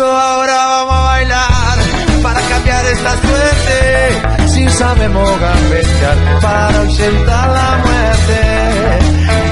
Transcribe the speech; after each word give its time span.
Eso 0.00 0.10
ahora 0.10 0.56
vamos 0.66 0.94
a 0.94 1.02
bailar 1.02 1.78
para 2.22 2.40
cambiar 2.40 2.86
esta 2.86 3.12
suerte. 3.18 4.48
Si 4.48 4.68
sabemos 4.70 5.40
gambetear 5.40 6.40
para 6.40 6.78
ausentar 6.80 7.48
la 7.50 7.70
muerte. 7.84 8.38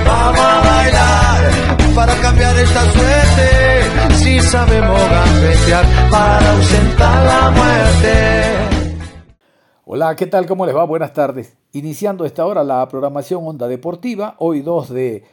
Vamos 0.07 0.41
a 0.41 0.61
bailar 0.71 1.51
para 1.95 2.15
cambiar 2.23 2.57
esta 2.57 2.81
suerte. 2.81 4.15
Si 4.15 4.41
sabemos 4.41 5.01
gambetear 5.11 5.85
para 6.11 6.51
ausentar 6.53 7.27
la 7.27 7.51
muerte. 7.51 8.55
Hola, 9.85 10.17
¿qué 10.17 10.27
tal? 10.27 10.47
¿Cómo 10.47 10.65
les 10.65 10.75
va? 10.75 10.85
Buenas 10.85 11.13
tardes. 11.13 11.59
Iniciando 11.73 12.25
esta 12.25 12.47
hora 12.47 12.65
la 12.65 12.89
programación 12.89 13.47
Onda 13.47 13.69
Deportiva, 13.69 14.35
hoy 14.39 14.63
2 14.63 14.89
de 14.89 15.25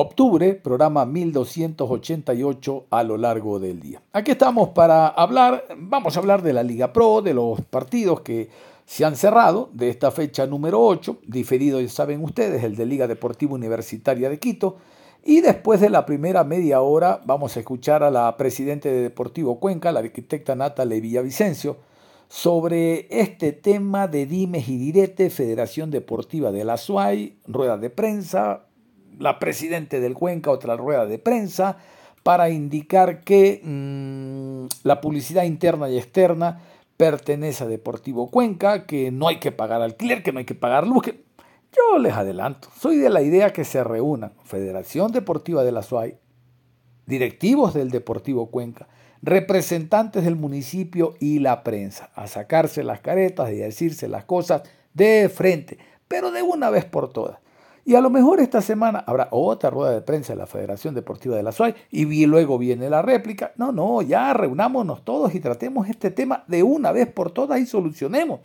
Octubre, 0.00 0.54
programa 0.54 1.04
1288 1.04 2.86
a 2.88 3.02
lo 3.02 3.16
largo 3.16 3.58
del 3.58 3.80
día. 3.80 4.00
Aquí 4.12 4.30
estamos 4.30 4.68
para 4.68 5.08
hablar, 5.08 5.64
vamos 5.76 6.16
a 6.16 6.20
hablar 6.20 6.40
de 6.40 6.52
la 6.52 6.62
Liga 6.62 6.92
Pro, 6.92 7.20
de 7.20 7.34
los 7.34 7.62
partidos 7.62 8.20
que 8.20 8.48
se 8.86 9.04
han 9.04 9.16
cerrado, 9.16 9.70
de 9.72 9.88
esta 9.88 10.12
fecha 10.12 10.46
número 10.46 10.80
8, 10.80 11.18
diferido, 11.26 11.80
ya 11.80 11.88
saben 11.88 12.22
ustedes, 12.22 12.62
el 12.62 12.76
de 12.76 12.86
Liga 12.86 13.08
Deportiva 13.08 13.54
Universitaria 13.54 14.30
de 14.30 14.38
Quito. 14.38 14.76
Y 15.24 15.40
después 15.40 15.80
de 15.80 15.90
la 15.90 16.06
primera 16.06 16.44
media 16.44 16.80
hora 16.80 17.20
vamos 17.26 17.56
a 17.56 17.58
escuchar 17.58 18.04
a 18.04 18.12
la 18.12 18.36
presidenta 18.36 18.88
de 18.88 19.02
Deportivo 19.02 19.58
Cuenca, 19.58 19.90
la 19.90 19.98
arquitecta 19.98 20.54
Natalie 20.54 21.00
Villavicencio, 21.00 21.76
sobre 22.28 23.08
este 23.10 23.50
tema 23.50 24.06
de 24.06 24.26
dimes 24.26 24.68
y 24.68 24.78
diretes, 24.78 25.34
Federación 25.34 25.90
Deportiva 25.90 26.52
de 26.52 26.64
la 26.64 26.76
SUAY, 26.76 27.40
rueda 27.48 27.78
de 27.78 27.90
prensa, 27.90 28.67
la 29.18 29.38
presidenta 29.38 29.98
del 30.00 30.14
Cuenca 30.14 30.50
otra 30.50 30.76
rueda 30.76 31.06
de 31.06 31.18
prensa 31.18 31.78
para 32.22 32.50
indicar 32.50 33.22
que 33.24 33.60
mm, 33.62 34.66
la 34.86 35.00
publicidad 35.00 35.44
interna 35.44 35.88
y 35.88 35.98
externa 35.98 36.60
pertenece 36.96 37.64
a 37.64 37.68
Deportivo 37.68 38.30
Cuenca, 38.30 38.86
que 38.86 39.10
no 39.10 39.28
hay 39.28 39.38
que 39.38 39.52
pagar 39.52 39.82
alquiler, 39.82 40.22
que 40.22 40.32
no 40.32 40.40
hay 40.40 40.44
que 40.44 40.54
pagar 40.54 40.86
luz. 40.86 41.04
Yo 41.06 41.98
les 41.98 42.14
adelanto, 42.14 42.68
soy 42.78 42.96
de 42.96 43.08
la 43.08 43.22
idea 43.22 43.52
que 43.52 43.64
se 43.64 43.84
reúnan 43.84 44.32
Federación 44.44 45.12
Deportiva 45.12 45.62
de 45.62 45.72
la 45.72 45.82
SUAY, 45.82 46.18
directivos 47.06 47.72
del 47.74 47.90
Deportivo 47.90 48.50
Cuenca, 48.50 48.88
representantes 49.22 50.24
del 50.24 50.36
municipio 50.36 51.14
y 51.20 51.38
la 51.38 51.62
prensa, 51.62 52.10
a 52.14 52.26
sacarse 52.26 52.82
las 52.82 53.00
caretas 53.00 53.52
y 53.52 53.62
a 53.62 53.66
decirse 53.66 54.08
las 54.08 54.24
cosas 54.24 54.62
de 54.94 55.28
frente, 55.28 55.78
pero 56.08 56.30
de 56.30 56.42
una 56.42 56.70
vez 56.70 56.84
por 56.84 57.12
todas. 57.12 57.38
Y 57.88 57.94
a 57.94 58.02
lo 58.02 58.10
mejor 58.10 58.38
esta 58.38 58.60
semana 58.60 59.02
habrá 59.06 59.28
otra 59.30 59.70
rueda 59.70 59.92
de 59.92 60.02
prensa 60.02 60.34
de 60.34 60.38
la 60.38 60.46
Federación 60.46 60.94
Deportiva 60.94 61.36
de 61.36 61.42
la 61.42 61.52
SUAY 61.52 61.74
y 61.90 62.26
luego 62.26 62.58
viene 62.58 62.90
la 62.90 63.00
réplica. 63.00 63.52
No, 63.56 63.72
no, 63.72 64.02
ya 64.02 64.34
reunámonos 64.34 65.06
todos 65.06 65.34
y 65.34 65.40
tratemos 65.40 65.88
este 65.88 66.10
tema 66.10 66.44
de 66.48 66.62
una 66.62 66.92
vez 66.92 67.10
por 67.10 67.30
todas 67.30 67.58
y 67.58 67.64
solucionemos. 67.64 68.40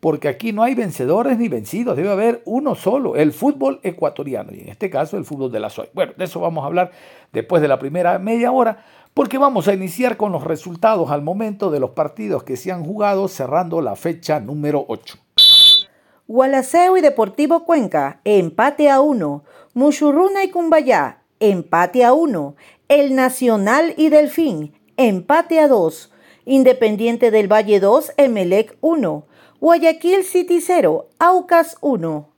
Porque 0.00 0.26
aquí 0.26 0.52
no 0.52 0.64
hay 0.64 0.74
vencedores 0.74 1.38
ni 1.38 1.46
vencidos, 1.46 1.96
debe 1.96 2.10
haber 2.10 2.42
uno 2.46 2.74
solo, 2.74 3.14
el 3.14 3.32
fútbol 3.32 3.78
ecuatoriano 3.84 4.50
y 4.52 4.62
en 4.62 4.70
este 4.70 4.90
caso 4.90 5.16
el 5.16 5.24
fútbol 5.24 5.52
de 5.52 5.60
la 5.60 5.70
SUAY. 5.70 5.90
Bueno, 5.94 6.14
de 6.16 6.24
eso 6.24 6.40
vamos 6.40 6.64
a 6.64 6.66
hablar 6.66 6.90
después 7.32 7.62
de 7.62 7.68
la 7.68 7.78
primera 7.78 8.18
media 8.18 8.50
hora 8.50 8.78
porque 9.14 9.38
vamos 9.38 9.68
a 9.68 9.74
iniciar 9.74 10.16
con 10.16 10.32
los 10.32 10.42
resultados 10.42 11.12
al 11.12 11.22
momento 11.22 11.70
de 11.70 11.78
los 11.78 11.90
partidos 11.90 12.42
que 12.42 12.56
se 12.56 12.72
han 12.72 12.82
jugado 12.82 13.28
cerrando 13.28 13.80
la 13.80 13.94
fecha 13.94 14.40
número 14.40 14.84
8. 14.88 15.23
Gualaceo 16.26 16.96
y 16.96 17.02
Deportivo 17.02 17.66
Cuenca, 17.66 18.22
empate 18.24 18.88
a 18.88 19.02
uno. 19.02 19.44
Muchurruna 19.74 20.42
y 20.42 20.50
Cumbayá, 20.50 21.22
empate 21.38 22.02
a 22.02 22.14
uno. 22.14 22.56
El 22.88 23.14
Nacional 23.14 23.92
y 23.98 24.08
Delfín, 24.08 24.72
empate 24.96 25.60
a 25.60 25.68
dos. 25.68 26.10
Independiente 26.46 27.30
del 27.30 27.52
Valle 27.52 27.78
2, 27.78 28.14
Emelec 28.16 28.74
1. 28.80 29.26
Guayaquil 29.60 30.24
City 30.24 30.62
0, 30.62 31.08
Aucas 31.18 31.76
1. 31.82 32.28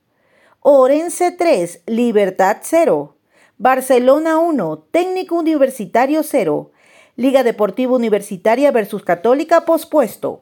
Orense 0.63 1.31
3, 1.31 1.83
Libertad 1.87 2.57
0. 2.63 3.15
Barcelona 3.57 4.39
1, 4.39 4.79
Técnico 4.91 5.37
Universitario 5.37 6.25
0. 6.25 6.73
Liga 7.15 7.45
Deportiva 7.45 7.95
Universitaria 7.95 8.73
versus 8.73 9.05
Católica 9.05 9.65
pospuesto. 9.65 10.41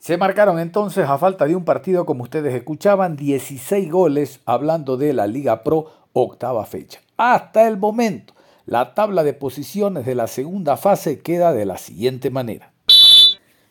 Se 0.00 0.16
marcaron 0.16 0.58
entonces, 0.58 1.06
a 1.06 1.18
falta 1.18 1.44
de 1.44 1.54
un 1.54 1.66
partido, 1.66 2.06
como 2.06 2.22
ustedes 2.22 2.54
escuchaban, 2.54 3.16
16 3.16 3.90
goles 3.90 4.40
hablando 4.46 4.96
de 4.96 5.12
la 5.12 5.26
Liga 5.26 5.62
Pro 5.62 5.90
octava 6.14 6.64
fecha. 6.64 7.00
Hasta 7.18 7.68
el 7.68 7.76
momento, 7.76 8.32
la 8.64 8.94
tabla 8.94 9.24
de 9.24 9.34
posiciones 9.34 10.06
de 10.06 10.14
la 10.14 10.26
segunda 10.26 10.78
fase 10.78 11.20
queda 11.20 11.52
de 11.52 11.66
la 11.66 11.76
siguiente 11.76 12.30
manera. 12.30 12.72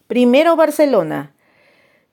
Primero 0.05 0.55
Barcelona, 0.55 1.33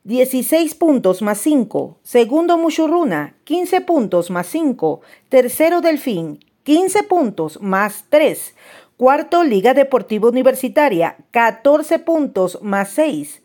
16 0.05 0.75
puntos 0.76 1.21
más 1.21 1.37
5. 1.37 1.99
Segundo 2.03 2.56
Muchurruna, 2.56 3.34
15 3.44 3.82
puntos 3.82 4.31
más 4.31 4.47
5. 4.47 5.03
Tercero 5.28 5.82
Delfín, 5.82 6.43
15 6.62 7.03
puntos 7.03 7.60
más 7.60 8.06
3. 8.09 8.55
Cuarto 8.97 9.44
Liga 9.44 9.75
Deportiva 9.75 10.31
Universitaria, 10.31 11.19
14 11.32 11.99
puntos 11.99 12.59
más 12.62 12.88
6. 12.93 13.43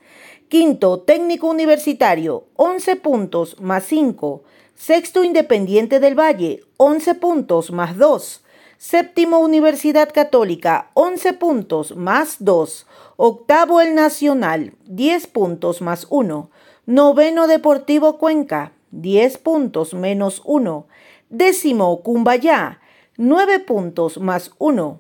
Quinto, 0.52 1.00
técnico 1.00 1.48
universitario, 1.48 2.44
11 2.58 2.98
puntos 2.98 3.62
más 3.62 3.86
5. 3.86 4.44
Sexto, 4.76 5.24
Independiente 5.24 6.02
del 6.02 6.20
Valle, 6.20 6.66
11 6.76 7.16
puntos 7.16 7.72
más 7.72 7.98
2. 7.98 8.44
Séptimo, 8.78 9.40
Universidad 9.40 10.12
Católica, 10.12 10.92
11 10.94 11.34
puntos 11.36 11.96
más 11.96 12.44
2. 12.44 12.86
Octavo, 13.16 13.80
el 13.80 13.96
Nacional, 13.96 14.74
10 14.88 15.28
puntos 15.28 15.82
más 15.82 16.06
1. 16.10 16.52
Noveno, 16.86 17.48
Deportivo 17.48 18.18
Cuenca, 18.18 18.74
10 18.92 19.38
puntos 19.38 19.94
menos 19.94 20.42
1. 20.44 20.86
Décimo, 21.30 22.04
Cumbayá, 22.04 22.82
9 23.16 23.60
puntos 23.60 24.18
más 24.20 24.52
1. 24.58 25.00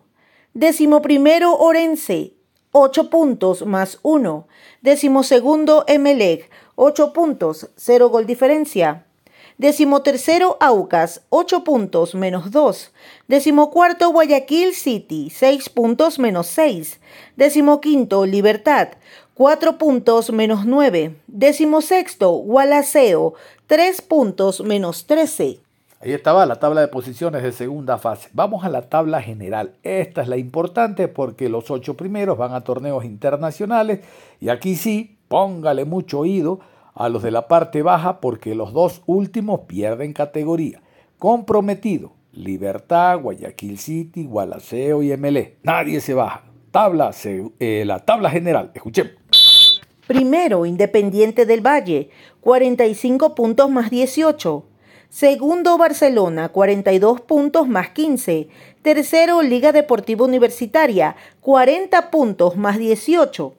Décimo 0.53 1.01
primero, 1.01 1.57
Orense, 1.57 2.35
8 2.73 3.09
puntos 3.09 3.65
más 3.65 3.99
1. 4.01 4.47
Décimo 4.81 5.23
segundo, 5.23 5.83
Emelec, 5.87 6.49
8 6.75 7.11
puntos, 7.11 7.69
0 7.75 8.09
gol 8.09 8.25
diferencia. 8.25 9.05
Décimo 9.57 10.01
tercero, 10.01 10.57
Aucas, 10.59 11.21
8 11.29 11.63
puntos 11.63 12.15
menos 12.15 12.49
2. 12.51 12.91
Décimo 13.27 13.69
cuarto, 13.71 14.09
Guayaquil 14.11 14.73
City, 14.73 15.29
6 15.29 15.69
puntos 15.69 16.17
menos 16.17 16.47
6. 16.47 16.99
Décimo 17.35 17.81
quinto, 17.81 18.25
Libertad, 18.25 18.87
4 19.33 19.77
puntos 19.77 20.31
menos 20.31 20.65
9. 20.65 21.15
Décimo 21.27 21.81
sexto, 21.81 22.31
Gualaceo, 22.31 23.33
3 23.67 24.01
puntos 24.01 24.61
menos 24.61 25.05
13. 25.07 25.60
Ahí 26.03 26.13
estaba 26.13 26.47
la 26.47 26.55
tabla 26.55 26.81
de 26.81 26.87
posiciones 26.87 27.43
de 27.43 27.51
segunda 27.51 27.99
fase. 27.99 28.29
Vamos 28.33 28.65
a 28.65 28.69
la 28.69 28.89
tabla 28.89 29.21
general. 29.21 29.75
Esta 29.83 30.23
es 30.23 30.27
la 30.27 30.37
importante 30.37 31.07
porque 31.07 31.47
los 31.47 31.69
ocho 31.69 31.95
primeros 31.95 32.39
van 32.39 32.53
a 32.53 32.61
torneos 32.61 33.05
internacionales 33.05 33.99
y 34.39 34.49
aquí 34.49 34.75
sí, 34.75 35.19
póngale 35.27 35.85
mucho 35.85 36.19
oído 36.19 36.59
a 36.95 37.07
los 37.07 37.21
de 37.21 37.29
la 37.29 37.47
parte 37.47 37.83
baja 37.83 38.19
porque 38.19 38.55
los 38.55 38.73
dos 38.73 39.03
últimos 39.05 39.61
pierden 39.67 40.13
categoría. 40.13 40.81
Comprometido, 41.19 42.13
Libertad, 42.33 43.19
Guayaquil 43.19 43.77
City, 43.77 44.25
Gualaceo 44.25 45.03
y 45.03 45.15
MLE. 45.15 45.57
Nadie 45.61 46.01
se 46.01 46.15
baja. 46.15 46.45
Tabla, 46.71 47.11
eh, 47.23 47.83
la 47.85 47.99
tabla 47.99 48.31
general. 48.31 48.71
Escuchemos. 48.73 49.79
Primero, 50.07 50.65
Independiente 50.65 51.45
del 51.45 51.61
Valle, 51.61 52.09
45 52.41 53.35
puntos 53.35 53.69
más 53.69 53.91
18. 53.91 54.65
Segundo, 55.11 55.77
Barcelona, 55.77 56.47
42 56.47 57.19
puntos 57.19 57.67
más 57.67 57.89
15. 57.89 58.47
Tercero, 58.81 59.41
Liga 59.41 59.73
Deportiva 59.73 60.23
Universitaria, 60.23 61.17
40 61.41 62.09
puntos 62.09 62.55
más 62.55 62.77
18. 62.77 63.53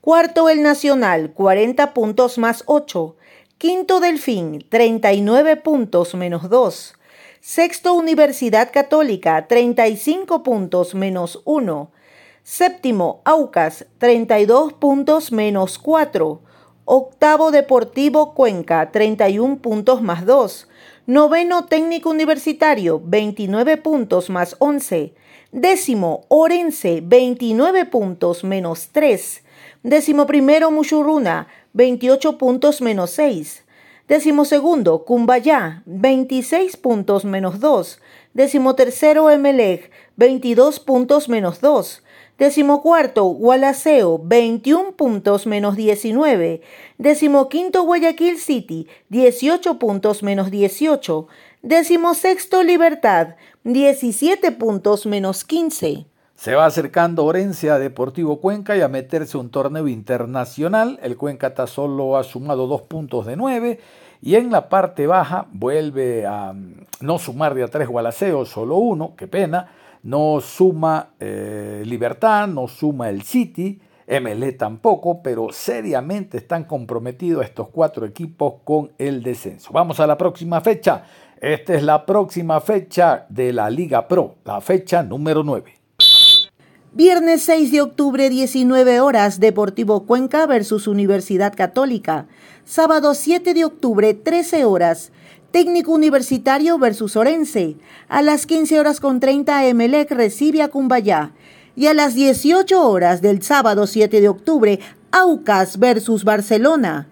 Cuarto, 0.00 0.48
el 0.48 0.62
Nacional, 0.62 1.34
40 1.34 1.92
puntos 1.92 2.38
más 2.38 2.62
8. 2.64 3.14
Quinto, 3.58 4.00
Delfín, 4.00 4.64
39 4.70 5.56
puntos 5.56 6.14
menos 6.14 6.48
2. 6.48 6.94
Sexto, 7.40 7.92
Universidad 7.92 8.72
Católica, 8.72 9.48
35 9.48 10.42
puntos 10.42 10.94
menos 10.94 11.42
1. 11.44 11.90
Séptimo, 12.42 13.20
Aucas, 13.26 13.84
32 13.98 14.72
puntos 14.72 15.30
menos 15.30 15.78
4. 15.78 16.40
Octavo, 16.88 17.50
Deportivo 17.50 18.32
Cuenca, 18.32 18.92
31 18.92 19.56
puntos 19.56 20.02
más 20.02 20.24
2. 20.24 20.68
Noveno 21.06 21.64
técnico 21.64 22.10
universitario, 22.10 23.02
29 23.04 23.76
puntos 23.78 24.30
más 24.30 24.54
11. 24.60 25.12
Décimo, 25.50 26.26
Orense, 26.28 27.02
29 27.04 27.86
puntos 27.86 28.44
menos 28.44 28.90
3. 28.92 29.42
Décimo 29.82 30.26
primero, 30.26 30.70
Mushuruna, 30.70 31.48
28 31.72 32.38
puntos 32.38 32.80
menos 32.80 33.10
6. 33.10 33.64
Décimo 34.06 34.44
segundo, 34.44 35.04
Cumbayá, 35.04 35.82
26 35.86 36.76
puntos 36.76 37.24
menos 37.24 37.58
2. 37.58 38.00
Décimo 38.32 38.76
tercero, 38.76 39.28
Emelec, 39.28 39.90
22 40.14 40.78
puntos 40.78 41.28
menos 41.28 41.60
2. 41.60 42.04
Décimo 42.38 42.82
cuarto, 42.82 43.24
Gualaceo, 43.24 44.20
21 44.22 44.92
puntos 44.92 45.46
menos 45.46 45.74
19. 45.74 46.60
Décimo 46.98 47.48
quinto, 47.48 47.82
Guayaquil 47.84 48.36
City, 48.36 48.86
18 49.08 49.78
puntos 49.78 50.22
menos 50.22 50.50
18. 50.50 51.28
Décimo 51.62 52.12
sexto, 52.12 52.62
Libertad, 52.62 53.36
17 53.64 54.52
puntos 54.52 55.06
menos 55.06 55.44
15. 55.44 56.04
Se 56.34 56.54
va 56.54 56.66
acercando 56.66 57.24
Orense 57.24 57.70
a 57.70 57.78
Deportivo 57.78 58.38
Cuenca 58.42 58.76
y 58.76 58.82
a 58.82 58.88
meterse 58.88 59.38
un 59.38 59.48
torneo 59.48 59.88
internacional. 59.88 60.98
El 61.02 61.16
Cuenca 61.16 61.46
está 61.46 61.66
solo 61.66 62.18
ha 62.18 62.24
sumado 62.24 62.66
dos 62.66 62.82
puntos 62.82 63.24
de 63.24 63.36
nueve. 63.36 63.80
Y 64.20 64.34
en 64.34 64.50
la 64.50 64.68
parte 64.68 65.06
baja 65.06 65.46
vuelve 65.52 66.26
a 66.26 66.52
mm, 66.52 66.84
no 67.00 67.18
sumar 67.18 67.54
de 67.54 67.62
a 67.62 67.68
tres 67.68 67.88
Gualaceos, 67.88 68.50
solo 68.50 68.76
uno, 68.76 69.14
qué 69.16 69.26
pena 69.26 69.70
no 70.06 70.40
suma 70.40 71.14
eh, 71.18 71.82
Libertad, 71.84 72.46
no 72.46 72.68
suma 72.68 73.10
el 73.10 73.22
City, 73.22 73.80
MLE 74.06 74.52
tampoco, 74.52 75.20
pero 75.20 75.48
seriamente 75.50 76.36
están 76.36 76.62
comprometidos 76.62 77.44
estos 77.44 77.70
cuatro 77.70 78.06
equipos 78.06 78.54
con 78.62 78.92
el 78.98 79.20
descenso. 79.24 79.72
Vamos 79.72 79.98
a 79.98 80.06
la 80.06 80.16
próxima 80.16 80.60
fecha. 80.60 81.02
Esta 81.40 81.74
es 81.74 81.82
la 81.82 82.06
próxima 82.06 82.60
fecha 82.60 83.26
de 83.28 83.52
la 83.52 83.68
Liga 83.68 84.06
Pro, 84.06 84.36
la 84.44 84.60
fecha 84.60 85.02
número 85.02 85.42
9. 85.42 85.74
Viernes 86.92 87.42
6 87.42 87.72
de 87.72 87.82
octubre, 87.82 88.30
19 88.30 89.00
horas, 89.00 89.40
Deportivo 89.40 90.06
Cuenca 90.06 90.46
versus 90.46 90.86
Universidad 90.86 91.52
Católica. 91.54 92.28
Sábado 92.64 93.12
7 93.12 93.54
de 93.54 93.64
octubre, 93.64 94.14
13 94.14 94.64
horas, 94.64 95.10
Técnico 95.56 95.92
Universitario 95.92 96.78
versus 96.78 97.16
Orense. 97.16 97.76
A 98.08 98.20
las 98.20 98.44
15 98.44 98.78
horas 98.78 99.00
con 99.00 99.20
30 99.20 99.64
Emelec 99.64 100.10
recibe 100.10 100.60
a 100.60 100.68
Cumbayá. 100.68 101.32
Y 101.74 101.86
a 101.86 101.94
las 101.94 102.14
18 102.14 102.86
horas 102.86 103.22
del 103.22 103.42
sábado 103.42 103.86
7 103.86 104.20
de 104.20 104.28
octubre, 104.28 104.80
Aucas 105.12 105.78
versus 105.78 106.24
Barcelona. 106.24 107.08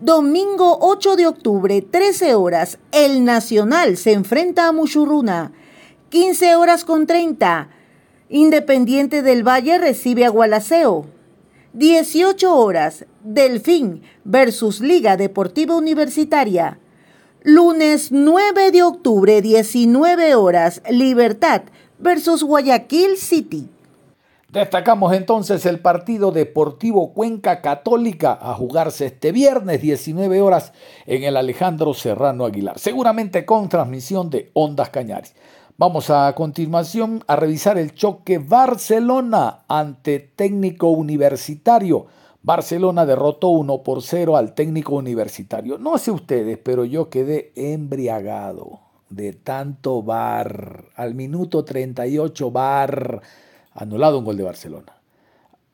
Domingo 0.00 0.78
8 0.80 1.16
de 1.16 1.26
octubre, 1.26 1.82
13 1.82 2.34
horas, 2.34 2.78
el 2.92 3.26
Nacional 3.26 3.98
se 3.98 4.12
enfrenta 4.12 4.68
a 4.68 4.72
Mushuruna. 4.72 5.52
15 6.08 6.56
horas 6.56 6.82
con 6.82 7.06
30, 7.06 7.68
Independiente 8.30 9.20
del 9.20 9.46
Valle 9.46 9.76
recibe 9.76 10.24
a 10.24 10.30
Gualaceo. 10.30 11.04
18 11.74 12.56
horas, 12.56 13.04
Delfín 13.22 14.00
versus 14.24 14.80
Liga 14.80 15.18
Deportiva 15.18 15.76
Universitaria. 15.76 16.78
Lunes 17.48 18.10
9 18.10 18.72
de 18.72 18.82
octubre, 18.82 19.40
19 19.40 20.34
horas, 20.34 20.82
Libertad 20.90 21.62
versus 21.96 22.42
Guayaquil 22.42 23.16
City. 23.16 23.68
Destacamos 24.50 25.12
entonces 25.12 25.64
el 25.64 25.78
partido 25.78 26.32
Deportivo 26.32 27.12
Cuenca 27.12 27.60
Católica 27.60 28.36
a 28.42 28.52
jugarse 28.54 29.06
este 29.06 29.30
viernes 29.30 29.80
19 29.80 30.40
horas 30.40 30.72
en 31.06 31.22
el 31.22 31.36
Alejandro 31.36 31.94
Serrano 31.94 32.46
Aguilar, 32.46 32.80
seguramente 32.80 33.46
con 33.46 33.68
transmisión 33.68 34.28
de 34.28 34.50
Ondas 34.52 34.90
Cañares. 34.90 35.36
Vamos 35.78 36.10
a 36.10 36.34
continuación 36.34 37.22
a 37.28 37.36
revisar 37.36 37.78
el 37.78 37.94
choque 37.94 38.38
Barcelona 38.38 39.60
ante 39.68 40.18
técnico 40.18 40.88
universitario. 40.88 42.06
Barcelona 42.46 43.04
derrotó 43.04 43.48
1 43.48 43.82
por 43.82 44.02
0 44.02 44.36
al 44.36 44.54
técnico 44.54 44.94
universitario. 44.94 45.78
No 45.78 45.98
sé 45.98 46.12
ustedes, 46.12 46.56
pero 46.58 46.84
yo 46.84 47.10
quedé 47.10 47.50
embriagado 47.56 48.82
de 49.10 49.32
tanto 49.32 50.00
bar. 50.04 50.84
Al 50.94 51.16
minuto 51.16 51.64
38 51.64 52.52
bar. 52.52 53.20
Anulado 53.72 54.20
un 54.20 54.24
gol 54.26 54.36
de 54.36 54.44
Barcelona. 54.44 54.92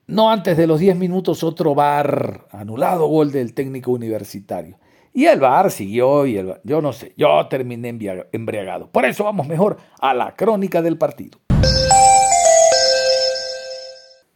No 0.06 0.30
antes 0.30 0.56
de 0.56 0.66
los 0.66 0.80
10 0.80 0.96
minutos 0.96 1.44
otro 1.44 1.74
bar. 1.74 2.46
Anulado 2.50 3.06
gol 3.06 3.32
del 3.32 3.52
técnico 3.52 3.92
universitario. 3.92 4.78
Y 5.12 5.26
el 5.26 5.40
bar 5.40 5.70
siguió 5.70 6.24
y 6.24 6.38
el, 6.38 6.54
yo 6.64 6.80
no 6.80 6.94
sé, 6.94 7.12
yo 7.18 7.46
terminé 7.48 7.90
embriagado. 8.32 8.88
Por 8.88 9.04
eso 9.04 9.24
vamos 9.24 9.46
mejor 9.46 9.76
a 10.00 10.14
la 10.14 10.34
crónica 10.34 10.80
del 10.80 10.96
partido. 10.96 11.38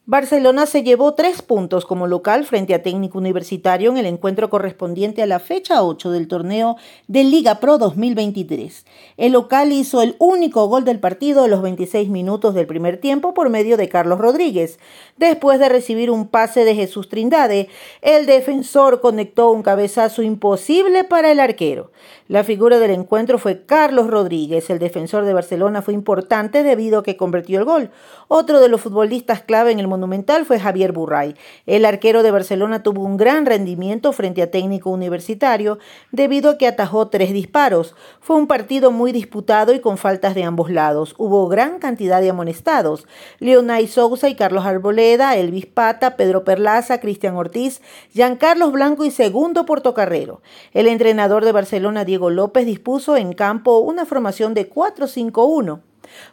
Barcelona 0.08 0.66
se 0.66 0.84
llevó 0.84 1.14
tres 1.14 1.42
puntos 1.42 1.84
como 1.84 2.06
local 2.06 2.44
frente 2.44 2.74
a 2.74 2.82
Técnico 2.84 3.18
Universitario 3.18 3.90
en 3.90 3.96
el 3.96 4.06
encuentro 4.06 4.48
correspondiente 4.48 5.20
a 5.20 5.26
la 5.26 5.40
fecha 5.40 5.82
8 5.82 6.12
del 6.12 6.28
torneo 6.28 6.76
de 7.08 7.24
Liga 7.24 7.58
Pro 7.58 7.76
2023. 7.76 8.86
El 9.16 9.32
local 9.32 9.72
hizo 9.72 10.02
el 10.02 10.14
único 10.20 10.68
gol 10.68 10.84
del 10.84 11.00
partido 11.00 11.42
a 11.42 11.48
los 11.48 11.60
26 11.60 12.08
minutos 12.08 12.54
del 12.54 12.68
primer 12.68 12.98
tiempo 13.00 13.34
por 13.34 13.50
medio 13.50 13.76
de 13.76 13.88
Carlos 13.88 14.20
Rodríguez. 14.20 14.78
Después 15.16 15.58
de 15.58 15.68
recibir 15.68 16.12
un 16.12 16.28
pase 16.28 16.64
de 16.64 16.76
Jesús 16.76 17.08
Trindade, 17.08 17.68
el 18.00 18.26
defensor 18.26 19.00
conectó 19.00 19.50
un 19.50 19.64
cabezazo 19.64 20.22
imposible 20.22 21.02
para 21.02 21.32
el 21.32 21.40
arquero. 21.40 21.90
La 22.28 22.44
figura 22.44 22.78
del 22.78 22.92
encuentro 22.92 23.38
fue 23.38 23.66
Carlos 23.66 24.06
Rodríguez. 24.06 24.70
El 24.70 24.78
defensor 24.78 25.24
de 25.24 25.34
Barcelona 25.34 25.82
fue 25.82 25.94
importante 25.94 26.62
debido 26.62 27.00
a 27.00 27.02
que 27.02 27.16
convirtió 27.16 27.58
el 27.58 27.64
gol. 27.64 27.90
Otro 28.28 28.60
de 28.60 28.68
los 28.68 28.80
futbolistas 28.80 29.42
clave 29.42 29.72
en 29.72 29.80
el 29.80 29.95
Monumental 29.96 30.44
fue 30.44 30.60
Javier 30.60 30.92
Burray. 30.92 31.36
El 31.64 31.86
arquero 31.86 32.22
de 32.22 32.30
Barcelona 32.30 32.82
tuvo 32.82 33.02
un 33.02 33.16
gran 33.16 33.46
rendimiento 33.46 34.12
frente 34.12 34.42
a 34.42 34.50
técnico 34.50 34.90
universitario 34.90 35.78
debido 36.12 36.50
a 36.50 36.58
que 36.58 36.66
atajó 36.66 37.08
tres 37.08 37.32
disparos. 37.32 37.94
Fue 38.20 38.36
un 38.36 38.46
partido 38.46 38.90
muy 38.90 39.10
disputado 39.10 39.72
y 39.72 39.80
con 39.80 39.96
faltas 39.96 40.34
de 40.34 40.44
ambos 40.44 40.70
lados. 40.70 41.14
Hubo 41.16 41.48
gran 41.48 41.78
cantidad 41.78 42.20
de 42.20 42.28
amonestados. 42.28 43.06
Leonay 43.38 43.86
Sousa 43.86 44.28
y 44.28 44.34
Carlos 44.34 44.66
Arboleda, 44.66 45.34
Elvis 45.34 45.64
Pata, 45.64 46.16
Pedro 46.16 46.44
Perlaza, 46.44 47.00
Cristian 47.00 47.34
Ortiz, 47.36 47.80
Giancarlos 48.12 48.72
Blanco 48.72 49.06
y 49.06 49.10
segundo 49.10 49.64
Portocarrero. 49.64 50.42
El 50.74 50.88
entrenador 50.88 51.46
de 51.46 51.52
Barcelona, 51.52 52.04
Diego 52.04 52.28
López 52.28 52.66
dispuso 52.66 53.16
en 53.16 53.32
campo 53.32 53.78
una 53.78 54.04
formación 54.04 54.52
de 54.52 54.68
4-5-1. 54.68 55.80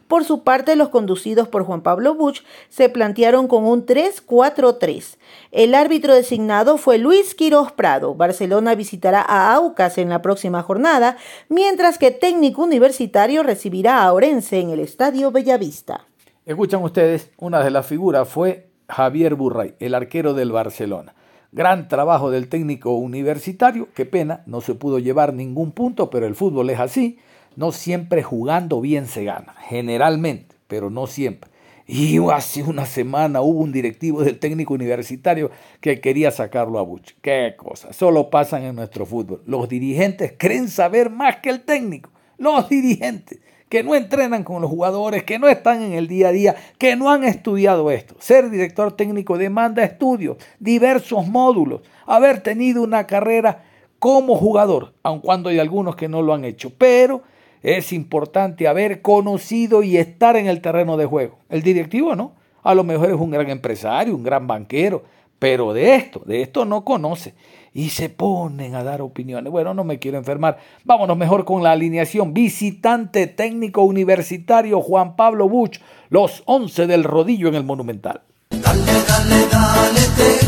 Por 0.08 0.24
su 0.24 0.42
parte, 0.42 0.76
los 0.76 0.88
conducidos 0.88 1.48
por 1.48 1.64
Juan 1.64 1.82
Pablo 1.82 2.14
Buch 2.14 2.42
se 2.68 2.88
plantearon 2.88 3.48
con 3.48 3.64
un 3.64 3.86
3-4-3. 3.86 5.16
El 5.52 5.74
árbitro 5.74 6.14
designado 6.14 6.78
fue 6.78 6.98
Luis 6.98 7.34
Quiroz 7.34 7.72
Prado. 7.72 8.14
Barcelona 8.14 8.74
visitará 8.74 9.20
a 9.22 9.54
Aucas 9.54 9.98
en 9.98 10.08
la 10.08 10.22
próxima 10.22 10.62
jornada, 10.62 11.16
mientras 11.48 11.98
que 11.98 12.10
Técnico 12.10 12.62
Universitario 12.62 13.42
recibirá 13.42 14.02
a 14.02 14.12
Orense 14.12 14.60
en 14.60 14.70
el 14.70 14.80
Estadio 14.80 15.30
Bellavista. 15.30 16.06
Escuchan 16.46 16.82
ustedes, 16.82 17.30
una 17.38 17.64
de 17.64 17.70
las 17.70 17.86
figuras 17.86 18.28
fue 18.28 18.68
Javier 18.88 19.34
Burray, 19.34 19.74
el 19.78 19.94
arquero 19.94 20.34
del 20.34 20.52
Barcelona. 20.52 21.14
Gran 21.52 21.88
trabajo 21.88 22.30
del 22.30 22.48
técnico 22.48 22.94
universitario, 22.96 23.88
qué 23.94 24.04
pena, 24.04 24.42
no 24.46 24.60
se 24.60 24.74
pudo 24.74 24.98
llevar 24.98 25.32
ningún 25.32 25.72
punto, 25.72 26.10
pero 26.10 26.26
el 26.26 26.34
fútbol 26.34 26.68
es 26.70 26.80
así, 26.80 27.18
no 27.56 27.72
siempre 27.72 28.22
jugando 28.22 28.80
bien 28.80 29.06
se 29.06 29.24
gana, 29.24 29.54
generalmente, 29.68 30.56
pero 30.66 30.90
no 30.90 31.06
siempre. 31.06 31.50
Y 31.86 32.18
hace 32.30 32.62
una 32.62 32.86
semana 32.86 33.42
hubo 33.42 33.60
un 33.60 33.72
directivo 33.72 34.22
del 34.22 34.38
técnico 34.38 34.72
universitario 34.72 35.50
que 35.80 36.00
quería 36.00 36.30
sacarlo 36.30 36.78
a 36.78 36.82
Buch. 36.82 37.12
Qué 37.20 37.54
cosa, 37.58 37.92
solo 37.92 38.30
pasan 38.30 38.62
en 38.62 38.74
nuestro 38.74 39.04
fútbol. 39.04 39.42
Los 39.46 39.68
dirigentes 39.68 40.32
creen 40.38 40.68
saber 40.68 41.10
más 41.10 41.36
que 41.36 41.50
el 41.50 41.60
técnico. 41.60 42.10
Los 42.38 42.68
dirigentes 42.70 43.40
que 43.68 43.82
no 43.82 43.94
entrenan 43.94 44.44
con 44.44 44.62
los 44.62 44.70
jugadores, 44.70 45.24
que 45.24 45.38
no 45.38 45.48
están 45.48 45.82
en 45.82 45.92
el 45.92 46.08
día 46.08 46.28
a 46.28 46.32
día, 46.32 46.54
que 46.78 46.96
no 46.96 47.10
han 47.10 47.24
estudiado 47.24 47.90
esto. 47.90 48.14
Ser 48.18 48.48
director 48.48 48.92
técnico 48.92 49.36
demanda 49.36 49.82
estudios, 49.82 50.36
diversos 50.60 51.26
módulos, 51.26 51.82
haber 52.06 52.40
tenido 52.40 52.82
una 52.82 53.06
carrera 53.06 53.64
como 53.98 54.36
jugador, 54.36 54.94
aun 55.02 55.20
cuando 55.20 55.48
hay 55.48 55.58
algunos 55.58 55.96
que 55.96 56.08
no 56.08 56.22
lo 56.22 56.34
han 56.34 56.44
hecho. 56.44 56.70
Pero 56.78 57.22
es 57.64 57.94
importante 57.94 58.68
haber 58.68 59.00
conocido 59.00 59.82
y 59.82 59.96
estar 59.96 60.36
en 60.36 60.46
el 60.46 60.60
terreno 60.60 60.98
de 60.98 61.06
juego. 61.06 61.38
El 61.48 61.62
directivo 61.62 62.14
no. 62.14 62.34
A 62.62 62.74
lo 62.74 62.84
mejor 62.84 63.08
es 63.08 63.16
un 63.16 63.30
gran 63.30 63.48
empresario, 63.48 64.14
un 64.14 64.22
gran 64.22 64.46
banquero, 64.46 65.02
pero 65.38 65.72
de 65.72 65.94
esto, 65.94 66.22
de 66.26 66.42
esto 66.42 66.66
no 66.66 66.84
conoce. 66.84 67.34
Y 67.72 67.88
se 67.88 68.10
ponen 68.10 68.74
a 68.74 68.84
dar 68.84 69.00
opiniones. 69.00 69.50
Bueno, 69.50 69.72
no 69.72 69.82
me 69.82 69.98
quiero 69.98 70.18
enfermar. 70.18 70.58
Vámonos 70.84 71.16
mejor 71.16 71.46
con 71.46 71.62
la 71.62 71.72
alineación. 71.72 72.34
Visitante 72.34 73.26
técnico 73.26 73.82
universitario 73.82 74.82
Juan 74.82 75.16
Pablo 75.16 75.48
Buch, 75.48 75.78
los 76.10 76.42
11 76.44 76.86
del 76.86 77.02
rodillo 77.02 77.48
en 77.48 77.54
el 77.54 77.64
Monumental. 77.64 78.20
Dale, 78.50 78.92
dale, 79.08 79.46
dale. 79.50 80.43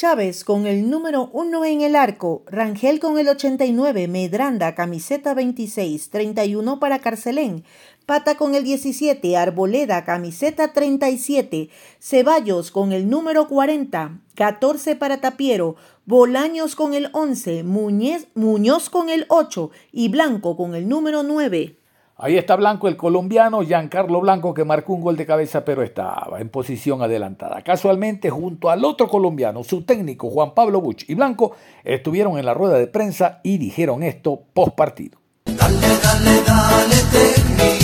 Chávez 0.00 0.44
con 0.44 0.66
el 0.66 0.88
número 0.88 1.28
1 1.34 1.62
en 1.66 1.82
el 1.82 1.94
arco, 1.94 2.42
Rangel 2.46 3.00
con 3.00 3.18
el 3.18 3.28
89, 3.28 4.08
Medranda, 4.08 4.74
camiseta 4.74 5.34
26, 5.34 6.08
31 6.08 6.80
para 6.80 7.00
Carcelén, 7.00 7.64
Pata 8.06 8.36
con 8.36 8.54
el 8.54 8.64
17, 8.64 9.36
Arboleda, 9.36 10.06
camiseta 10.06 10.72
37, 10.72 11.68
Ceballos 12.00 12.70
con 12.70 12.92
el 12.92 13.10
número 13.10 13.46
40, 13.46 14.20
14 14.36 14.96
para 14.96 15.20
Tapiero, 15.20 15.76
Bolaños 16.06 16.76
con 16.76 16.94
el 16.94 17.10
11, 17.12 17.62
Muñez, 17.64 18.28
Muñoz 18.34 18.88
con 18.88 19.10
el 19.10 19.26
8 19.28 19.70
y 19.92 20.08
Blanco 20.08 20.56
con 20.56 20.74
el 20.74 20.88
número 20.88 21.22
9. 21.22 21.76
Ahí 22.22 22.36
está 22.36 22.54
Blanco, 22.54 22.86
el 22.86 22.98
colombiano, 22.98 23.62
Giancarlo 23.62 24.20
Blanco, 24.20 24.52
que 24.52 24.62
marcó 24.62 24.92
un 24.92 25.00
gol 25.00 25.16
de 25.16 25.24
cabeza, 25.24 25.64
pero 25.64 25.82
estaba 25.82 26.38
en 26.38 26.50
posición 26.50 27.00
adelantada. 27.00 27.62
Casualmente, 27.62 28.28
junto 28.28 28.68
al 28.68 28.84
otro 28.84 29.08
colombiano, 29.08 29.64
su 29.64 29.84
técnico, 29.84 30.28
Juan 30.28 30.52
Pablo 30.52 30.82
Buch 30.82 31.04
y 31.08 31.14
Blanco, 31.14 31.56
estuvieron 31.82 32.38
en 32.38 32.44
la 32.44 32.52
rueda 32.52 32.76
de 32.76 32.88
prensa 32.88 33.40
y 33.42 33.56
dijeron 33.56 34.02
esto 34.02 34.38
post 34.52 34.74
partido. 34.74 35.18
Dale, 35.46 35.78
dale. 36.02 37.79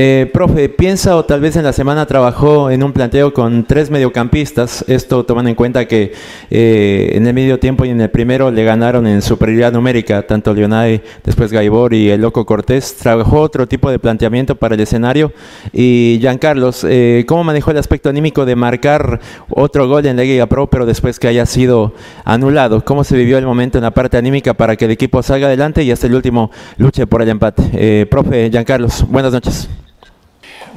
Eh, 0.00 0.30
profe, 0.32 0.68
piensa 0.68 1.16
o 1.16 1.24
tal 1.24 1.40
vez 1.40 1.56
en 1.56 1.64
la 1.64 1.72
semana 1.72 2.06
trabajó 2.06 2.70
en 2.70 2.84
un 2.84 2.92
planteo 2.92 3.34
con 3.34 3.64
tres 3.64 3.90
mediocampistas, 3.90 4.84
esto 4.86 5.24
tomando 5.24 5.48
en 5.48 5.56
cuenta 5.56 5.88
que 5.88 6.12
eh, 6.50 7.10
en 7.14 7.26
el 7.26 7.34
medio 7.34 7.58
tiempo 7.58 7.84
y 7.84 7.90
en 7.90 8.00
el 8.00 8.08
primero 8.08 8.52
le 8.52 8.62
ganaron 8.62 9.08
en 9.08 9.22
superioridad 9.22 9.72
numérica, 9.72 10.22
tanto 10.22 10.54
Leonay, 10.54 11.02
después 11.24 11.50
Gaibor 11.50 11.94
y 11.94 12.10
el 12.10 12.20
Loco 12.20 12.46
Cortés, 12.46 12.94
trabajó 12.94 13.40
otro 13.40 13.66
tipo 13.66 13.90
de 13.90 13.98
planteamiento 13.98 14.54
para 14.54 14.76
el 14.76 14.80
escenario 14.80 15.32
y 15.72 16.18
Giancarlos, 16.20 16.84
eh, 16.88 17.24
¿cómo 17.26 17.42
manejó 17.42 17.72
el 17.72 17.78
aspecto 17.78 18.08
anímico 18.08 18.46
de 18.46 18.54
marcar 18.54 19.18
otro 19.50 19.88
gol 19.88 20.06
en 20.06 20.16
la 20.16 20.22
Liga 20.22 20.46
Pro, 20.46 20.70
pero 20.70 20.86
después 20.86 21.18
que 21.18 21.26
haya 21.26 21.44
sido 21.44 21.92
anulado? 22.24 22.84
¿Cómo 22.84 23.02
se 23.02 23.16
vivió 23.16 23.36
el 23.36 23.46
momento 23.46 23.78
en 23.78 23.82
la 23.82 23.90
parte 23.90 24.16
anímica 24.16 24.54
para 24.54 24.76
que 24.76 24.84
el 24.84 24.92
equipo 24.92 25.24
salga 25.24 25.48
adelante 25.48 25.82
y 25.82 25.90
hasta 25.90 26.06
el 26.06 26.14
último 26.14 26.52
luche 26.76 27.08
por 27.08 27.20
el 27.20 27.30
empate? 27.30 27.64
Eh, 27.72 28.06
profe 28.08 28.48
Giancarlos, 28.48 29.04
buenas 29.08 29.32
noches. 29.32 29.68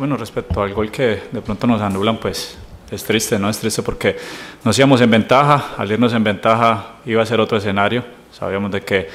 Bueno, 0.02 0.18
respecto 0.18 0.64
al 0.64 0.74
gol 0.74 0.90
que 0.90 1.22
de 1.32 1.42
pronto 1.42 1.68
nos 1.68 1.80
anulan, 1.80 2.18
pues 2.18 2.58
es 2.90 3.04
triste, 3.04 3.38
¿no? 3.38 3.52
Es 3.52 3.60
triste 3.60 3.84
porque 3.84 4.18
nos 4.64 4.76
íbamos 4.80 5.00
en 5.00 5.12
ventaja, 5.12 5.76
al 5.78 5.92
irnos 5.92 6.12
en 6.14 6.24
ventaja 6.24 6.94
iba 7.06 7.22
a 7.22 7.26
ser 7.28 7.40
otro 7.40 7.60
escenario, 7.60 8.04
sabíamos 8.32 8.72
de 8.72 8.82
que 8.82 9.10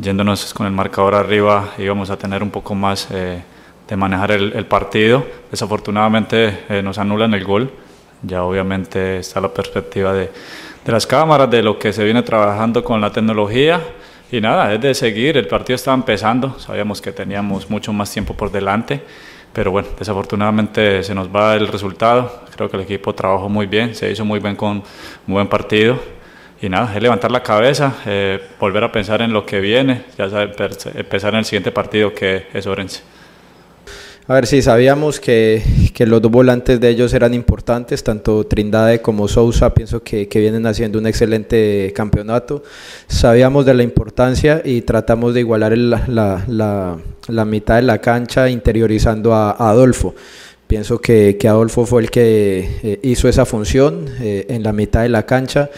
yéndonos 0.00 0.54
con 0.54 0.64
el 0.64 0.72
marcador 0.72 1.14
arriba 1.16 1.74
íbamos 1.76 2.08
a 2.08 2.16
tener 2.16 2.42
un 2.42 2.50
poco 2.50 2.74
más 2.74 3.08
eh, 3.10 3.42
de 3.86 3.94
manejar 3.94 4.30
el, 4.30 4.64
partido, 4.64 5.22
desafortunadamente 5.50 6.60
eh, 6.70 6.80
nos 6.82 6.96
anulan 6.96 7.34
el 7.34 7.44
gol, 7.44 7.70
ya 8.22 8.42
obviamente 8.42 9.18
está 9.18 9.38
la 9.38 9.52
perspectiva 9.52 10.14
de, 10.14 10.30
de 10.82 10.92
las 10.92 11.06
cámaras, 11.06 11.50
de 11.50 11.62
lo 11.62 11.78
que 11.78 11.92
se 11.92 12.04
viene 12.04 12.22
trabajando 12.22 12.82
con 12.82 13.02
la 13.02 13.12
tecnología, 13.12 13.82
y 14.30 14.40
nada, 14.40 14.72
es 14.72 14.80
de 14.80 14.94
seguir, 14.94 15.36
el 15.36 15.46
partido 15.46 15.74
estaba 15.74 15.94
empezando, 15.94 16.58
sabíamos 16.58 17.02
que 17.02 17.12
teníamos 17.12 17.68
mucho 17.68 17.92
más 17.92 18.10
tiempo 18.10 18.32
por 18.32 18.50
delante, 18.50 19.02
pero 19.52 19.70
bueno, 19.70 19.88
desafortunadamente 19.98 21.02
se 21.02 21.14
nos 21.14 21.28
va 21.28 21.54
el 21.54 21.68
resultado. 21.68 22.42
Creo 22.54 22.70
que 22.70 22.76
el 22.76 22.82
equipo 22.82 23.14
trabajó 23.14 23.48
muy 23.48 23.66
bien, 23.66 23.94
se 23.94 24.10
hizo 24.10 24.24
muy 24.24 24.40
bien 24.40 24.56
con 24.56 24.82
un 25.26 25.34
buen 25.34 25.48
partido. 25.48 25.98
Y 26.60 26.68
nada, 26.68 26.94
es 26.94 27.02
levantar 27.02 27.32
la 27.32 27.42
cabeza, 27.42 27.96
eh, 28.06 28.40
volver 28.60 28.84
a 28.84 28.92
pensar 28.92 29.20
en 29.20 29.32
lo 29.32 29.44
que 29.44 29.60
viene, 29.60 30.04
ya 30.16 30.30
saber, 30.30 30.54
empezar 30.94 31.34
en 31.34 31.40
el 31.40 31.44
siguiente 31.44 31.72
partido 31.72 32.14
que 32.14 32.46
es 32.52 32.66
Orense. 32.66 33.02
A 34.32 34.36
ver, 34.36 34.46
sí, 34.46 34.62
sabíamos 34.62 35.20
que, 35.20 35.62
que, 35.92 36.06
los 36.06 36.22
dos 36.22 36.32
volantes 36.32 36.80
de 36.80 36.88
ellos 36.88 37.12
eran 37.12 37.34
importantes, 37.34 38.02
tanto 38.02 38.46
Trindade 38.46 39.02
como 39.02 39.28
Sousa, 39.28 39.74
pienso 39.74 40.02
que, 40.02 40.26
que, 40.26 40.40
vienen 40.40 40.64
haciendo 40.64 40.98
un 40.98 41.06
excelente 41.06 41.92
campeonato. 41.94 42.62
Sabíamos 43.08 43.66
de 43.66 43.74
la 43.74 43.82
importancia 43.82 44.62
y 44.64 44.80
tratamos 44.80 45.34
de 45.34 45.40
igualar 45.40 45.76
la, 45.76 46.06
la, 46.48 46.98
la, 47.28 47.44
mitad 47.44 47.76
de 47.76 47.82
la 47.82 47.98
cancha 47.98 48.48
interiorizando 48.48 49.34
a, 49.34 49.50
Adolfo. 49.50 50.14
Pienso 50.66 50.98
que, 50.98 51.36
que, 51.38 51.46
Adolfo 51.46 51.84
fue 51.84 52.00
el 52.00 52.10
que 52.10 52.78
eh, 52.82 53.00
hizo 53.02 53.28
esa 53.28 53.44
función 53.44 54.06
eh, 54.18 54.46
en 54.48 54.62
la 54.62 54.72
mitad 54.72 55.02
de 55.02 55.10
la 55.10 55.26
cancha. 55.26 55.68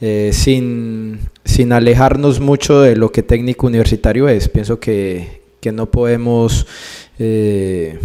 Eh, 0.00 0.30
sin, 0.32 1.18
sin 1.44 1.72
alejarnos 1.74 2.40
mucho 2.40 2.80
de 2.80 2.96
lo 2.96 3.12
que 3.12 3.22
técnico 3.22 3.66
universitario 3.66 4.30
es. 4.30 4.48
Pienso 4.48 4.80
que, 4.80 5.42
que 5.60 5.72
no 5.72 5.90
podemos 5.90 6.66
eh, 7.18 7.98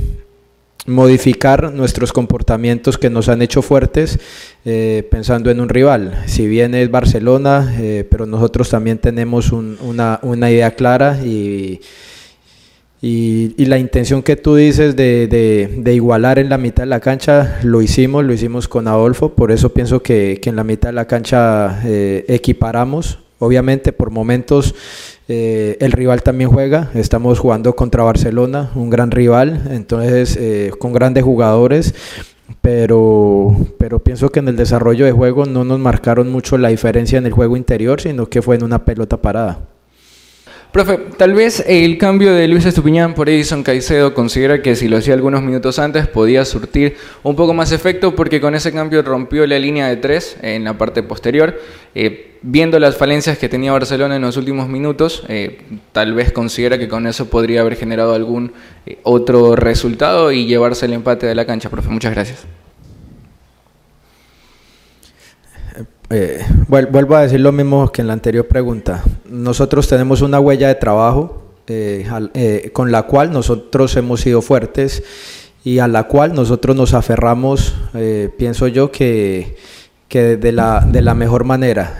modificar 0.85 1.71
nuestros 1.71 2.11
comportamientos 2.11 2.97
que 2.97 3.09
nos 3.09 3.29
han 3.29 3.41
hecho 3.41 3.61
fuertes 3.61 4.19
eh, 4.65 5.07
pensando 5.09 5.49
en 5.49 5.61
un 5.61 5.69
rival. 5.69 6.23
Si 6.25 6.45
bien 6.45 6.75
es 6.75 6.91
Barcelona, 6.91 7.73
eh, 7.79 8.05
pero 8.09 8.25
nosotros 8.25 8.69
también 8.69 8.97
tenemos 8.97 9.53
una, 9.53 10.19
idea 10.51 10.71
clara 10.71 11.19
y, 11.23 11.79
y, 13.01 13.65
la 13.65 13.77
intención 13.77 14.21
que 14.21 14.35
tú 14.35 14.55
dices 14.55 14.97
de, 14.97 15.91
igualar 15.93 16.37
en 16.37 16.49
la 16.49 16.57
mitad 16.57 16.83
de 16.83 16.89
la 16.89 16.99
cancha, 16.99 17.59
lo 17.63 17.81
hicimos, 17.81 18.25
lo 18.25 18.33
hicimos 18.33 18.67
con 18.67 18.89
Adolfo, 18.89 19.29
por 19.29 19.53
eso 19.53 19.69
pienso 19.69 20.03
que 20.03 20.41
en 20.43 20.55
la 20.57 20.65
mitad 20.65 20.89
de 20.89 20.93
la 20.93 21.05
cancha 21.05 21.81
equiparamos. 21.85 23.19
Obviamente 23.43 23.91
por 23.91 24.09
momentos 24.09 24.73
eh, 25.27 25.77
el 25.79 25.91
rival 25.91 26.21
también 26.21 26.49
juega, 26.49 26.89
estamos 26.93 27.39
jugando 27.39 27.75
contra 27.75 28.03
Barcelona, 28.03 28.71
un 28.75 28.89
gran 28.89 29.11
rival, 29.11 29.61
entonces 29.71 30.37
eh, 30.39 30.71
con 30.79 30.91
grandes 30.93 31.23
jugadores, 31.23 31.95
pero, 32.61 33.55
pero 33.77 33.99
pienso 33.99 34.29
que 34.29 34.39
en 34.39 34.49
el 34.49 34.57
desarrollo 34.57 35.05
de 35.05 35.11
juego 35.11 35.45
no 35.45 35.63
nos 35.63 35.79
marcaron 35.79 36.31
mucho 36.31 36.57
la 36.57 36.69
diferencia 36.69 37.17
en 37.17 37.25
el 37.25 37.31
juego 37.31 37.55
interior, 37.55 38.01
sino 38.01 38.27
que 38.27 38.41
fue 38.41 38.55
en 38.55 38.63
una 38.63 38.83
pelota 38.85 39.17
parada. 39.17 39.72
Profe, 40.73 40.97
tal 41.17 41.35
vez 41.35 41.63
el 41.67 41.99
cambio 41.99 42.33
de 42.33 42.47
Luis 42.47 42.65
Estupiñán 42.65 43.13
por 43.13 43.29
Edison 43.29 43.61
Caicedo 43.61 44.15
considera 44.15 44.63
que 44.63 44.75
si 44.75 44.87
lo 44.87 44.97
hacía 44.97 45.13
algunos 45.13 45.43
minutos 45.43 45.77
antes 45.77 46.07
podía 46.07 46.43
surtir 46.45 46.97
un 47.21 47.35
poco 47.35 47.53
más 47.53 47.71
efecto 47.71 48.15
porque 48.15 48.41
con 48.41 48.55
ese 48.55 48.73
cambio 48.73 49.03
rompió 49.03 49.45
la 49.45 49.59
línea 49.59 49.87
de 49.87 49.97
tres 49.97 50.35
en 50.41 50.63
la 50.63 50.75
parte 50.75 51.03
posterior. 51.03 51.59
Eh, 51.93 52.39
viendo 52.41 52.79
las 52.79 52.97
falencias 52.97 53.37
que 53.37 53.49
tenía 53.49 53.71
Barcelona 53.71 54.15
en 54.15 54.23
los 54.23 54.35
últimos 54.35 54.67
minutos, 54.67 55.23
eh, 55.27 55.61
tal 55.91 56.15
vez 56.15 56.31
considera 56.31 56.79
que 56.79 56.87
con 56.87 57.05
eso 57.05 57.29
podría 57.29 57.61
haber 57.61 57.75
generado 57.75 58.15
algún 58.15 58.53
eh, 58.87 58.97
otro 59.03 59.55
resultado 59.55 60.31
y 60.31 60.47
llevarse 60.47 60.87
el 60.87 60.93
empate 60.93 61.27
de 61.27 61.35
la 61.35 61.45
cancha. 61.45 61.69
Profe, 61.69 61.89
muchas 61.89 62.15
gracias. 62.15 62.47
Vuelvo 66.67 67.15
a 67.15 67.21
decir 67.21 67.41
lo 67.41 67.51
mismo 67.51 67.91
que 67.91 68.01
en 68.01 68.07
la 68.07 68.13
anterior 68.13 68.47
pregunta. 68.47 69.03
Nosotros 69.33 69.87
tenemos 69.87 70.21
una 70.21 70.39
huella 70.39 70.67
de 70.67 70.75
trabajo 70.75 71.41
eh, 71.65 72.07
eh, 72.35 72.69
con 72.71 72.91
la 72.91 73.03
cual 73.03 73.31
nosotros 73.31 73.97
hemos 73.97 74.21
sido 74.21 74.43
fuertes 74.43 75.01
y 75.63 75.79
a 75.79 75.87
la 75.87 76.03
cual 76.03 76.35
nosotros 76.35 76.75
nos 76.75 76.93
aferramos, 76.93 77.73
pienso 78.37 78.67
yo, 78.67 78.91
que, 78.91 79.55
que 80.07 80.37
de, 80.37 80.51
la, 80.51 80.85
de 80.87 81.01
la 81.01 81.15
mejor 81.15 81.45
manera. 81.45 81.99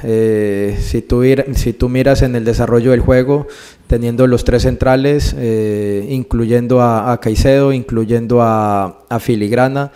si, 0.80 1.02
tú, 1.02 1.24
si 1.56 1.74
tú 1.74 1.90
miras 1.90 2.22
en 2.22 2.36
el 2.36 2.46
desarrollo 2.46 2.92
del 2.92 3.00
juego, 3.00 3.48
teniendo 3.88 4.28
los 4.28 4.44
tres 4.44 4.64
centrales, 4.64 5.34
incluyendo 6.10 6.82
a, 6.82 7.18
Caicedo, 7.20 7.72
incluyendo 7.72 8.42
a 8.44 9.20
Filigrana, 9.22 9.92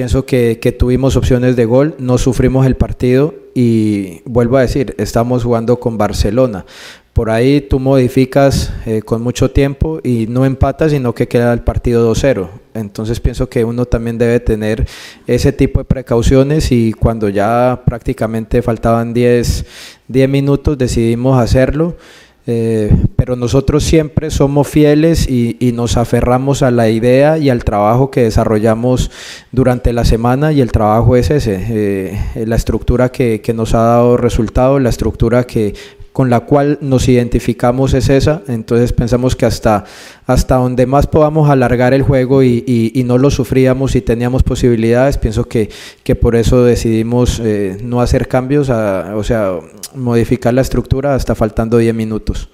Pienso 0.00 0.24
que, 0.24 0.74
tuvimos 0.78 1.14
opciones 1.16 1.56
de 1.56 1.66
gol, 1.66 1.94
no 1.98 2.16
sufrimos 2.16 2.64
el 2.64 2.74
partido 2.74 3.34
y 3.54 4.22
vuelvo 4.24 4.56
a 4.56 4.62
decir, 4.62 4.94
estamos 4.96 5.44
jugando 5.44 5.78
con 5.78 5.98
Barcelona. 5.98 6.64
Por 7.12 7.28
ahí 7.28 7.60
tú 7.60 7.78
modificas 7.78 8.72
eh, 8.86 9.02
con 9.02 9.20
mucho 9.20 9.50
tiempo 9.50 10.00
y 10.02 10.26
no 10.26 10.46
empatas, 10.46 10.92
sino 10.92 11.14
que 11.14 11.28
queda 11.28 11.52
el 11.52 11.60
partido 11.60 12.10
2-0. 12.14 12.48
Entonces 12.72 13.20
pienso 13.20 13.50
que 13.50 13.62
uno 13.62 13.84
también 13.84 14.16
debe 14.16 14.40
tener 14.40 14.88
ese 15.26 15.52
tipo 15.52 15.80
de 15.80 15.84
precauciones 15.84 16.72
y 16.72 16.94
cuando 16.94 17.28
ya 17.28 17.82
prácticamente 17.84 18.62
faltaban 18.62 19.12
10, 19.12 19.66
10 20.08 20.28
minutos 20.30 20.78
decidimos 20.78 21.38
hacerlo. 21.38 21.98
Eh, 22.46 22.90
pero 23.16 23.36
nosotros 23.36 23.84
siempre 23.84 24.30
somos 24.30 24.66
fieles 24.66 25.28
y, 25.28 25.56
nos 25.74 25.96
aferramos 25.96 26.62
a 26.62 26.70
la 26.70 26.88
idea 26.88 27.38
y 27.38 27.48
al 27.48 27.64
trabajo 27.64 28.10
que 28.10 28.22
desarrollamos 28.22 29.10
durante 29.52 29.92
la 29.92 30.04
semana 30.04 30.52
y 30.52 30.60
el 30.60 30.72
trabajo 30.72 31.16
es 31.16 31.30
ese, 31.30 31.64
eh, 31.70 32.44
la 32.46 32.56
estructura 32.56 33.10
que, 33.10 33.40
que, 33.40 33.54
nos 33.54 33.74
ha 33.74 33.82
dado 33.82 34.16
resultado, 34.16 34.78
la 34.78 34.88
estructura 34.88 35.44
que 35.44 35.74
con 36.12 36.28
la 36.28 36.40
cual 36.40 36.78
nos 36.80 37.08
identificamos 37.08 37.94
es 37.94 38.08
esa, 38.08 38.42
entonces 38.48 38.92
pensamos 38.92 39.36
que 39.36 39.46
hasta, 39.46 39.84
hasta 40.26 40.56
donde 40.56 40.86
más 40.86 41.06
podamos 41.06 41.48
alargar 41.48 41.94
el 41.94 42.02
juego 42.02 42.42
y, 42.42 43.02
no 43.06 43.16
lo 43.16 43.30
sufríamos 43.30 43.94
y 43.96 44.00
teníamos 44.00 44.42
posibilidades, 44.42 45.18
pienso 45.18 45.44
que, 45.44 45.70
que 46.02 46.14
por 46.14 46.36
eso 46.36 46.64
decidimos 46.64 47.40
eh, 47.40 47.78
no 47.82 48.00
hacer 48.00 48.28
cambios, 48.28 48.68
o 48.70 49.24
sea, 49.24 49.58
modificar 49.94 50.52
la 50.52 50.60
estructura 50.60 51.14
hasta 51.14 51.34
faltando 51.34 51.78
10 51.78 51.94
minutos. 51.94 52.48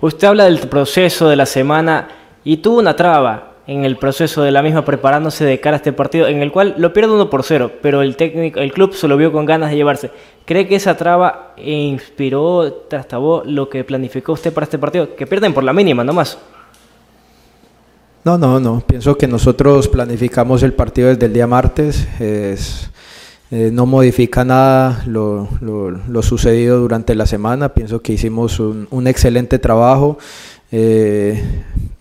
Usted 0.00 0.28
habla 0.28 0.44
del 0.44 0.60
proceso 0.60 1.28
de 1.28 1.36
la 1.36 1.46
semana 1.46 2.08
y 2.44 2.58
tuvo 2.58 2.78
una 2.78 2.94
traba, 2.94 3.54
en 3.68 3.84
el 3.84 3.98
proceso 3.98 4.42
de 4.42 4.50
la 4.50 4.62
misma 4.62 4.82
preparándose 4.82 5.44
de 5.44 5.60
cara 5.60 5.76
a 5.76 5.78
este 5.78 5.92
partido, 5.92 6.26
en 6.26 6.40
el 6.40 6.50
cual 6.50 6.74
lo 6.78 6.94
pierde 6.94 7.12
uno 7.12 7.28
por 7.28 7.44
cero, 7.44 7.70
pero 7.82 8.00
el 8.00 8.16
técnico, 8.16 8.60
el 8.60 8.72
club 8.72 8.94
se 8.94 9.06
lo 9.06 9.16
vio 9.18 9.30
con 9.30 9.44
ganas 9.44 9.68
de 9.68 9.76
llevarse. 9.76 10.10
¿Cree 10.46 10.66
que 10.66 10.76
esa 10.76 10.96
traba 10.96 11.52
inspiró, 11.58 12.72
trastabó 12.88 13.42
lo 13.44 13.68
que 13.68 13.84
planificó 13.84 14.32
usted 14.32 14.54
para 14.54 14.64
este 14.64 14.78
partido? 14.78 15.14
Que 15.14 15.26
pierden 15.26 15.52
por 15.52 15.64
la 15.64 15.74
mínima 15.74 16.02
nomás. 16.02 16.38
No, 18.24 18.38
no, 18.38 18.58
no. 18.58 18.80
Pienso 18.80 19.18
que 19.18 19.28
nosotros 19.28 19.86
planificamos 19.88 20.62
el 20.62 20.72
partido 20.72 21.08
desde 21.08 21.26
el 21.26 21.34
día 21.34 21.46
martes. 21.46 22.08
Es, 22.18 22.90
eh, 23.50 23.68
no 23.70 23.84
modifica 23.84 24.44
nada 24.46 25.02
lo, 25.06 25.46
lo, 25.60 26.22
sucedido 26.22 26.78
durante 26.78 27.14
la 27.14 27.26
semana. 27.26 27.74
Pienso 27.74 28.00
que 28.00 28.14
hicimos 28.14 28.60
un, 28.60 28.88
un 28.90 29.06
excelente 29.06 29.58
trabajo. 29.58 30.16
Eh, 30.70 31.42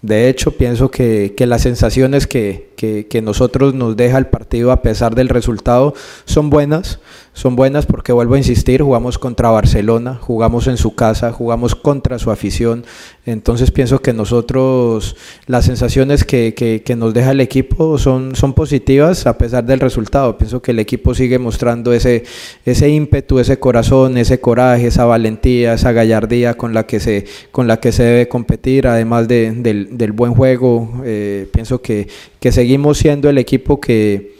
de 0.02 0.30
hecho, 0.30 0.52
pienso 0.52 0.92
que, 0.92 1.34
que 1.36 1.46
las 1.46 1.62
sensaciones 1.64 2.28
que, 2.28 2.74
que, 2.78 3.08
que, 3.08 3.22
nosotros 3.22 3.74
nos 3.74 3.98
deja 3.98 4.18
el 4.18 4.28
partido 4.28 4.72
a 4.72 4.82
pesar 4.82 5.16
del 5.16 5.28
resultado 5.28 5.94
son 6.26 6.50
buenas 6.50 7.00
son 7.38 7.56
buenas 7.56 7.86
porque 7.86 8.12
vuelvo 8.14 8.34
a 8.34 8.40
insistir, 8.40 8.82
jugamos 8.82 9.20
contra 9.20 9.52
Barcelona, 9.52 10.18
jugamos 10.20 10.66
en 10.66 10.76
su 10.76 10.96
casa, 10.96 11.32
jugamos 11.32 11.76
contra 11.76 12.18
su 12.18 12.32
afición, 12.32 12.84
entonces 13.28 13.70
pienso 13.70 14.00
que 14.00 14.12
nosotros 14.12 15.16
las 15.46 15.66
sensaciones 15.66 16.24
que, 16.24 16.56
que, 16.56 16.96
nos 16.96 17.14
deja 17.14 17.32
el 17.32 17.40
equipo 17.40 18.00
son, 18.00 18.36
son 18.36 18.54
positivas 18.54 19.28
a 19.28 19.38
pesar 19.38 19.64
del 19.66 19.80
resultado, 19.80 20.36
pienso 20.36 20.64
que 20.64 20.72
el 20.72 20.80
equipo 20.80 21.14
sigue 21.14 21.38
mostrando 21.38 21.94
ese, 21.94 22.24
ese 22.66 22.90
ímpetu, 22.90 23.38
ese 23.38 23.60
corazón, 23.60 24.18
ese 24.18 24.40
coraje, 24.40 24.88
esa 24.88 25.06
valentía, 25.06 25.74
esa 25.74 25.92
gallardía 25.92 26.56
con 26.56 26.74
la 26.74 26.88
que 26.88 27.00
se, 27.00 27.26
con 27.52 27.68
la 27.68 27.78
que 27.80 27.92
se 27.92 28.02
debe 28.02 28.28
competir, 28.28 28.88
además 28.88 29.28
de, 29.28 29.52
del, 29.52 29.96
del, 29.96 30.12
buen 30.12 30.34
juego, 30.34 31.04
eh, 31.06 31.48
pienso 31.54 31.84
que, 31.84 32.08
que 32.40 32.52
seguimos 32.52 32.67
siendo 32.98 33.30
el 33.30 33.38
equipo 33.38 33.80
que 33.80 34.38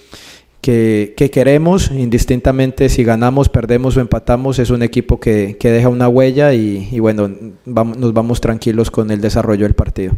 que, 1.16 1.30
queremos, 1.32 1.92
indistintamente 1.92 2.90
si 2.90 3.04
ganamos, 3.04 3.48
perdemos 3.48 3.96
o 3.96 4.02
empatamos, 4.02 4.60
es 4.60 4.70
un 4.70 4.84
equipo 4.84 5.20
que, 5.20 5.58
deja 5.62 5.88
una 5.88 6.10
huella 6.10 6.54
y, 6.54 7.00
bueno, 7.00 7.30
nos 7.66 8.14
vamos 8.14 8.42
tranquilos 8.42 8.92
con 8.92 9.10
el 9.12 9.22
desarrollo 9.22 9.64
del 9.64 9.76
partido. 9.76 10.14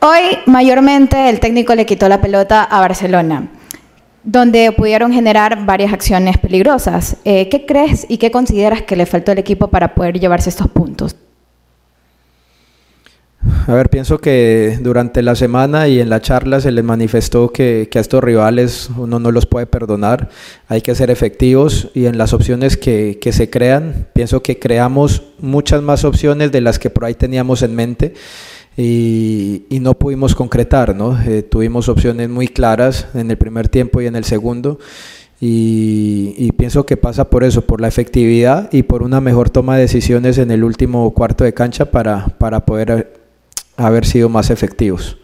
Hoy 0.00 0.38
mayormente 0.44 1.30
el 1.30 1.40
técnico 1.40 1.74
le 1.74 1.86
quitó 1.86 2.06
la 2.08 2.20
pelota 2.20 2.64
a 2.64 2.80
Barcelona, 2.80 3.48
donde 4.22 4.72
pudieron 4.72 5.10
generar 5.10 5.64
varias 5.64 5.92
acciones 5.92 6.36
peligrosas. 6.36 7.16
Eh, 7.24 7.48
¿Qué 7.48 7.64
crees 7.64 8.04
y 8.08 8.18
qué 8.18 8.30
consideras 8.30 8.82
que 8.82 8.94
le 8.94 9.06
faltó 9.06 9.32
al 9.32 9.38
equipo 9.38 9.68
para 9.68 9.94
poder 9.94 10.20
llevarse 10.20 10.50
estos 10.50 10.68
puntos? 10.68 11.16
A 13.68 13.74
ver, 13.74 13.90
pienso 13.90 14.18
que 14.18 14.78
durante 14.80 15.22
la 15.22 15.34
semana 15.34 15.88
y 15.88 16.00
en 16.00 16.08
la 16.08 16.20
charla 16.20 16.60
se 16.60 16.72
les 16.72 16.84
manifestó 16.84 17.52
que, 17.52 17.88
a 17.94 17.98
estos 17.98 18.22
rivales 18.22 18.90
uno 18.96 19.18
no 19.18 19.30
los 19.30 19.46
puede 19.46 19.66
perdonar, 19.66 20.30
hay 20.68 20.82
que 20.82 20.94
ser 20.94 21.10
efectivos 21.10 21.88
y 21.94 22.06
en 22.06 22.18
las 22.18 22.32
opciones 22.32 22.76
que, 22.76 23.18
se 23.32 23.50
crean, 23.50 24.06
pienso 24.12 24.42
que 24.42 24.58
creamos 24.58 25.22
muchas 25.38 25.82
más 25.82 26.04
opciones 26.04 26.52
de 26.52 26.60
las 26.60 26.78
que 26.78 26.90
por 26.90 27.04
ahí 27.04 27.14
teníamos 27.14 27.62
en 27.62 27.74
mente. 27.74 28.14
Y, 28.76 29.64
no 29.80 29.94
pudimos 29.94 30.34
concretar, 30.34 30.94
¿no? 30.94 31.18
Eh, 31.22 31.42
tuvimos 31.42 31.88
opciones 31.88 32.28
muy 32.28 32.48
claras 32.48 33.06
en 33.14 33.30
el 33.30 33.38
primer 33.38 33.68
tiempo 33.68 34.00
y 34.00 34.06
en 34.06 34.16
el 34.16 34.24
segundo. 34.24 34.78
Y, 35.40 36.34
y, 36.36 36.52
pienso 36.52 36.84
que 36.84 36.96
pasa 36.96 37.30
por 37.30 37.42
eso, 37.44 37.62
por 37.62 37.80
la 37.80 37.88
efectividad 37.88 38.68
y 38.72 38.82
por 38.82 39.02
una 39.02 39.20
mejor 39.20 39.50
toma 39.50 39.76
de 39.76 39.82
decisiones 39.82 40.38
en 40.38 40.50
el 40.50 40.62
último 40.64 41.12
cuarto 41.14 41.44
de 41.44 41.54
cancha 41.54 41.90
para, 41.90 42.26
para 42.38 42.66
poder 42.66 43.25
haber 43.76 44.04
sido 44.06 44.28
más 44.28 44.50
efectivos. 44.50 45.16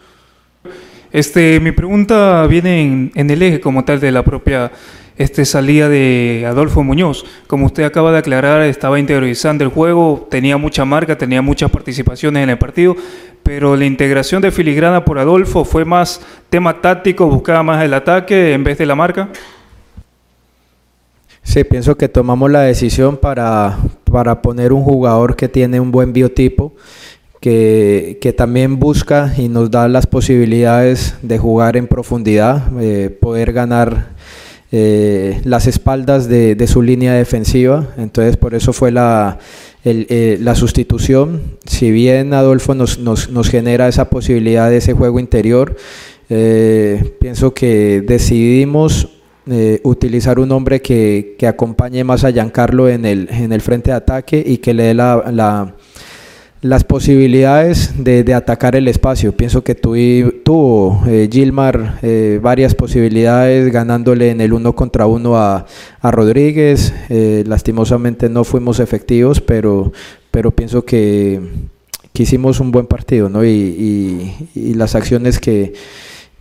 Este, 1.12 1.60
mi 1.60 1.72
pregunta 1.72 2.46
viene 2.46 3.10
en, 3.14 3.30
el 3.30 3.42
eje 3.42 3.60
como 3.60 3.84
tal 3.84 4.00
de 4.00 4.10
la 4.10 4.22
propia 4.22 4.72
este, 5.18 5.44
salida 5.44 5.90
de 5.90 6.44
Adolfo 6.48 6.82
Muñoz. 6.82 7.26
Como 7.46 7.66
usted 7.66 7.84
acaba 7.84 8.12
de 8.12 8.18
aclarar, 8.18 8.62
estaba 8.62 8.98
interiorizando 8.98 9.62
el 9.62 9.70
juego, 9.70 10.26
tenía 10.30 10.56
mucha 10.56 10.86
marca, 10.86 11.18
tenía 11.18 11.42
muchas 11.42 11.70
participaciones 11.70 12.42
en 12.42 12.50
el 12.50 12.58
partido, 12.58 12.96
pero 13.42 13.76
la 13.76 13.84
integración 13.84 14.40
de 14.40 14.50
filigrana 14.50 15.04
por 15.04 15.18
Adolfo 15.18 15.66
fue 15.66 15.84
más 15.84 16.22
tema 16.48 16.80
táctico, 16.80 17.26
buscaba 17.26 17.62
más 17.62 17.84
el 17.84 17.92
ataque 17.92 18.54
en 18.54 18.64
vez 18.64 18.78
de 18.78 18.86
la 18.86 18.94
marca. 18.94 19.28
Sí, 21.42 21.62
pienso 21.64 21.96
que 21.96 22.08
tomamos 22.08 22.50
la 22.50 22.62
decisión 22.62 23.18
para, 23.18 23.76
para 24.10 24.40
poner 24.40 24.72
un 24.72 24.82
jugador 24.82 25.36
que 25.36 25.48
tiene 25.48 25.78
un 25.78 25.90
buen 25.90 26.14
biotipo 26.14 26.72
que, 27.42 28.34
también 28.36 28.78
busca 28.78 29.34
y 29.36 29.48
nos 29.48 29.70
da 29.70 29.88
las 29.88 30.06
posibilidades 30.06 31.16
de 31.22 31.38
jugar 31.38 31.76
en 31.76 31.88
profundidad, 31.88 32.62
eh, 32.80 33.10
poder 33.10 33.52
ganar 33.52 34.10
eh, 34.70 35.40
las 35.44 35.66
espaldas 35.66 36.28
de, 36.28 36.66
su 36.68 36.82
línea 36.82 37.14
defensiva. 37.14 37.88
Entonces 37.98 38.36
por 38.36 38.54
eso 38.54 38.72
fue 38.72 38.92
la, 38.92 39.40
eh, 39.84 40.38
la 40.40 40.54
sustitución. 40.54 41.58
Si 41.66 41.90
bien 41.90 42.32
Adolfo 42.32 42.76
nos, 42.76 43.00
nos, 43.00 43.28
nos, 43.28 43.50
genera 43.50 43.88
esa 43.88 44.08
posibilidad 44.08 44.70
de 44.70 44.76
ese 44.76 44.92
juego 44.92 45.18
interior, 45.18 45.76
pienso 47.18 47.52
que 47.52 48.02
decidimos 48.06 49.08
utilizar 49.82 50.38
un 50.38 50.52
hombre 50.52 50.80
que, 50.80 51.34
que, 51.38 51.46
acompañe 51.46 52.04
más 52.04 52.24
a 52.24 52.30
Giancarlo 52.30 52.88
en 52.88 53.04
el, 53.04 53.28
en 53.30 53.52
el 53.52 53.60
frente 53.60 53.90
de 53.90 53.96
ataque 53.96 54.42
y 54.46 54.58
que 54.58 54.72
le 54.72 54.84
dé 54.84 54.94
la 54.94 55.74
las 56.62 56.84
posibilidades 56.84 57.92
de, 58.04 58.34
atacar 58.34 58.76
el 58.76 58.86
espacio. 58.86 59.36
Pienso 59.36 59.64
que 59.64 59.74
tuvo 59.74 61.02
eh, 61.08 61.28
Gilmar 61.30 61.98
eh, 62.02 62.38
varias 62.40 62.76
posibilidades 62.76 63.72
ganándole 63.72 64.30
en 64.30 64.40
el 64.40 64.52
uno 64.52 64.72
contra 64.74 65.06
uno 65.06 65.36
a, 65.36 65.66
Rodríguez. 66.02 66.94
Eh, 67.08 67.42
lastimosamente 67.48 68.28
no 68.28 68.44
fuimos 68.44 68.78
efectivos, 68.78 69.40
pero, 69.40 69.92
pero 70.30 70.52
pienso 70.52 70.84
que, 70.84 71.40
hicimos 72.14 72.60
un 72.60 72.70
buen 72.70 72.86
partido 72.86 73.28
¿no? 73.28 73.44
y, 73.44 74.32
las 74.54 74.94
acciones 74.94 75.40
que, 75.40 75.72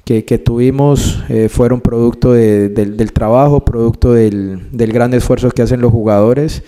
que, 0.06 0.38
tuvimos 0.38 1.24
fueron 1.50 1.82
producto 1.82 2.34
del, 2.34 3.12
trabajo, 3.12 3.66
producto 3.66 4.14
del, 4.14 4.68
del 4.72 4.94
gran 4.94 5.16
esfuerzo 5.16 5.50
que 5.50 5.64
hacen 5.64 5.82
los 5.82 5.92
jugadores. 5.92 6.62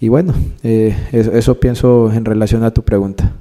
Y 0.00 0.08
bueno, 0.08 0.32
eh, 0.62 0.96
eso, 1.12 1.58
pienso 1.58 2.12
en 2.12 2.24
relación 2.24 2.62
a 2.62 2.70
tu 2.70 2.82
pregunta. 2.82 3.32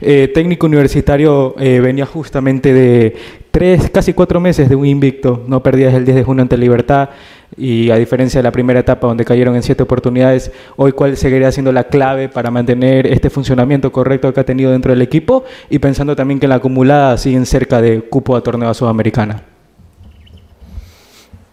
Eh, 0.00 0.30
técnico 0.34 0.66
universitario 0.66 1.54
eh, 1.58 1.80
venía 1.80 2.04
justamente 2.04 2.72
de 2.72 3.16
tres, 3.50 3.88
casi 3.90 4.12
cuatro 4.12 4.40
meses 4.40 4.68
de 4.68 4.74
un 4.74 4.86
invicto, 4.86 5.44
no 5.46 5.62
perdías 5.62 5.94
el 5.94 6.04
10 6.04 6.16
de 6.16 6.24
junio 6.24 6.42
ante 6.42 6.56
Libertad 6.56 7.10
y 7.56 7.90
a 7.90 7.96
diferencia 7.96 8.40
de 8.40 8.42
la 8.42 8.52
primera 8.52 8.80
etapa 8.80 9.06
donde 9.06 9.24
cayeron 9.24 9.54
en 9.54 9.62
siete 9.62 9.84
oportunidades, 9.84 10.52
hoy 10.76 10.92
cuál 10.92 11.16
seguiría 11.16 11.50
siendo 11.52 11.72
la 11.72 11.84
clave 11.84 12.28
para 12.28 12.50
mantener 12.50 13.06
este 13.06 13.30
funcionamiento 13.30 13.90
correcto 13.92 14.34
que 14.34 14.40
ha 14.40 14.44
tenido 14.44 14.72
dentro 14.72 14.92
del 14.92 15.00
equipo 15.00 15.44
y 15.70 15.78
pensando 15.78 16.14
también 16.14 16.40
que 16.40 16.46
en 16.46 16.50
la 16.50 16.56
acumulada 16.56 17.16
siguen 17.16 17.46
cerca 17.46 17.80
de 17.80 18.02
cupo 18.02 18.36
a 18.36 18.42
torneo 18.42 18.74
sudamericana. 18.74 19.42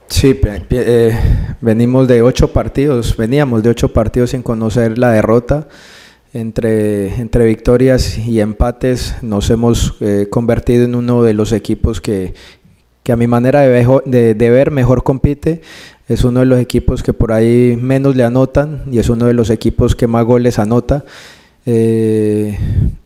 Sí, 0.08 0.40
eh, 0.44 1.18
venimos 1.62 2.08
de 2.08 2.22
ocho 2.22 2.54
partidos, 2.54 3.18
veníamos 3.18 3.64
de 3.64 3.70
ocho 3.70 3.92
partidos 3.92 4.32
sin 4.32 4.44
conocer 4.44 4.98
la 4.98 5.12
derrota. 5.12 5.68
Entre, 6.34 7.16
entre 7.22 7.46
victorias 7.46 8.18
y 8.18 8.42
empates 8.42 9.16
nos 9.22 9.50
hemos 9.50 9.96
eh, 10.02 10.28
convertido 10.30 10.84
en 10.84 10.94
uno 10.94 11.24
de 11.24 11.34
los 11.34 11.54
equipos 11.54 12.02
que, 12.02 12.34
que 13.04 13.14
a 13.14 13.16
mi 13.16 13.26
manera 13.26 13.62
de, 13.62 14.34
ver 14.36 14.70
mejor 14.70 15.04
compite. 15.04 15.62
Es 16.08 16.24
uno 16.24 16.42
de 16.42 16.46
los 16.46 16.60
equipos 16.60 17.02
que 17.02 17.14
por 17.14 17.32
ahí 17.32 17.78
menos 17.82 18.16
le 18.16 18.26
anotan 18.26 18.84
y 18.92 19.00
es 19.00 19.10
uno 19.10 19.26
de 19.26 19.34
los 19.34 19.50
equipos 19.50 19.96
que 19.96 20.08
más 20.08 20.26
goles 20.26 20.60
anota. 20.60 21.04
Eh, 21.66 22.60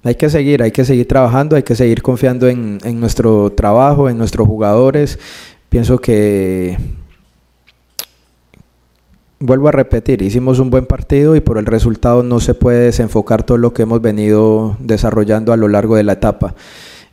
hay 0.04 0.16
que 0.16 0.30
seguir, 0.30 0.64
hay 0.64 0.72
que 0.72 0.84
seguir 0.84 1.08
trabajando, 1.08 1.56
hay 1.56 1.64
que 1.64 1.76
seguir 1.76 2.02
confiando 2.02 2.48
en, 2.50 2.80
en 2.84 3.00
nuestro 3.00 3.52
trabajo, 3.52 4.10
en 4.10 4.18
nuestros 4.18 4.48
jugadores 4.48 5.18
pienso 5.70 6.00
que, 6.00 6.78
vuelvo 9.40 9.70
a 9.70 9.72
repetir, 9.72 10.22
hicimos 10.22 10.60
un 10.60 10.70
buen 10.70 10.86
partido 10.86 11.36
y 11.36 11.40
por 11.40 11.58
el 11.58 11.66
resultado 11.66 12.24
no 12.24 12.40
se 12.40 12.54
puede 12.54 12.86
desenfocar 12.86 13.44
todo 13.44 13.58
lo 13.58 13.74
que 13.74 13.84
hemos 13.84 14.02
venido 14.02 14.76
desarrollando 14.80 15.54
a 15.54 15.58
lo 15.58 15.68
largo 15.68 15.96
de 15.96 16.04
la 16.04 16.14
etapa. 16.14 16.56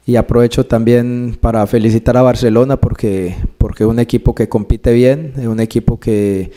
Y 0.04 0.16
aprovecho 0.16 0.66
también 0.66 1.36
para 1.40 1.66
felicitar 1.66 2.16
a 2.16 2.22
Barcelona 2.22 2.76
porque 2.76 3.34
porque 3.66 3.82
es 3.82 3.90
un 3.90 3.98
equipo 3.98 4.34
que 4.34 4.48
compite 4.48 4.92
bien, 4.92 5.32
es 5.36 5.46
un 5.46 5.58
equipo 5.58 5.98
que, 5.98 6.52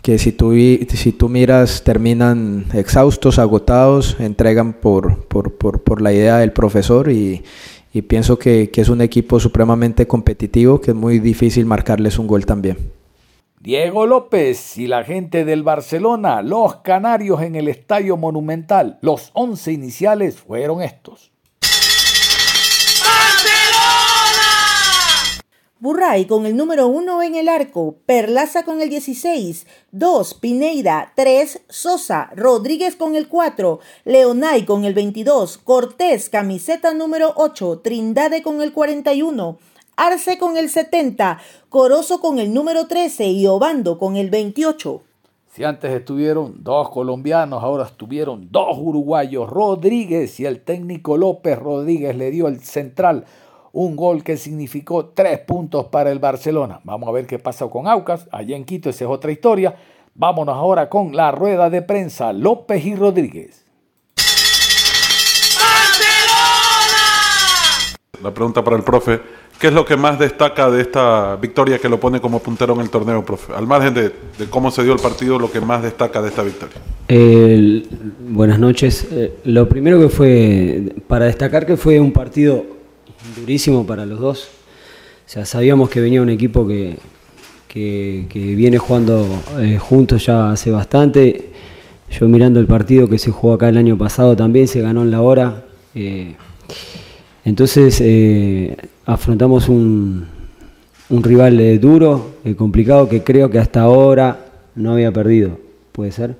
que 0.00 0.18
si, 0.18 0.32
tú, 0.32 0.52
si 0.52 1.12
tú 1.12 1.28
miras 1.28 1.84
terminan 1.84 2.64
exhaustos, 2.72 3.38
agotados, 3.38 4.16
entregan 4.18 4.72
por, 4.72 5.26
por, 5.26 5.52
por, 5.58 5.82
por 5.82 6.00
la 6.00 6.14
idea 6.14 6.38
del 6.38 6.52
profesor 6.52 7.10
y, 7.12 7.44
y 7.96 8.02
pienso 8.02 8.38
que, 8.38 8.70
que 8.70 8.82
es 8.82 8.90
un 8.90 9.00
equipo 9.00 9.40
supremamente 9.40 10.06
competitivo 10.06 10.82
que 10.82 10.90
es 10.90 10.94
muy 10.94 11.18
difícil 11.18 11.64
marcarles 11.64 12.18
un 12.18 12.26
gol 12.26 12.44
también. 12.44 12.76
Diego 13.58 14.04
López 14.04 14.76
y 14.76 14.86
la 14.86 15.02
gente 15.02 15.46
del 15.46 15.62
Barcelona, 15.62 16.42
los 16.42 16.76
canarios 16.76 17.40
en 17.40 17.56
el 17.56 17.68
Estadio 17.68 18.18
Monumental, 18.18 18.98
los 19.00 19.30
11 19.32 19.72
iniciales 19.72 20.36
fueron 20.36 20.82
estos. 20.82 21.32
Burray 25.86 26.24
con 26.24 26.46
el 26.46 26.56
número 26.56 26.88
1 26.88 27.22
en 27.22 27.36
el 27.36 27.48
arco, 27.48 27.94
Perlaza 28.06 28.64
con 28.64 28.80
el 28.80 28.90
16, 28.90 29.68
2 29.92 30.34
Pineida, 30.34 31.12
3 31.14 31.62
Sosa, 31.68 32.28
Rodríguez 32.34 32.96
con 32.96 33.14
el 33.14 33.28
4, 33.28 33.78
Leonay 34.04 34.64
con 34.64 34.84
el 34.84 34.94
22, 34.94 35.58
Cortés 35.58 36.28
camiseta 36.28 36.92
número 36.92 37.32
8, 37.36 37.82
Trindade 37.84 38.42
con 38.42 38.62
el 38.62 38.72
41, 38.72 39.58
Arce 39.94 40.38
con 40.38 40.56
el 40.56 40.70
70, 40.70 41.38
Corozo 41.68 42.20
con 42.20 42.40
el 42.40 42.52
número 42.52 42.88
13 42.88 43.28
y 43.28 43.46
Obando 43.46 43.96
con 43.96 44.16
el 44.16 44.28
28. 44.28 45.02
Si 45.46 45.62
antes 45.62 45.92
estuvieron 45.92 46.64
dos 46.64 46.90
colombianos, 46.90 47.62
ahora 47.62 47.84
estuvieron 47.84 48.48
dos 48.50 48.76
uruguayos, 48.76 49.48
Rodríguez 49.48 50.40
y 50.40 50.46
el 50.46 50.62
técnico 50.62 51.16
López 51.16 51.56
Rodríguez 51.56 52.16
le 52.16 52.32
dio 52.32 52.48
el 52.48 52.60
central 52.60 53.24
un 53.76 53.94
gol 53.94 54.24
que 54.24 54.38
significó 54.38 55.06
tres 55.08 55.38
puntos 55.40 55.88
para 55.88 56.10
el 56.10 56.18
Barcelona. 56.18 56.80
Vamos 56.84 57.10
a 57.10 57.12
ver 57.12 57.26
qué 57.26 57.38
pasa 57.38 57.68
con 57.68 57.86
Aucas, 57.86 58.26
allá 58.32 58.56
en 58.56 58.64
Quito, 58.64 58.88
esa 58.88 59.04
es 59.04 59.10
otra 59.10 59.30
historia. 59.30 59.76
Vámonos 60.14 60.56
ahora 60.56 60.88
con 60.88 61.14
la 61.14 61.30
rueda 61.30 61.68
de 61.68 61.82
prensa 61.82 62.32
López 62.32 62.86
y 62.86 62.94
Rodríguez. 62.96 63.66
La 68.22 68.32
pregunta 68.32 68.64
para 68.64 68.76
el 68.78 68.82
profe, 68.82 69.20
¿qué 69.60 69.66
es 69.66 69.74
lo 69.74 69.84
que 69.84 69.98
más 69.98 70.18
destaca 70.18 70.70
de 70.70 70.80
esta 70.80 71.36
victoria 71.36 71.78
que 71.78 71.90
lo 71.90 72.00
pone 72.00 72.18
como 72.18 72.38
puntero 72.38 72.72
en 72.72 72.80
el 72.80 72.88
torneo, 72.88 73.26
profe? 73.26 73.52
Al 73.52 73.66
margen 73.66 73.92
de, 73.92 74.10
cómo 74.48 74.70
se 74.70 74.84
dio 74.84 74.94
el 74.94 75.00
partido, 75.00 75.38
lo 75.38 75.52
que 75.52 75.60
más 75.60 75.82
destaca 75.82 76.22
de 76.22 76.28
esta 76.30 76.42
victoria. 76.42 76.76
buenas 78.20 78.58
noches. 78.58 79.06
Eh, 79.12 79.36
lo 79.44 79.68
primero 79.68 80.00
que 80.00 80.08
fue, 80.08 80.94
para 81.06 81.26
destacar 81.26 81.66
que 81.66 81.76
fue 81.76 82.00
un 82.00 82.12
partido 82.12 82.75
durísimo 83.36 83.86
para 83.86 84.06
los 84.06 84.18
dos. 84.18 84.48
O 85.26 85.28
sea, 85.28 85.44
sabíamos 85.44 85.90
que 85.90 86.00
venía 86.00 86.22
un 86.22 86.30
equipo 86.30 86.66
que, 86.66 86.96
que, 87.68 88.54
viene 88.56 88.78
jugando 88.78 89.26
eh, 89.58 89.78
juntos 89.78 90.24
ya 90.24 90.50
hace 90.50 90.70
bastante. 90.70 91.50
Yo 92.10 92.28
mirando 92.28 92.60
el 92.60 92.66
partido 92.66 93.08
que 93.08 93.18
se 93.18 93.30
jugó 93.30 93.54
acá 93.54 93.68
el 93.68 93.76
año 93.76 93.98
pasado 93.98 94.36
también, 94.36 94.68
se 94.68 94.80
ganó 94.80 95.02
en 95.02 95.10
la 95.10 95.20
hora. 95.20 95.64
Eh, 95.94 96.34
entonces 97.44 98.00
eh, 98.00 98.76
afrontamos 99.04 99.68
un, 99.68 100.26
un 101.10 101.22
rival 101.22 101.80
duro, 101.80 102.36
complicado, 102.56 103.08
que 103.08 103.22
creo 103.22 103.50
que 103.50 103.58
hasta 103.58 103.82
ahora 103.82 104.46
no 104.74 104.92
había 104.92 105.12
perdido. 105.12 105.58
¿Puede 105.92 106.12
ser? 106.12 106.36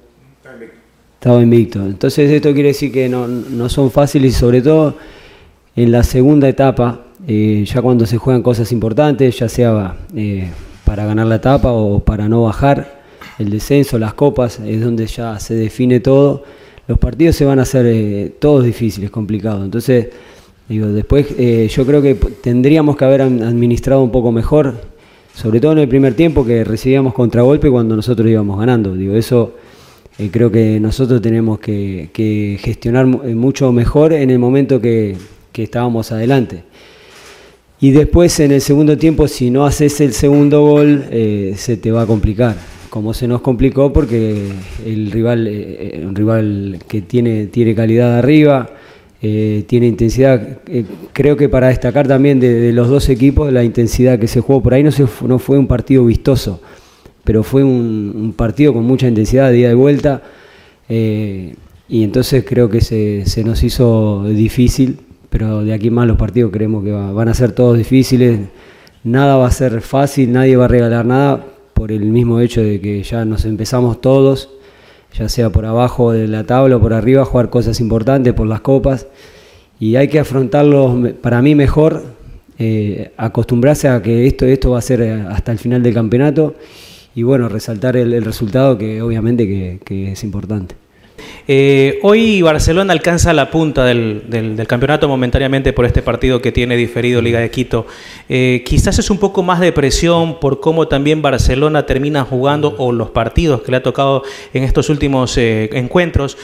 Estaba 1.14 1.42
invicto. 1.42 1.84
Entonces 1.84 2.30
esto 2.30 2.52
quiere 2.54 2.68
decir 2.68 2.92
que 2.92 3.08
no, 3.08 3.26
no 3.26 3.68
son 3.68 3.90
fáciles 3.90 4.32
y 4.32 4.38
sobre 4.38 4.62
todo 4.62 4.96
en 5.76 5.92
la 5.92 6.02
segunda 6.02 6.48
etapa, 6.48 7.02
eh, 7.28 7.64
ya 7.66 7.82
cuando 7.82 8.06
se 8.06 8.16
juegan 8.16 8.42
cosas 8.42 8.72
importantes, 8.72 9.38
ya 9.38 9.48
sea 9.48 9.94
eh, 10.16 10.48
para 10.86 11.04
ganar 11.04 11.26
la 11.26 11.36
etapa 11.36 11.70
o 11.70 12.00
para 12.00 12.30
no 12.30 12.44
bajar, 12.44 13.02
el 13.38 13.50
descenso, 13.50 13.98
las 13.98 14.14
copas, 14.14 14.58
es 14.60 14.80
donde 14.80 15.06
ya 15.06 15.38
se 15.38 15.54
define 15.54 16.00
todo. 16.00 16.44
Los 16.88 16.98
partidos 16.98 17.36
se 17.36 17.44
van 17.44 17.58
a 17.58 17.62
hacer 17.62 17.84
eh, 17.86 18.32
todos 18.38 18.64
difíciles, 18.64 19.10
complicados. 19.10 19.66
Entonces, 19.66 20.08
digo, 20.66 20.86
después 20.86 21.28
yo 21.28 21.86
creo 21.86 22.00
que 22.00 22.14
tendríamos 22.14 22.96
que 22.96 23.04
haber 23.04 23.20
administrado 23.20 24.02
un 24.02 24.10
poco 24.10 24.32
mejor, 24.32 24.74
sobre 25.34 25.60
todo 25.60 25.72
en 25.72 25.78
el 25.78 25.88
primer 25.88 26.14
tiempo 26.14 26.46
que 26.46 26.64
recibíamos 26.64 27.12
contragolpe 27.12 27.70
cuando 27.70 27.94
nosotros 27.94 28.26
íbamos 28.30 28.58
ganando. 28.58 28.94
Digo, 28.94 29.14
eso 29.14 29.52
creo 30.30 30.50
que 30.50 30.80
nosotros 30.80 31.20
tenemos 31.20 31.58
que 31.58 32.58
gestionar 32.62 33.04
mucho 33.06 33.70
mejor 33.72 34.14
en 34.14 34.30
el 34.30 34.38
momento 34.38 34.80
que, 34.80 35.16
que 35.56 35.62
estábamos 35.62 36.12
adelante. 36.12 36.64
Y 37.80 37.90
después 37.92 38.38
en 38.40 38.52
el 38.52 38.60
segundo 38.60 38.98
tiempo, 38.98 39.26
si 39.26 39.50
no 39.50 39.64
haces 39.64 40.02
el 40.02 40.12
segundo 40.12 40.60
gol, 40.60 41.06
eh, 41.10 41.54
se 41.56 41.78
te 41.78 41.90
va 41.90 42.02
a 42.02 42.06
complicar. 42.06 42.54
Como 42.90 43.14
se 43.14 43.26
nos 43.26 43.40
complicó 43.40 43.90
porque 43.90 44.48
el 44.84 45.10
rival, 45.10 45.46
eh, 45.48 46.04
un 46.06 46.14
rival 46.14 46.78
que 46.86 47.00
tiene, 47.00 47.46
tiene 47.46 47.74
calidad 47.74 48.18
arriba, 48.18 48.68
eh, 49.22 49.64
tiene 49.66 49.86
intensidad. 49.86 50.58
creo 51.14 51.38
que 51.38 51.48
para 51.48 51.68
destacar 51.68 52.06
también 52.06 52.38
de, 52.38 52.70
los 52.74 52.88
dos 52.88 53.08
equipos 53.08 53.50
la 53.50 53.64
intensidad 53.64 54.18
que 54.18 54.28
se 54.28 54.42
jugó 54.42 54.62
por 54.62 54.74
ahí 54.74 54.82
no, 54.82 54.92
se, 54.92 55.06
no 55.26 55.38
fue 55.38 55.58
un 55.58 55.66
partido 55.66 56.04
vistoso, 56.04 56.60
pero 57.24 57.42
fue 57.42 57.64
un, 57.64 58.34
partido 58.36 58.74
con 58.74 58.84
mucha 58.84 59.08
intensidad, 59.08 59.50
de 59.50 59.74
vuelta. 59.74 60.22
y 60.86 62.02
entonces 62.02 62.44
creo 62.46 62.68
que 62.68 62.82
se 62.82 63.42
nos 63.42 63.62
hizo 63.62 64.24
difícil 64.28 65.05
pero 65.30 65.64
de 65.64 65.72
aquí 65.72 65.90
más 65.90 66.06
los 66.06 66.16
partidos 66.16 66.50
creemos 66.52 66.84
que 66.84 66.92
van 66.92 67.28
a 67.28 67.34
ser 67.34 67.52
todos 67.52 67.76
difíciles, 67.76 68.40
nada 69.04 69.36
va 69.36 69.46
a 69.46 69.50
ser 69.50 69.80
fácil, 69.80 70.32
nadie 70.32 70.56
va 70.56 70.66
a 70.66 70.68
regalar 70.68 71.04
nada 71.06 71.44
por 71.74 71.92
el 71.92 72.04
mismo 72.04 72.40
hecho 72.40 72.62
de 72.62 72.80
que 72.80 73.02
ya 73.02 73.24
nos 73.24 73.44
empezamos 73.44 74.00
todos, 74.00 74.50
ya 75.12 75.28
sea 75.28 75.50
por 75.50 75.66
abajo 75.66 76.12
de 76.12 76.26
la 76.28 76.44
tabla 76.44 76.76
o 76.76 76.80
por 76.80 76.92
arriba, 76.92 77.22
a 77.22 77.24
jugar 77.24 77.50
cosas 77.50 77.80
importantes 77.80 78.32
por 78.34 78.46
las 78.46 78.60
copas 78.60 79.06
y 79.78 79.96
hay 79.96 80.08
que 80.08 80.18
afrontarlo 80.18 81.12
para 81.20 81.42
mí 81.42 81.54
mejor, 81.54 82.02
eh, 82.58 83.12
acostumbrarse 83.16 83.88
a 83.88 84.00
que 84.00 84.26
esto, 84.26 84.46
esto 84.46 84.70
va 84.70 84.78
a 84.78 84.82
ser 84.82 85.02
hasta 85.30 85.52
el 85.52 85.58
final 85.58 85.82
del 85.82 85.94
campeonato 85.94 86.54
y 87.14 87.22
bueno, 87.22 87.48
resaltar 87.48 87.96
el, 87.96 88.24
resultado 88.24 88.78
que 88.78 89.02
obviamente 89.02 89.80
que 89.84 90.12
es 90.12 90.24
importante. 90.24 90.85
Eh, 91.48 92.00
hoy 92.02 92.42
Barcelona 92.42 92.92
alcanza 92.92 93.32
la 93.32 93.52
punta 93.52 93.84
del, 93.84 94.64
campeonato 94.66 95.08
momentáneamente 95.08 95.72
por 95.72 95.84
este 95.84 96.02
partido 96.02 96.42
que 96.42 96.50
tiene 96.50 96.76
diferido 96.76 97.22
Liga 97.22 97.38
de 97.38 97.50
Quito. 97.50 97.86
Eh, 98.28 98.64
quizás 98.66 98.98
es 98.98 99.10
un 99.10 99.18
poco 99.18 99.44
más 99.44 99.60
de 99.60 99.70
presión 99.70 100.40
por 100.40 100.58
cómo 100.58 100.88
también 100.88 101.22
Barcelona 101.22 101.86
termina 101.86 102.24
jugando 102.24 102.74
o 102.78 102.90
los 102.90 103.10
partidos 103.10 103.62
que 103.62 103.70
le 103.70 103.76
ha 103.76 103.82
tocado 103.82 104.24
en 104.54 104.64
estos 104.64 104.90
últimos 104.90 105.38
eh, 105.38 105.70
encuentros. 105.72 106.36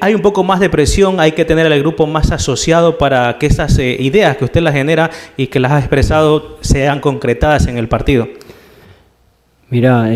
hay 0.00 0.14
un 0.14 0.20
poco 0.20 0.44
más 0.44 0.60
de 0.60 0.68
presión, 0.68 1.18
hay 1.18 1.32
que 1.32 1.46
tener 1.46 1.66
al 1.66 1.78
grupo 1.78 2.06
más 2.06 2.30
asociado 2.30 2.98
para 2.98 3.38
que 3.38 3.46
esas 3.46 3.78
ideas 3.78 4.36
que 4.36 4.44
usted 4.44 4.60
las 4.60 4.74
genera 4.74 5.10
y 5.36 5.46
que 5.46 5.60
las 5.60 5.72
ha 5.72 5.78
expresado 5.78 6.58
sean 6.60 7.00
concretadas 7.00 7.66
en 7.66 7.78
el 7.78 7.88
partido. 7.88 8.28
Mira, 9.70 10.10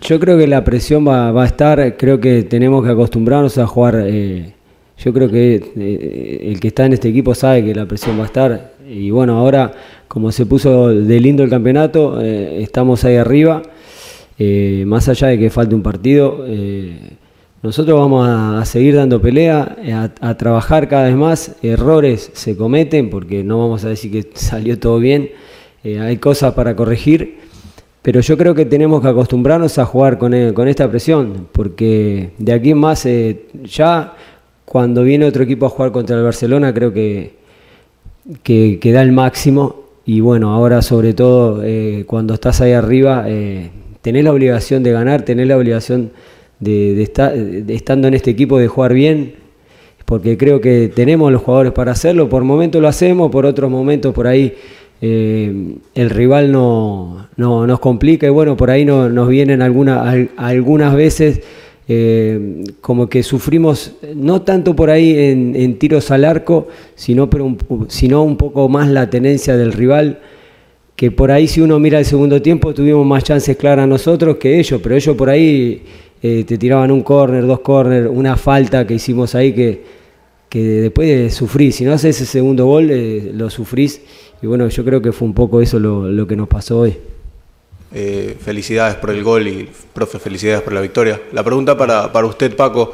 yo 0.00 0.18
creo 0.20 0.38
que 0.38 0.46
la 0.46 0.64
presión 0.64 1.06
va, 1.06 1.30
a 1.30 1.46
estar, 1.46 1.96
creo 1.96 2.20
que 2.20 2.42
tenemos 2.44 2.84
que 2.84 2.90
acostumbrarnos 2.90 3.58
a 3.58 3.66
jugar. 3.66 4.02
Eh, 4.06 4.54
yo 4.98 5.12
creo 5.12 5.30
que 5.30 5.72
eh, 5.76 6.50
el 6.50 6.60
que 6.60 6.68
está 6.68 6.86
en 6.86 6.92
este 6.92 7.08
equipo 7.08 7.34
sabe 7.34 7.64
que 7.64 7.74
la 7.74 7.86
presión 7.86 8.18
va 8.18 8.22
a 8.22 8.26
estar. 8.26 8.72
Y 8.88 9.10
bueno, 9.10 9.36
ahora 9.36 9.72
como 10.08 10.30
se 10.32 10.46
puso 10.46 10.88
de 10.88 11.20
lindo 11.20 11.42
el 11.42 11.50
campeonato, 11.50 12.20
eh, 12.20 12.62
estamos 12.62 13.04
ahí 13.04 13.16
arriba. 13.16 13.62
más 14.86 15.08
allá 15.08 15.28
de 15.28 15.38
que 15.38 15.50
falte 15.50 15.74
un 15.74 15.82
partido, 15.82 16.44
nosotros 17.62 17.98
vamos 17.98 18.26
a, 18.28 18.64
seguir 18.64 18.96
dando 18.96 19.20
pelea, 19.20 19.76
a, 20.20 20.36
trabajar 20.36 20.88
cada 20.88 21.04
vez 21.06 21.16
más. 21.16 21.56
Errores 21.62 22.30
se 22.34 22.56
cometen 22.56 23.10
porque 23.10 23.44
no 23.44 23.58
vamos 23.58 23.84
a 23.84 23.88
decir 23.88 24.10
que 24.10 24.30
salió 24.34 24.78
todo 24.78 24.98
bien. 24.98 25.30
hay 25.84 26.16
cosas 26.18 26.54
para 26.54 26.74
corregir 26.76 27.42
pero 28.02 28.20
yo 28.20 28.36
creo 28.36 28.54
que 28.54 28.66
tenemos 28.66 29.00
que 29.00 29.08
acostumbrarnos 29.08 29.78
a 29.78 29.86
jugar 29.86 30.18
con, 30.18 30.34
eh, 30.34 30.52
con 30.52 30.66
esta 30.66 30.90
presión, 30.90 31.46
porque 31.52 32.30
de 32.36 32.52
aquí 32.52 32.70
en 32.70 32.78
más, 32.78 33.06
eh, 33.06 33.46
ya 33.62 34.14
cuando 34.64 35.04
viene 35.04 35.24
otro 35.24 35.44
equipo 35.44 35.66
a 35.66 35.68
jugar 35.68 35.92
contra 35.92 36.16
el 36.16 36.24
Barcelona, 36.24 36.74
creo 36.74 36.92
que, 36.92 37.36
que, 38.42 38.92
da 38.92 39.02
el 39.02 39.12
máximo. 39.12 39.82
Y 40.04 40.20
bueno, 40.20 40.52
ahora 40.52 40.82
sobre 40.82 41.14
todo 41.14 41.62
eh, 41.62 42.04
cuando 42.08 42.34
estás 42.34 42.60
ahí 42.60 42.72
arriba, 42.72 43.24
tenés 44.00 44.24
la 44.24 44.32
obligación 44.32 44.82
de 44.82 44.90
ganar, 44.90 45.22
tenés 45.22 45.46
la 45.46 45.56
obligación 45.56 46.10
de, 46.58 47.00
estar, 47.02 47.32
estando 47.36 48.08
en 48.08 48.14
este 48.14 48.32
equipo 48.32 48.58
de 48.58 48.66
jugar 48.66 48.94
bien, 48.94 49.34
porque 50.06 50.36
creo 50.36 50.60
que 50.60 50.88
tenemos 50.88 51.30
los 51.30 51.42
jugadores 51.42 51.72
para 51.72 51.92
hacerlo. 51.92 52.28
Por 52.28 52.42
momentos 52.42 52.82
lo 52.82 52.88
hacemos, 52.88 53.30
por 53.30 53.46
otros 53.46 53.70
momentos 53.70 54.12
por 54.12 54.26
ahí 54.26 54.54
eh, 55.04 55.74
el 55.96 56.10
rival 56.10 56.52
no, 56.52 57.26
no, 57.36 57.66
nos 57.66 57.80
complica 57.80 58.24
y 58.24 58.30
bueno, 58.30 58.56
por 58.56 58.70
ahí 58.70 58.84
no, 58.84 59.08
nos 59.08 59.28
vienen 59.28 59.60
algunas 59.60 60.94
veces 60.94 61.40
eh, 61.88 62.62
como 62.80 63.08
que 63.08 63.24
sufrimos, 63.24 63.94
no 64.14 64.42
tanto 64.42 64.76
por 64.76 64.90
ahí 64.90 65.18
en, 65.18 65.76
tiros 65.80 66.12
al 66.12 66.24
arco, 66.24 66.68
sino, 66.94 67.28
pero 67.28 67.44
un, 67.44 67.58
sino 67.88 68.22
un 68.22 68.36
poco 68.36 68.68
más 68.68 68.88
la 68.88 69.10
tenencia 69.10 69.56
del 69.56 69.72
rival 69.72 70.20
que 70.94 71.10
por 71.10 71.32
ahí 71.32 71.48
si 71.48 71.60
uno 71.60 71.80
mira 71.80 71.98
el 71.98 72.04
segundo 72.04 72.40
tiempo 72.40 72.72
tuvimos 72.72 73.04
más 73.04 73.24
chances 73.24 73.56
claras 73.56 73.88
nosotros 73.88 74.36
que 74.36 74.60
ellos, 74.60 74.80
pero 74.80 74.94
ellos 74.94 75.16
por 75.16 75.30
ahí 75.30 75.82
eh, 76.22 76.44
te 76.46 76.56
tiraban 76.56 76.92
un 76.92 77.02
córner, 77.02 77.44
dos 77.44 77.58
córner, 77.58 78.06
una 78.06 78.36
falta 78.36 78.86
que 78.86 78.94
hicimos 78.94 79.34
ahí 79.34 79.52
que, 79.52 79.82
que 80.52 80.82
después 80.82 81.08
de 81.08 81.30
sufrir, 81.30 81.72
si 81.72 81.82
no 81.82 81.94
haces 81.94 82.14
ese 82.14 82.26
segundo 82.26 82.66
gol, 82.66 82.86
lo 83.32 83.48
sufrís 83.48 84.02
y 84.42 84.46
bueno, 84.46 84.68
yo 84.68 84.84
creo 84.84 85.00
que 85.00 85.10
fue 85.10 85.26
un 85.26 85.32
poco 85.32 85.62
eso 85.62 85.78
lo, 85.78 86.26
que 86.26 86.36
nos 86.36 86.46
pasó 86.46 86.80
hoy. 86.80 86.94
Eh, 87.94 88.36
felicidades 88.38 88.96
por 88.96 89.08
el 89.08 89.24
gol 89.24 89.48
y, 89.48 89.70
profe, 89.94 90.18
felicidades 90.18 90.60
por 90.60 90.74
la 90.74 90.82
victoria. 90.82 91.22
La 91.32 91.42
pregunta 91.42 91.74
para, 91.78 92.12
para 92.12 92.26
usted, 92.26 92.54
Paco. 92.54 92.92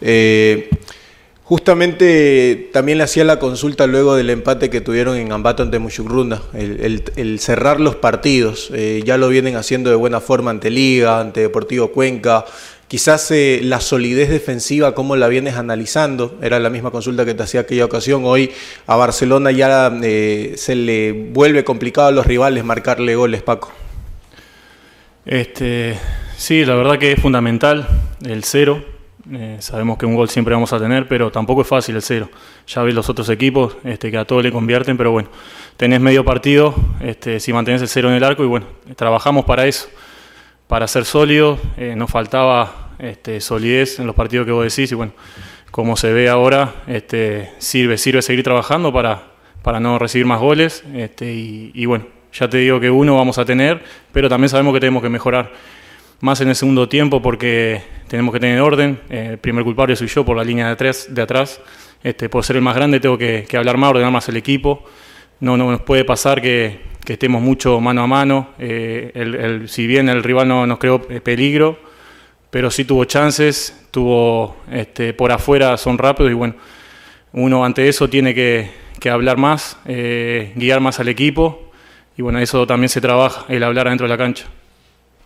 Eh, 0.00 0.70
justamente 1.42 2.70
también 2.72 2.98
le 2.98 3.02
hacía 3.02 3.24
la 3.24 3.40
consulta 3.40 3.88
luego 3.88 4.14
del 4.14 4.30
empate 4.30 4.70
que 4.70 4.80
tuvieron 4.80 5.16
en 5.16 5.32
Ambato 5.32 5.64
ante 5.64 5.80
Muchugrunda, 5.80 6.40
el, 6.54 7.40
cerrar 7.40 7.80
los 7.80 7.96
partidos. 7.96 8.70
Eh, 8.72 9.02
ya 9.04 9.16
lo 9.16 9.28
vienen 9.30 9.56
haciendo 9.56 9.90
de 9.90 9.96
buena 9.96 10.20
forma 10.20 10.52
ante 10.52 10.70
Liga, 10.70 11.18
ante 11.18 11.40
Deportivo 11.40 11.90
Cuenca, 11.90 12.44
Quizás 12.90 13.30
eh, 13.30 13.60
la 13.62 13.80
solidez 13.80 14.30
defensiva, 14.30 14.96
¿cómo 14.96 15.14
la 15.14 15.28
vienes 15.28 15.54
analizando? 15.54 16.36
Era 16.42 16.58
la 16.58 16.70
misma 16.70 16.90
consulta 16.90 17.24
que 17.24 17.34
te 17.34 17.44
hacía 17.44 17.60
aquella 17.60 17.84
ocasión. 17.84 18.22
Hoy 18.24 18.50
a 18.88 18.96
Barcelona 18.96 19.52
ya 19.52 19.96
eh, 20.02 20.54
se 20.56 20.74
le 20.74 21.12
vuelve 21.12 21.62
complicado 21.62 22.08
a 22.08 22.10
los 22.10 22.26
rivales 22.26 22.64
marcarle 22.64 23.14
goles, 23.14 23.42
Paco. 23.42 23.70
Este, 25.24 26.00
sí, 26.36 26.64
la 26.64 26.74
verdad 26.74 26.98
que 26.98 27.12
es 27.12 27.20
fundamental 27.20 27.86
el 28.24 28.42
cero. 28.42 28.82
Eh, 29.34 29.58
sabemos 29.60 29.96
que 29.96 30.06
un 30.06 30.16
gol 30.16 30.28
siempre 30.28 30.54
vamos 30.54 30.72
a 30.72 30.80
tener, 30.80 31.06
pero 31.06 31.30
tampoco 31.30 31.62
es 31.62 31.68
fácil 31.68 31.94
el 31.94 32.02
cero. 32.02 32.28
Ya 32.66 32.82
ves 32.82 32.92
los 32.92 33.08
otros 33.08 33.28
equipos 33.28 33.76
este, 33.84 34.10
que 34.10 34.18
a 34.18 34.24
todos 34.24 34.42
le 34.42 34.50
convierten, 34.50 34.96
pero 34.96 35.12
bueno, 35.12 35.28
tenés 35.76 36.00
medio 36.00 36.24
partido 36.24 36.74
este, 37.00 37.38
si 37.38 37.52
mantenés 37.52 37.82
el 37.82 37.88
cero 37.88 38.08
en 38.08 38.16
el 38.16 38.24
arco 38.24 38.42
y 38.42 38.48
bueno, 38.48 38.66
trabajamos 38.96 39.44
para 39.44 39.64
eso 39.68 39.88
para 40.70 40.86
ser 40.86 41.04
sólido. 41.04 41.58
Eh, 41.76 41.94
nos 41.96 42.08
faltaba 42.08 42.92
este, 43.00 43.40
solidez 43.40 43.98
en 43.98 44.06
los 44.06 44.14
partidos 44.14 44.46
que 44.46 44.52
vos 44.52 44.62
decís 44.64 44.92
y 44.92 44.94
bueno, 44.94 45.12
como 45.72 45.96
se 45.96 46.12
ve 46.12 46.28
ahora, 46.28 46.84
este, 46.86 47.50
sirve, 47.58 47.98
sirve 47.98 48.22
seguir 48.22 48.44
trabajando 48.44 48.92
para, 48.92 49.32
para 49.62 49.80
no 49.80 49.98
recibir 49.98 50.26
más 50.26 50.38
goles 50.38 50.84
este, 50.94 51.32
y, 51.34 51.86
bueno, 51.86 52.06
ya 52.32 52.48
te 52.48 52.58
digo 52.58 52.78
que 52.78 52.88
uno 52.88 53.16
vamos 53.16 53.38
a 53.38 53.44
tener, 53.44 53.82
pero 54.12 54.28
también 54.28 54.48
sabemos 54.48 54.72
que 54.72 54.78
tenemos 54.78 55.02
que 55.02 55.08
mejorar 55.08 55.52
más 56.20 56.40
en 56.40 56.48
el 56.48 56.54
segundo 56.54 56.88
tiempo 56.88 57.20
porque 57.20 57.82
tenemos 58.06 58.32
que 58.32 58.38
tener 58.38 58.60
orden. 58.60 59.00
Eh, 59.10 59.30
el 59.32 59.38
primer 59.38 59.64
culpable 59.64 59.96
soy 59.96 60.06
yo 60.06 60.24
por 60.24 60.36
la 60.36 60.44
línea 60.44 60.66
de, 60.66 60.72
atrás, 60.72 61.08
de 61.10 61.20
atrás. 61.20 61.60
Este, 62.04 62.28
por 62.28 62.44
ser 62.44 62.54
el 62.54 62.62
más 62.62 62.76
grande 62.76 63.00
tengo 63.00 63.18
que, 63.18 63.44
que 63.48 63.56
hablar 63.56 63.76
más, 63.76 63.90
ordenar 63.90 64.12
más 64.12 64.28
el 64.28 64.36
equipo. 64.36 64.84
No, 65.40 65.56
no 65.56 65.70
nos 65.70 65.80
puede 65.82 66.04
pasar 66.04 66.40
que, 66.40 66.88
estemos 67.06 67.42
mucho 67.42 67.80
mano 67.80 68.02
a 68.02 68.06
mano. 68.06 68.50
Eh, 68.58 69.64
si 69.66 69.86
bien 69.86 70.08
el 70.08 70.22
rival 70.22 70.46
no 70.46 70.66
nos 70.66 70.78
creó 70.78 71.02
peligro, 71.02 71.78
pero 72.50 72.70
sí 72.70 72.84
tuvo 72.84 73.04
chances, 73.04 73.88
tuvo 73.90 74.56
este, 74.70 75.12
por 75.14 75.32
afuera, 75.32 75.76
son 75.76 75.98
rápidos 75.98 76.30
y 76.30 76.34
bueno, 76.34 76.54
uno 77.32 77.64
ante 77.64 77.88
eso 77.88 78.08
tiene 78.08 78.34
que, 78.34 78.70
hablar 79.10 79.38
más, 79.38 79.78
eh, 79.86 80.52
guiar 80.56 80.80
más 80.80 81.00
al 81.00 81.08
equipo 81.08 81.70
y 82.16 82.22
bueno, 82.22 82.38
eso 82.38 82.66
también 82.66 82.90
se 82.90 83.00
trabaja, 83.00 83.46
el 83.48 83.62
hablar 83.62 83.86
adentro 83.86 84.06
de 84.06 84.10
la 84.10 84.18
cancha. 84.18 84.46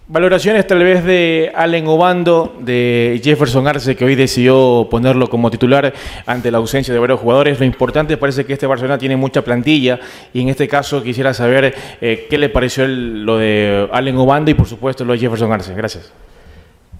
Valoraciones 0.06 0.66
tal 0.66 0.84
vez 0.84 1.02
de 1.02 1.50
Allen 1.54 1.86
Obando, 1.86 2.58
de 2.60 3.18
Jefferson 3.24 3.66
Arce, 3.66 3.96
que 3.96 4.04
hoy 4.04 4.14
decidió 4.14 4.86
ponerlo 4.90 5.30
como 5.30 5.50
titular 5.50 5.94
ante 6.26 6.50
la 6.50 6.58
ausencia 6.58 6.92
de 6.92 7.00
varios 7.00 7.20
jugadores. 7.20 7.58
Lo 7.58 7.64
importante 7.64 8.18
parece 8.18 8.44
que 8.44 8.52
este 8.52 8.66
Barcelona 8.66 8.98
tiene 8.98 9.16
mucha 9.16 9.42
plantilla 9.42 9.98
y 10.34 10.42
en 10.42 10.50
este 10.50 10.68
caso 10.68 11.02
quisiera 11.02 11.32
saber 11.32 11.74
eh, 12.02 12.26
qué 12.28 12.36
le 12.36 12.50
pareció 12.50 12.86
lo 12.86 13.38
de 13.38 13.88
Allen 13.92 14.18
Obando 14.18 14.50
y 14.50 14.54
por 14.54 14.66
supuesto 14.66 15.06
lo 15.06 15.14
de 15.14 15.20
Jefferson 15.20 15.50
Arce. 15.50 15.72
Gracias. 15.72 16.12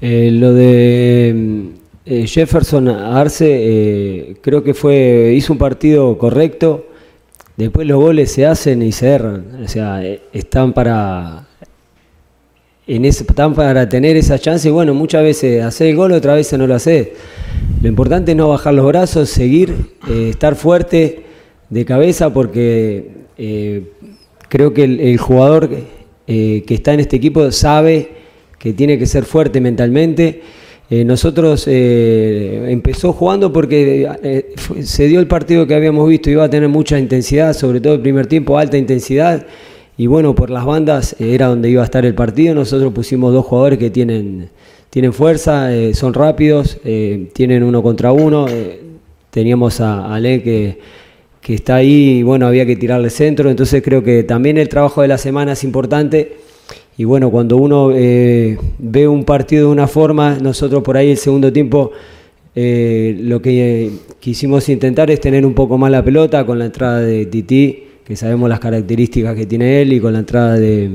Eh, 0.00 0.30
lo 0.32 0.54
de 0.54 1.72
eh, 2.06 2.26
Jefferson 2.26 2.88
Arce 2.88 4.34
creo 4.40 4.64
que 4.64 4.72
fue 4.72 5.34
hizo 5.36 5.52
un 5.52 5.58
partido 5.58 6.16
correcto. 6.16 6.86
Después 7.58 7.86
los 7.86 8.00
goles 8.00 8.32
se 8.32 8.46
hacen 8.46 8.80
y 8.80 8.92
se 8.92 9.10
erran. 9.10 9.62
O 9.62 9.68
sea, 9.68 10.02
están 10.32 10.72
para 10.72 11.44
en 12.86 13.04
ese, 13.04 13.24
para 13.24 13.88
tener 13.88 14.16
esa 14.16 14.38
chance, 14.38 14.68
y 14.68 14.72
bueno, 14.72 14.94
muchas 14.94 15.22
veces 15.22 15.62
hacer 15.62 15.88
el 15.88 15.96
gol, 15.96 16.12
otras 16.12 16.36
veces 16.36 16.58
no 16.58 16.66
lo 16.66 16.74
haces. 16.74 17.08
Lo 17.80 17.88
importante 17.88 18.32
es 18.32 18.36
no 18.36 18.48
bajar 18.48 18.74
los 18.74 18.86
brazos, 18.86 19.30
seguir, 19.30 19.74
eh, 20.08 20.28
estar 20.30 20.54
fuerte 20.54 21.22
de 21.70 21.84
cabeza, 21.84 22.32
porque 22.32 23.10
eh, 23.38 23.84
creo 24.48 24.74
que 24.74 24.84
el, 24.84 25.18
jugador 25.18 25.70
eh, 26.26 26.62
que 26.66 26.74
está 26.74 26.92
en 26.92 27.00
este 27.00 27.16
equipo 27.16 27.50
sabe 27.52 28.08
que 28.58 28.72
tiene 28.72 28.98
que 28.98 29.06
ser 29.06 29.24
fuerte 29.24 29.60
mentalmente. 29.60 30.42
nosotros 30.90 31.66
empezó 31.66 33.12
jugando 33.12 33.52
porque 33.52 34.06
se 34.82 35.06
dio 35.06 35.18
el 35.18 35.26
partido 35.26 35.66
que 35.66 35.74
habíamos 35.74 36.08
visto, 36.08 36.30
iba 36.30 36.44
a 36.44 36.50
tener 36.50 36.68
mucha 36.68 36.98
intensidad, 36.98 37.52
sobre 37.54 37.80
todo 37.80 37.94
el 37.94 38.00
primer 38.00 38.26
tiempo, 38.26 38.56
alta 38.58 38.76
intensidad 38.76 39.46
y 39.96 40.06
bueno, 40.08 40.34
por 40.34 40.50
las 40.50 40.64
bandas 40.64 41.14
eh, 41.20 41.34
era 41.34 41.46
donde 41.46 41.70
iba 41.70 41.82
a 41.82 41.84
estar 41.84 42.04
el 42.04 42.14
partido. 42.14 42.54
Nosotros 42.54 42.92
pusimos 42.92 43.32
dos 43.32 43.46
jugadores 43.46 43.78
que 43.78 43.90
tienen, 43.90 44.48
tienen 44.90 45.12
fuerza, 45.12 45.74
eh, 45.74 45.94
son 45.94 46.14
rápidos, 46.14 46.78
eh, 46.84 47.28
tienen 47.32 47.62
uno 47.62 47.82
contra 47.82 48.12
uno. 48.12 48.46
teníamos 49.30 49.80
a 49.80 50.12
Ale 50.14 50.42
que, 50.42 50.78
que, 51.40 51.54
está 51.54 51.76
ahí 51.76 52.18
y 52.18 52.22
bueno, 52.22 52.46
había 52.46 52.66
que 52.66 52.76
tirarle 52.76 53.10
centro. 53.10 53.50
Entonces 53.50 53.82
creo 53.82 54.02
que 54.02 54.24
también 54.24 54.58
el 54.58 54.68
trabajo 54.68 55.02
de 55.02 55.08
la 55.08 55.18
semana 55.18 55.52
es 55.52 55.62
importante. 55.62 56.38
Y 56.96 57.04
bueno, 57.04 57.30
cuando 57.30 57.56
uno 57.56 57.88
ve 57.88 59.08
un 59.08 59.24
partido 59.24 59.66
de 59.66 59.72
una 59.72 59.88
forma, 59.88 60.38
nosotros 60.40 60.82
por 60.84 60.96
ahí 60.96 61.10
el 61.10 61.18
segundo 61.18 61.52
tiempo 61.52 61.90
lo 62.54 63.42
que 63.42 63.90
quisimos 64.20 64.68
intentar 64.68 65.10
es 65.10 65.20
tener 65.20 65.44
un 65.44 65.54
poco 65.54 65.76
más 65.76 65.90
la 65.90 66.04
pelota 66.04 66.46
con 66.46 66.60
la 66.60 66.66
entrada 66.66 67.00
de 67.00 67.26
Titi 67.26 67.83
que 68.04 68.16
sabemos 68.16 68.48
las 68.48 68.60
características 68.60 69.34
que 69.34 69.46
tiene 69.46 69.82
él 69.82 69.92
y 69.92 70.00
con 70.00 70.12
la 70.12 70.20
entrada 70.20 70.56
de 70.56 70.90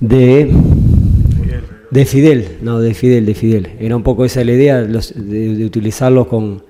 de 0.00 0.50
de 1.90 2.04
Fidel, 2.04 2.58
no, 2.62 2.78
de 2.78 2.94
Fidel, 2.94 3.26
de 3.26 3.34
Fidel. 3.34 3.70
Era 3.80 3.96
un 3.96 4.02
poco 4.02 4.24
esa 4.24 4.44
la 4.44 4.52
idea 4.52 4.82
de, 4.82 5.64
utilizarlos 5.64 6.28
con 6.28 6.62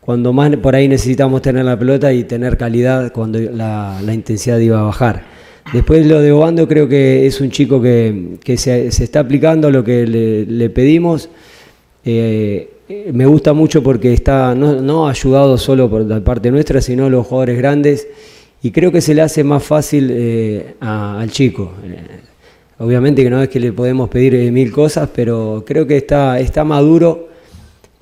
cuando 0.00 0.32
más 0.32 0.56
por 0.56 0.74
ahí 0.74 0.88
necesitamos 0.88 1.42
tener 1.42 1.64
la 1.64 1.78
pelota 1.78 2.12
y 2.12 2.24
tener 2.24 2.56
calidad 2.56 3.12
cuando 3.12 3.38
la, 3.38 4.00
intensidad 4.12 4.58
iba 4.58 4.80
a 4.80 4.82
bajar. 4.82 5.24
Después 5.72 6.06
lo 6.06 6.20
de 6.20 6.32
Obando 6.32 6.66
creo 6.66 6.88
que 6.88 7.26
es 7.26 7.40
un 7.40 7.50
chico 7.50 7.80
que, 7.80 8.38
se, 8.56 8.88
está 8.88 9.20
aplicando 9.20 9.70
lo 9.70 9.84
que 9.84 10.06
le, 10.06 10.70
pedimos. 10.70 11.28
Eh, 12.04 12.68
me 13.12 13.26
gusta 13.26 13.52
mucho 13.52 13.82
porque 13.82 14.12
está 14.12 14.54
no, 14.54 15.08
ayudado 15.08 15.58
solo 15.58 15.88
por 15.88 16.02
la 16.02 16.22
parte 16.22 16.50
nuestra, 16.50 16.80
sino 16.80 17.08
los 17.08 17.26
jugadores 17.26 17.58
grandes 17.58 18.08
y 18.62 18.70
creo 18.70 18.92
que 18.92 19.00
se 19.00 19.14
le 19.14 19.22
hace 19.22 19.44
más 19.44 19.62
fácil 19.62 20.08
eh, 20.10 20.74
al 20.80 21.30
chico. 21.30 21.72
Eh, 21.84 21.98
obviamente 22.78 23.22
que 23.22 23.30
no 23.30 23.42
es 23.42 23.48
que 23.48 23.60
le 23.60 23.72
podemos 23.72 24.08
pedir 24.08 24.34
eh, 24.34 24.50
mil 24.50 24.72
cosas, 24.72 25.08
pero 25.14 25.64
creo 25.66 25.86
que 25.86 25.96
está, 25.96 26.38
está 26.38 26.64
maduro 26.64 27.28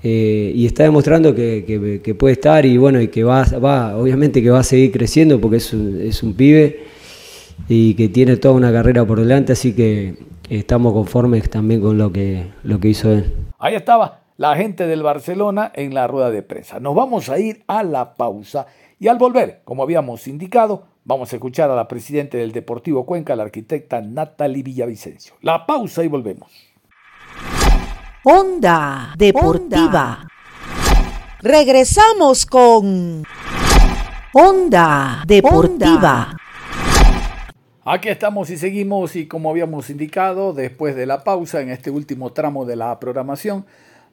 y 0.03 0.64
está 0.64 0.85
demostrando 0.85 1.35
que, 1.35 2.16
puede 2.18 2.33
estar 2.33 2.64
y 2.64 2.79
bueno, 2.79 3.03
y 3.03 3.09
que 3.09 3.22
va, 3.22 3.44
va, 3.62 3.98
obviamente 3.98 4.42
que 4.42 4.48
va 4.48 4.61
a 4.61 4.62
seguir 4.62 4.92
creciendo 4.92 5.38
porque 5.38 5.59
es 5.59 5.74
un, 5.74 6.00
es 6.00 6.22
un 6.22 6.33
pibe 6.33 6.85
y 7.68 7.92
que 7.92 8.09
tiene 8.09 8.38
toda 8.38 8.55
una 8.55 8.72
carrera 8.72 9.05
por 9.05 9.20
delante, 9.20 9.53
así 9.53 9.74
que 9.74 10.14
estamos 10.48 10.94
conformes 10.94 11.50
también 11.50 11.83
con 11.83 11.98
lo 11.98 12.11
que, 12.11 12.46
lo 12.64 12.81
que 12.81 12.88
hizo 12.88 13.12
él. 13.12 13.26
Ahí 13.59 13.74
estaba 13.74 14.19
la 14.40 14.57
gente 14.57 14.87
del 14.87 15.03
Barcelona 15.03 15.70
en 15.74 15.92
la 15.92 16.07
rueda 16.07 16.31
de 16.31 16.42
prensa. 16.42 16.81
Nos 16.81 16.94
vamos 16.94 17.29
a 17.29 17.38
ir 17.38 17.62
a 17.66 17.83
la 17.83 18.14
pausa 18.14 18.64
y 18.98 19.09
al 19.09 19.18
volver, 19.18 19.61
como 19.64 19.83
habíamos 19.83 20.26
indicado, 20.26 20.85
vamos 21.05 21.31
a 21.31 21.37
escuchar 21.37 21.70
a 21.70 21.74
la 21.74 21.87
presidenta 21.87 22.38
del 22.38 22.50
Deportivo 22.50 23.05
Cuenca, 23.05 23.37
la 23.37 23.42
arquitecta 23.42 24.00
Natalie 24.00 24.62
Villavicencio. 24.62 25.35
La 25.42 25.66
pausa 25.66 26.03
y 26.05 26.09
volvemos. 26.09 26.50
Onda 28.24 29.12
Deportiva. 29.18 30.26
Regresamos 31.42 32.46
con 32.46 33.22
Onda 34.33 35.22
Deportiva. 35.26 36.35
Aquí 37.85 38.09
estamos 38.09 38.48
y 38.48 38.57
seguimos 38.57 39.16
y 39.16 39.29
como 39.29 39.50
habíamos 39.50 39.90
indicado, 39.90 40.55
después 40.55 40.96
de 40.96 41.05
la 41.05 41.24
pausa 41.24 41.61
en 41.61 41.68
este 41.68 41.90
último 41.90 42.33
tramo 42.33 42.64
de 42.64 42.76
la 42.76 42.98
programación, 42.98 43.66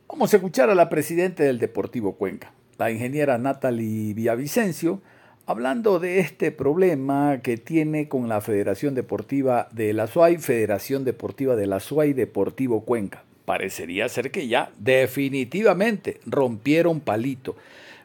Vamos 0.10 0.34
a 0.34 0.38
escuchar 0.38 0.70
a 0.70 0.76
la 0.76 0.88
presidenta 0.88 1.43
del 1.43 1.60
Deportivo 1.60 2.15
Cuenca, 2.15 2.54
la 2.78 2.89
ingeniera 2.89 3.38
Natalie 3.38 4.13
Villavicencio, 4.13 5.02
hablando 5.46 6.00
de 6.00 6.20
este 6.20 6.52
problema 6.52 7.41
que 7.43 7.58
tiene 7.58 8.08
con 8.08 8.30
la 8.30 8.39
Federación 8.39 8.96
Deportiva 8.96 9.67
de 9.74 9.91
la 9.91 10.08
SUAY, 10.08 10.38
Federación 10.38 11.04
Deportiva 11.04 11.58
de 11.58 11.67
la 11.67 11.82
SUAY 11.82 12.13
Deportivo 12.13 12.86
Cuenca. 12.86 13.26
Parecería 13.43 14.08
ser 14.08 14.32
que 14.32 14.48
ya 14.48 14.72
definitivamente 14.80 16.22
rompieron 16.26 17.02
palito. 17.02 17.58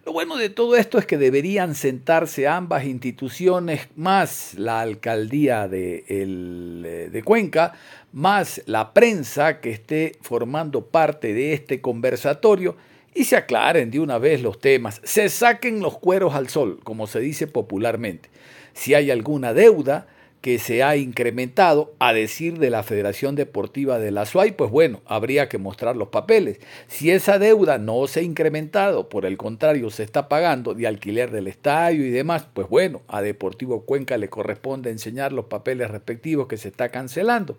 Lo 0.04 0.12
bueno 0.12 0.36
de 0.36 0.50
todo 0.50 0.74
esto 0.74 0.98
es 0.98 1.06
que 1.06 1.16
deberían 1.16 1.76
sentarse 1.76 2.48
ambas 2.48 2.84
instituciones, 2.84 3.86
más 3.94 4.54
la 4.54 4.80
alcaldía 4.80 5.68
de, 5.68 6.04
eh, 6.08 7.08
de 7.12 7.22
Cuenca, 7.22 7.74
más 8.12 8.62
la 8.66 8.92
prensa 8.92 9.60
que 9.60 9.70
esté 9.70 10.16
formando 10.20 10.86
parte 10.86 11.32
de 11.32 11.54
este 11.54 11.80
conversatorio 11.80 12.76
y 13.14 13.24
se 13.24 13.36
aclaren 13.36 13.90
de 13.90 14.00
una 14.00 14.18
vez 14.18 14.42
los 14.42 14.58
temas, 14.58 15.00
se 15.04 15.28
saquen 15.28 15.80
los 15.80 15.98
cueros 15.98 16.34
al 16.34 16.48
sol, 16.48 16.80
como 16.84 17.06
se 17.06 17.20
dice 17.20 17.46
popularmente. 17.46 18.30
Si 18.74 18.94
hay 18.94 19.10
alguna 19.10 19.52
deuda, 19.52 20.06
que 20.42 20.58
se 20.58 20.82
ha 20.82 20.96
incrementado, 20.96 21.94
a 22.00 22.12
decir 22.12 22.58
de 22.58 22.68
la 22.68 22.82
Federación 22.82 23.36
Deportiva 23.36 24.00
de 24.00 24.10
la 24.10 24.26
SUAY, 24.26 24.52
pues 24.52 24.72
bueno, 24.72 25.00
habría 25.06 25.48
que 25.48 25.56
mostrar 25.56 25.96
los 25.96 26.08
papeles. 26.08 26.58
Si 26.88 27.12
esa 27.12 27.38
deuda 27.38 27.78
no 27.78 28.08
se 28.08 28.20
ha 28.20 28.22
incrementado, 28.24 29.08
por 29.08 29.24
el 29.24 29.36
contrario, 29.36 29.88
se 29.90 30.02
está 30.02 30.28
pagando 30.28 30.74
de 30.74 30.88
alquiler 30.88 31.30
del 31.30 31.46
estadio 31.46 32.04
y 32.04 32.10
demás, 32.10 32.48
pues 32.52 32.68
bueno, 32.68 33.02
a 33.06 33.22
Deportivo 33.22 33.84
Cuenca 33.84 34.18
le 34.18 34.28
corresponde 34.28 34.90
enseñar 34.90 35.32
los 35.32 35.44
papeles 35.44 35.92
respectivos 35.92 36.48
que 36.48 36.56
se 36.56 36.68
está 36.68 36.88
cancelando, 36.88 37.56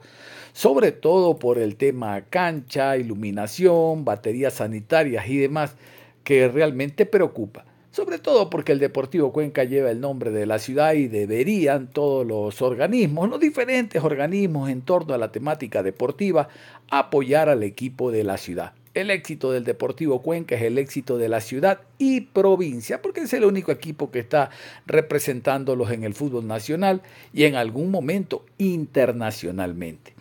sobre 0.51 0.91
todo 0.91 1.39
por 1.39 1.59
el 1.59 1.77
tema 1.77 2.25
cancha, 2.29 2.97
iluminación, 2.97 4.03
baterías 4.03 4.55
sanitarias 4.55 5.25
y 5.29 5.37
demás, 5.37 5.77
que 6.25 6.49
realmente 6.49 7.05
preocupa 7.05 7.63
sobre 7.93 8.17
todo 8.17 8.49
porque 8.49 8.71
el 8.71 8.79
Deportivo 8.79 9.31
Cuenca 9.31 9.63
lleva 9.63 9.91
el 9.91 10.01
nombre 10.01 10.31
de 10.31 10.47
la 10.47 10.57
ciudad 10.57 10.95
y 10.95 11.07
deberían 11.07 11.87
todos 11.87 12.25
los 12.25 12.59
organismos, 12.63 13.29
los 13.29 13.39
diferentes 13.39 14.03
organismos 14.03 14.71
en 14.71 14.81
torno 14.81 15.13
a 15.13 15.19
la 15.19 15.31
temática 15.31 15.83
deportiva, 15.83 16.49
apoyar 16.89 17.49
al 17.49 17.61
equipo 17.61 18.09
de 18.09 18.23
la 18.23 18.37
ciudad. 18.37 18.73
El 18.95 19.11
éxito 19.11 19.51
del 19.51 19.63
Deportivo 19.63 20.23
Cuenca 20.23 20.55
es 20.55 20.63
el 20.63 20.79
éxito 20.79 21.19
de 21.19 21.29
la 21.29 21.39
ciudad 21.39 21.81
y 21.99 22.21
provincia, 22.21 22.99
porque 22.99 23.21
es 23.21 23.33
el 23.33 23.45
único 23.45 23.71
equipo 23.71 24.09
que 24.09 24.19
está 24.19 24.49
representándolos 24.87 25.91
en 25.91 26.03
el 26.03 26.15
fútbol 26.15 26.47
nacional 26.47 27.03
y 27.31 27.43
en 27.43 27.55
algún 27.55 27.91
momento 27.91 28.43
internacionalmente. 28.57 30.13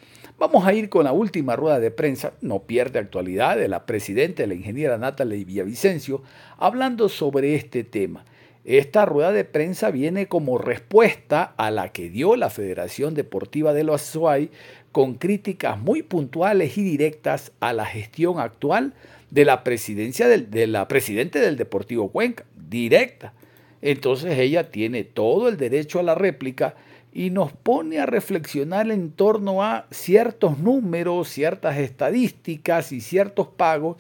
Vamos 0.43 0.67
a 0.67 0.75
ir 0.75 0.89
con 0.89 1.05
la 1.05 1.13
última 1.13 1.55
rueda 1.55 1.79
de 1.79 1.93
prensa, 1.93 2.33
no 2.41 2.65
pierde 2.65 2.99
actualidad, 2.99 3.57
de 3.57 3.69
la 3.69 3.87
presidenta, 3.87 4.45
la 4.45 4.55
ingeniera 4.55 4.99
Natalie 4.99 5.45
Villavicencio, 5.45 6.21
hablando 6.59 7.09
sobre 7.09 7.55
este 7.55 7.85
tema. 7.85 8.25
Esta 8.65 9.05
rueda 9.05 9.31
de 9.31 9.45
prensa 9.45 9.93
viene 9.93 10.27
como 10.27 10.59
respuesta 10.59 11.55
a 11.57 11.71
la 11.71 11.93
que 11.93 12.11
dio 12.11 12.35
la 12.35 12.51
Federación 12.51 13.15
Deportiva 13.15 13.73
de 13.73 13.85
los 13.85 14.03
Azuay 14.03 14.51
con 14.91 15.15
críticas 15.15 15.79
muy 15.79 16.03
puntuales 16.03 16.77
y 16.77 16.83
directas 16.83 17.53
a 17.61 17.73
la 17.73 17.87
gestión 17.87 18.41
actual 18.41 18.95
de 19.31 19.45
la 19.45 19.63
presidencia 19.63 20.27
del, 20.27 20.51
de 20.51 20.67
la 20.67 20.89
presidente 20.89 21.39
del 21.39 21.57
Deportivo 21.57 22.11
Cuenca, 22.11 22.45
directa. 22.69 23.33
Entonces 23.81 24.37
ella 24.37 24.73
tiene 24.73 25.05
todo 25.05 25.49
el 25.49 25.57
derecho 25.57 26.01
a 26.01 26.03
la 26.03 26.17
réplica 26.17 26.75
y 27.13 27.31
nos 27.31 27.53
pone 27.53 27.99
a 27.99 28.07
reflexionar 28.07 28.91
en 28.91 29.11
torno 29.13 29.63
a 29.63 29.87
ciertos 29.91 30.59
números, 30.59 31.29
ciertas 31.29 31.77
estadísticas 31.77 32.93
y 32.93 33.01
ciertos 33.01 33.49
pagos 33.49 33.99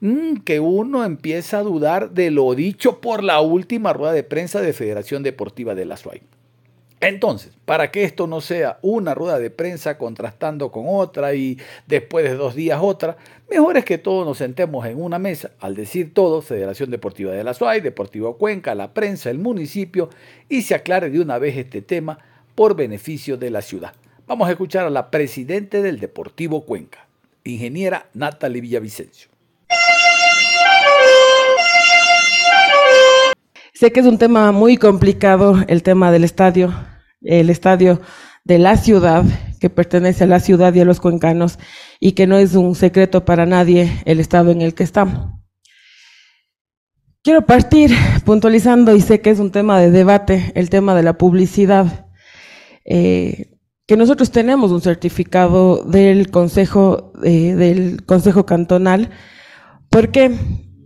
mm, 0.00 0.38
que 0.38 0.58
uno 0.58 1.04
empieza 1.04 1.58
a 1.58 1.62
dudar 1.62 2.10
de 2.10 2.30
lo 2.30 2.54
dicho 2.54 3.00
por 3.00 3.22
la 3.22 3.40
última 3.40 3.92
rueda 3.92 4.12
de 4.12 4.24
prensa 4.24 4.60
de 4.60 4.72
Federación 4.72 5.22
Deportiva 5.22 5.74
de 5.74 5.84
la 5.84 5.96
SUAY. 5.96 6.22
Entonces, 7.00 7.52
para 7.64 7.92
que 7.92 8.02
esto 8.02 8.26
no 8.26 8.40
sea 8.40 8.80
una 8.82 9.14
rueda 9.14 9.38
de 9.38 9.50
prensa 9.50 9.96
contrastando 9.98 10.72
con 10.72 10.86
otra 10.88 11.32
y 11.32 11.56
después 11.86 12.24
de 12.24 12.34
dos 12.34 12.56
días 12.56 12.80
otra, 12.82 13.16
mejor 13.48 13.76
es 13.76 13.84
que 13.84 13.98
todos 13.98 14.26
nos 14.26 14.38
sentemos 14.38 14.84
en 14.84 15.00
una 15.00 15.20
mesa, 15.20 15.52
al 15.60 15.76
decir 15.76 16.12
todo, 16.12 16.42
Federación 16.42 16.90
Deportiva 16.90 17.30
de 17.30 17.44
la 17.44 17.54
SUAY, 17.54 17.80
Deportivo 17.82 18.36
Cuenca, 18.36 18.74
la 18.74 18.94
prensa, 18.94 19.30
el 19.30 19.38
municipio, 19.38 20.10
y 20.48 20.62
se 20.62 20.74
aclare 20.74 21.08
de 21.08 21.20
una 21.20 21.38
vez 21.38 21.56
este 21.56 21.82
tema 21.82 22.18
por 22.58 22.74
beneficio 22.74 23.36
de 23.36 23.50
la 23.50 23.62
ciudad. 23.62 23.92
Vamos 24.26 24.48
a 24.48 24.50
escuchar 24.50 24.84
a 24.84 24.90
la 24.90 25.12
presidente 25.12 25.80
del 25.80 26.00
Deportivo 26.00 26.62
Cuenca, 26.62 27.06
ingeniera 27.44 28.08
Natalie 28.14 28.60
Villavicencio. 28.60 29.28
Sé 33.72 33.92
que 33.92 34.00
es 34.00 34.06
un 34.06 34.18
tema 34.18 34.50
muy 34.50 34.76
complicado 34.76 35.62
el 35.68 35.84
tema 35.84 36.10
del 36.10 36.24
estadio, 36.24 36.74
el 37.20 37.48
estadio 37.48 38.00
de 38.42 38.58
la 38.58 38.76
ciudad, 38.76 39.22
que 39.60 39.70
pertenece 39.70 40.24
a 40.24 40.26
la 40.26 40.40
ciudad 40.40 40.74
y 40.74 40.80
a 40.80 40.84
los 40.84 40.98
cuencanos, 40.98 41.60
y 42.00 42.10
que 42.10 42.26
no 42.26 42.38
es 42.38 42.56
un 42.56 42.74
secreto 42.74 43.24
para 43.24 43.46
nadie 43.46 44.02
el 44.04 44.18
estado 44.18 44.50
en 44.50 44.62
el 44.62 44.74
que 44.74 44.82
estamos. 44.82 45.30
Quiero 47.22 47.46
partir 47.46 47.92
puntualizando, 48.24 48.96
y 48.96 49.00
sé 49.00 49.20
que 49.20 49.30
es 49.30 49.38
un 49.38 49.52
tema 49.52 49.78
de 49.78 49.92
debate, 49.92 50.50
el 50.56 50.70
tema 50.70 50.96
de 50.96 51.04
la 51.04 51.18
publicidad. 51.18 52.07
Eh, 52.90 53.58
que 53.86 53.96
nosotros 53.96 54.30
tenemos 54.30 54.70
un 54.70 54.80
certificado 54.80 55.84
del 55.84 56.30
Consejo, 56.30 57.12
eh, 57.22 57.54
del 57.54 58.04
Consejo 58.04 58.46
Cantonal. 58.46 59.10
¿Por 59.90 60.10
qué? 60.10 60.34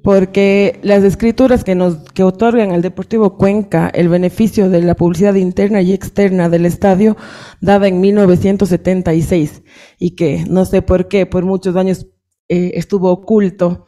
Porque 0.03 0.81
las 0.83 1.05
escrituras 1.05 1.63
que 1.63 1.77
nos 1.77 1.99
que 2.13 2.25
otorgan 2.25 2.73
al 2.73 2.83
Deportivo 2.83 3.37
Cuenca 3.37 3.89
el 3.89 4.09
beneficio 4.09 4.69
de 4.69 4.83
la 4.83 4.97
publicidad 4.97 5.35
interna 5.35 5.81
y 5.81 5.93
externa 5.93 6.49
del 6.49 6.67
estadio 6.67 7.17
dada 7.61 7.87
en 7.87 8.01
1976 8.01 9.63
y 9.99 10.11
que 10.17 10.45
no 10.49 10.65
sé 10.65 10.83
por 10.83 11.07
qué 11.07 11.25
por 11.27 11.45
muchos 11.45 11.77
años 11.77 12.09
eh, 12.49 12.73
estuvo 12.75 13.11
oculto 13.13 13.87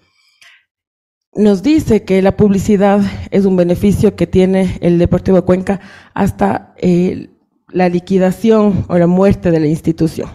nos 1.37 1.64
dice 1.64 2.05
que 2.05 2.22
la 2.22 2.37
publicidad 2.37 3.00
es 3.33 3.44
un 3.44 3.57
beneficio 3.57 4.14
que 4.14 4.29
tiene 4.29 4.79
el 4.81 4.98
Deportivo 4.98 5.44
Cuenca 5.44 5.81
hasta 6.14 6.74
el 6.79 7.34
la 7.68 7.88
liquidación 7.88 8.85
o 8.88 8.98
la 8.98 9.07
muerte 9.07 9.50
de 9.50 9.61
la 9.61 9.66
institución. 9.66 10.29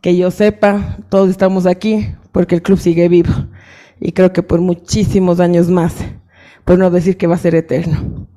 Que 0.00 0.16
yo 0.16 0.30
sepa, 0.30 0.98
todos 1.08 1.30
estamos 1.30 1.66
aquí 1.66 2.08
porque 2.32 2.56
el 2.56 2.62
club 2.62 2.78
sigue 2.78 3.08
vivo 3.08 3.32
y 4.00 4.12
creo 4.12 4.32
que 4.32 4.42
por 4.42 4.60
muchísimos 4.60 5.38
años 5.38 5.68
más, 5.68 5.94
por 6.64 6.78
no 6.78 6.90
decir 6.90 7.16
que 7.16 7.26
va 7.26 7.36
a 7.36 7.38
ser 7.38 7.54
eterno. 7.54 8.28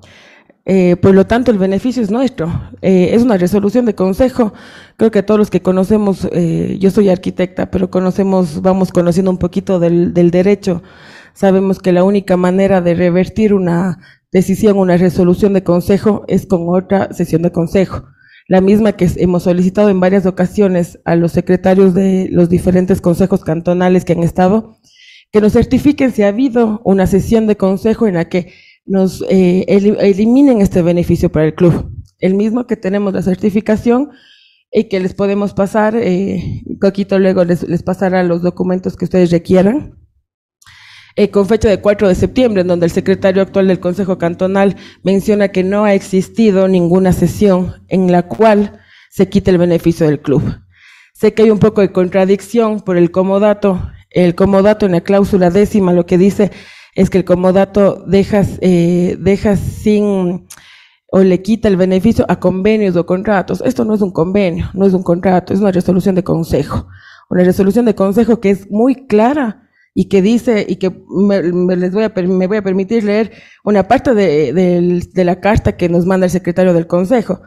Eh, 0.67 0.95
por 0.95 1.13
lo 1.13 1.27
tanto, 1.27 1.51
el 1.51 1.59
beneficio 1.59 2.01
es 2.01 2.09
nuestro. 2.09 2.51
Eh, 2.81 3.09
es 3.13 3.21
una 3.21 3.37
resolución 3.37 3.85
de 3.85 3.93
consejo. 3.93 4.53
Creo 4.97 5.11
que 5.11 5.21
todos 5.21 5.39
los 5.39 5.49
que 5.51 5.61
conocemos, 5.61 6.27
eh, 6.31 6.77
yo 6.79 6.89
soy 6.89 7.09
arquitecta, 7.09 7.69
pero 7.69 7.91
conocemos, 7.91 8.61
vamos 8.61 8.91
conociendo 8.91 9.29
un 9.29 9.37
poquito 9.37 9.79
del, 9.79 10.13
del 10.13 10.31
derecho. 10.31 10.81
Sabemos 11.33 11.79
que 11.79 11.91
la 11.91 12.03
única 12.03 12.35
manera 12.35 12.81
de 12.81 12.95
revertir 12.95 13.53
una 13.53 13.99
decisión, 14.35 14.77
una 14.77 14.97
resolución 14.97 15.53
de 15.53 15.63
consejo, 15.63 16.25
es 16.27 16.45
con 16.45 16.65
otra 16.67 17.13
sesión 17.13 17.41
de 17.41 17.53
consejo. 17.53 18.03
La 18.49 18.59
misma 18.59 18.91
que 18.91 19.09
hemos 19.15 19.43
solicitado 19.43 19.87
en 19.89 20.01
varias 20.01 20.25
ocasiones 20.25 20.99
a 21.05 21.15
los 21.15 21.31
secretarios 21.31 21.93
de 21.93 22.27
los 22.29 22.49
diferentes 22.49 22.99
consejos 22.99 23.45
cantonales 23.45 24.03
que 24.03 24.11
han 24.11 24.23
estado, 24.23 24.77
que 25.31 25.39
nos 25.39 25.53
certifiquen 25.53 26.11
si 26.11 26.23
ha 26.23 26.27
habido 26.27 26.81
una 26.83 27.07
sesión 27.07 27.47
de 27.47 27.55
consejo 27.55 28.07
en 28.07 28.15
la 28.15 28.27
que 28.27 28.51
nos 28.85 29.23
eh, 29.29 29.63
eliminen 29.67 30.61
este 30.61 30.81
beneficio 30.81 31.31
para 31.31 31.45
el 31.45 31.55
club. 31.55 31.89
El 32.19 32.33
mismo 32.33 32.67
que 32.67 32.75
tenemos 32.75 33.13
la 33.13 33.21
certificación 33.21 34.11
y 34.69 34.89
que 34.89 34.99
les 34.99 35.13
podemos 35.13 35.53
pasar, 35.53 35.95
eh, 35.95 36.61
Coquito 36.81 37.19
luego 37.19 37.45
les, 37.45 37.63
les 37.63 37.83
pasará 37.83 38.21
los 38.23 38.41
documentos 38.41 38.97
que 38.97 39.05
ustedes 39.05 39.31
requieran 39.31 39.95
eh, 41.15 41.29
con 41.31 41.47
fecha 41.47 41.69
de 41.69 41.79
4 41.79 42.07
de 42.07 42.15
septiembre, 42.15 42.61
en 42.61 42.67
donde 42.67 42.85
el 42.85 42.91
secretario 42.91 43.41
actual 43.41 43.67
del 43.67 43.79
Consejo 43.79 44.17
Cantonal 44.17 44.75
menciona 45.03 45.49
que 45.49 45.63
no 45.63 45.85
ha 45.85 45.93
existido 45.93 46.67
ninguna 46.67 47.13
sesión 47.13 47.83
en 47.87 48.11
la 48.11 48.23
cual 48.23 48.79
se 49.09 49.29
quite 49.29 49.51
el 49.51 49.57
beneficio 49.57 50.05
del 50.05 50.19
club. 50.19 50.43
Sé 51.13 51.33
que 51.33 51.43
hay 51.43 51.51
un 51.51 51.59
poco 51.59 51.79
de 51.79 51.93
contradicción 51.93 52.81
por 52.81 52.97
el 52.97 53.11
comodato. 53.11 53.89
El 54.09 54.35
comodato 54.35 54.85
en 54.85 54.91
la 54.91 55.01
cláusula 55.01 55.49
décima 55.49 55.93
lo 55.93 56.05
que 56.05 56.17
dice 56.17 56.51
es 56.95 57.09
que 57.09 57.19
el 57.19 57.25
comodato 57.25 58.03
deja, 58.05 58.41
eh, 58.59 59.15
deja 59.19 59.55
sin 59.55 60.47
o 61.07 61.19
le 61.19 61.41
quita 61.41 61.69
el 61.69 61.77
beneficio 61.77 62.25
a 62.27 62.41
convenios 62.41 62.97
o 62.97 63.05
contratos. 63.05 63.61
Esto 63.65 63.85
no 63.85 63.93
es 63.93 64.01
un 64.01 64.11
convenio, 64.11 64.69
no 64.73 64.85
es 64.85 64.93
un 64.93 65.03
contrato, 65.03 65.53
es 65.53 65.61
una 65.61 65.71
resolución 65.71 66.15
de 66.15 66.23
consejo. 66.25 66.87
Una 67.29 67.45
resolución 67.45 67.85
de 67.85 67.95
consejo 67.95 68.41
que 68.41 68.49
es 68.49 68.69
muy 68.69 69.07
clara 69.07 69.64
y 69.97 70.09
que 70.09 70.21
dice, 70.21 70.65
y 70.67 70.75
que 70.75 70.91
me, 71.09 71.41
les 71.41 71.93
voy 71.93 72.03
a, 72.03 72.09
me 72.09 72.47
voy 72.47 72.57
a 72.57 72.61
permitir 72.61 73.05
leer 73.05 73.31
una 73.63 73.87
parte 73.87 74.13
de, 74.13 74.51
de, 74.51 75.23
la 75.23 75.39
carta 75.39 75.77
que 75.77 75.87
nos 75.87 76.05
manda 76.05 76.25
el 76.25 76.31
secretario 76.31 76.73
del 76.73 76.85
Consejo, 76.85 77.41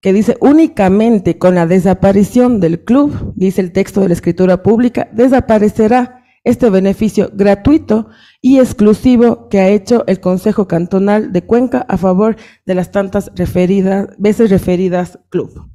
que 0.00 0.12
dice, 0.12 0.36
únicamente 0.40 1.38
con 1.38 1.54
la 1.54 1.68
desaparición 1.68 2.58
del 2.58 2.82
club, 2.82 3.32
dice 3.36 3.60
el 3.60 3.70
texto 3.70 4.00
de 4.00 4.08
la 4.08 4.14
escritura 4.14 4.60
pública, 4.64 5.08
desaparecerá 5.12 6.24
este 6.42 6.68
beneficio 6.68 7.30
gratuito 7.32 8.08
y 8.42 8.58
exclusivo 8.58 9.48
que 9.48 9.60
ha 9.60 9.68
hecho 9.68 10.02
el 10.08 10.18
Consejo 10.18 10.66
Cantonal 10.66 11.32
de 11.32 11.44
Cuenca 11.44 11.86
a 11.88 11.96
favor 11.96 12.36
de 12.66 12.74
las 12.74 12.90
tantas 12.90 13.30
referidas, 13.36 14.08
veces 14.18 14.50
referidas 14.50 15.20
club. 15.30 15.70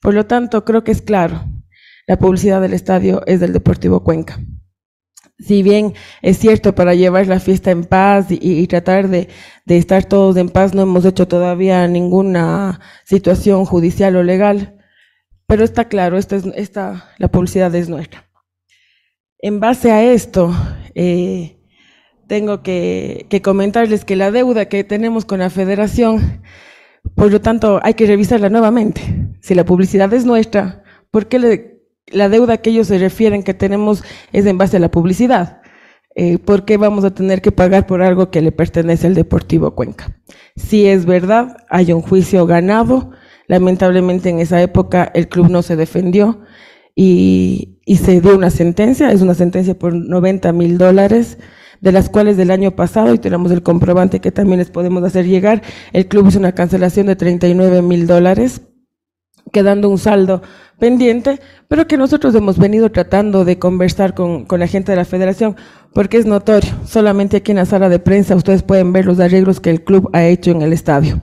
Por 0.00 0.14
lo 0.14 0.26
tanto, 0.26 0.64
creo 0.64 0.82
que 0.82 0.90
es 0.90 1.02
claro, 1.02 1.44
la 2.08 2.18
publicidad 2.18 2.60
del 2.60 2.74
estadio 2.74 3.22
es 3.26 3.38
del 3.38 3.52
Deportivo 3.52 4.02
Cuenca. 4.02 4.40
Si 5.44 5.62
bien 5.62 5.94
es 6.22 6.38
cierto 6.38 6.74
para 6.74 6.94
llevar 6.94 7.26
la 7.26 7.40
fiesta 7.40 7.70
en 7.70 7.84
paz 7.84 8.26
y, 8.30 8.66
tratar 8.66 9.08
de, 9.08 9.28
estar 9.66 10.04
todos 10.04 10.36
en 10.36 10.48
paz, 10.48 10.74
no 10.74 10.82
hemos 10.82 11.04
hecho 11.04 11.26
todavía 11.26 11.86
ninguna 11.88 12.80
situación 13.04 13.64
judicial 13.64 14.16
o 14.16 14.22
legal, 14.22 14.78
pero 15.46 15.64
está 15.64 15.88
claro, 15.88 16.16
esta 16.16 16.36
es, 16.36 16.46
esta, 16.54 17.12
la 17.18 17.28
publicidad 17.28 17.74
es 17.74 17.88
nuestra. 17.88 18.28
En 19.38 19.58
base 19.58 19.90
a 19.90 20.04
esto, 20.04 20.54
eh, 20.94 21.58
tengo 22.28 22.62
que, 22.62 23.26
comentarles 23.42 24.04
que 24.04 24.16
la 24.16 24.30
deuda 24.30 24.66
que 24.66 24.84
tenemos 24.84 25.24
con 25.24 25.40
la 25.40 25.50
federación, 25.50 26.42
por 27.16 27.32
lo 27.32 27.40
tanto, 27.40 27.80
hay 27.82 27.94
que 27.94 28.06
revisarla 28.06 28.48
nuevamente. 28.48 29.02
Si 29.40 29.54
la 29.54 29.64
publicidad 29.64 30.12
es 30.14 30.24
nuestra, 30.24 30.84
¿por 31.10 31.26
qué 31.26 31.71
la 32.12 32.28
deuda 32.28 32.58
que 32.58 32.70
ellos 32.70 32.86
se 32.86 32.98
refieren 32.98 33.42
que 33.42 33.54
tenemos 33.54 34.04
es 34.32 34.46
en 34.46 34.58
base 34.58 34.76
a 34.76 34.80
la 34.80 34.90
publicidad? 34.90 35.62
Eh, 36.14 36.38
¿Por 36.38 36.64
qué 36.64 36.76
vamos 36.76 37.04
a 37.04 37.14
tener 37.14 37.40
que 37.40 37.52
pagar 37.52 37.86
por 37.86 38.02
algo 38.02 38.30
que 38.30 38.42
le 38.42 38.52
pertenece 38.52 39.06
al 39.06 39.14
Deportivo 39.14 39.74
Cuenca? 39.74 40.20
Si 40.56 40.86
es 40.86 41.06
verdad, 41.06 41.56
hay 41.70 41.92
un 41.92 42.02
juicio 42.02 42.46
ganado. 42.46 43.10
Lamentablemente 43.46 44.28
en 44.28 44.38
esa 44.38 44.62
época 44.62 45.10
el 45.14 45.28
club 45.28 45.50
no 45.50 45.62
se 45.62 45.76
defendió 45.76 46.40
y, 46.94 47.78
se 47.86 48.20
dio 48.20 48.36
una 48.36 48.50
sentencia, 48.50 49.12
es 49.12 49.22
una 49.22 49.34
sentencia 49.34 49.78
por 49.78 49.94
90 49.94 50.52
mil 50.52 50.78
dólares, 50.78 51.38
de 51.80 51.92
las 51.92 52.08
cuales 52.08 52.36
del 52.36 52.50
año 52.50 52.72
pasado, 52.72 53.12
y 53.14 53.18
tenemos 53.18 53.50
el 53.50 53.62
comprobante 53.62 54.20
que 54.20 54.30
también 54.30 54.58
les 54.58 54.70
podemos 54.70 55.02
hacer 55.02 55.26
llegar, 55.26 55.62
el 55.92 56.06
club 56.06 56.28
hizo 56.28 56.38
una 56.38 56.52
cancelación 56.52 57.06
de 57.06 57.16
39 57.16 57.82
mil 57.82 58.06
dólares, 58.06 58.62
quedando 59.52 59.88
un 59.88 59.98
saldo 59.98 60.42
pendiente, 60.78 61.40
pero 61.68 61.86
que 61.86 61.96
nosotros 61.96 62.34
hemos 62.34 62.58
venido 62.58 62.90
tratando 62.90 63.44
de 63.44 63.58
conversar 63.58 64.14
con, 64.14 64.46
la 64.50 64.66
gente 64.66 64.92
de 64.92 64.96
la 64.96 65.04
federación, 65.04 65.56
porque 65.94 66.16
es 66.16 66.26
notorio, 66.26 66.72
solamente 66.86 67.38
aquí 67.38 67.52
en 67.52 67.58
la 67.58 67.66
sala 67.66 67.88
de 67.88 67.98
prensa 67.98 68.36
ustedes 68.36 68.62
pueden 68.62 68.92
ver 68.92 69.06
los 69.06 69.20
arreglos 69.20 69.60
que 69.60 69.70
el 69.70 69.84
club 69.84 70.10
ha 70.12 70.24
hecho 70.24 70.50
en 70.50 70.62
el 70.62 70.72
estadio. 70.72 71.22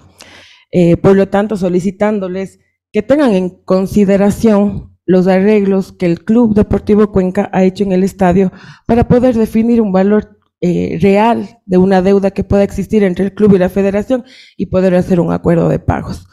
Eh, 0.72 0.97
por 0.97 1.15
lo 1.15 1.28
tanto, 1.28 1.57
solicitándoles 1.57 2.59
que 2.91 3.01
tengan 3.01 3.34
en 3.34 3.49
consideración 3.49 4.97
los 5.05 5.28
arreglos 5.28 5.91
que 5.91 6.05
el 6.05 6.24
Club 6.24 6.53
Deportivo 6.53 7.11
Cuenca 7.11 7.49
ha 7.51 7.63
hecho 7.63 7.84
en 7.84 7.91
el 7.91 8.03
estadio 8.03 8.51
para 8.86 9.07
poder 9.07 9.36
definir 9.36 9.82
un 9.82 9.91
valor 9.91 10.39
eh, 10.61 10.99
real 11.01 11.61
de 11.65 11.78
una 11.78 12.01
deuda 12.01 12.32
que 12.32 12.43
pueda 12.43 12.63
existir 12.63 13.03
entre 13.03 13.26
el 13.26 13.34
club 13.34 13.55
y 13.55 13.57
la 13.57 13.70
federación 13.70 14.24
y 14.55 14.67
poder 14.67 14.93
hacer 14.93 15.20
un 15.20 15.32
acuerdo 15.32 15.67
de 15.67 15.80
pagos. 15.80 16.28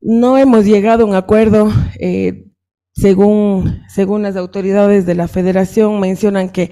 No 0.00 0.38
hemos 0.38 0.64
llegado 0.64 1.04
a 1.04 1.06
un 1.06 1.14
acuerdo, 1.14 1.72
eh, 1.98 2.46
según, 2.92 3.82
según 3.88 4.22
las 4.22 4.36
autoridades 4.36 5.06
de 5.06 5.14
la 5.14 5.28
federación 5.28 6.00
mencionan 6.00 6.50
que 6.50 6.70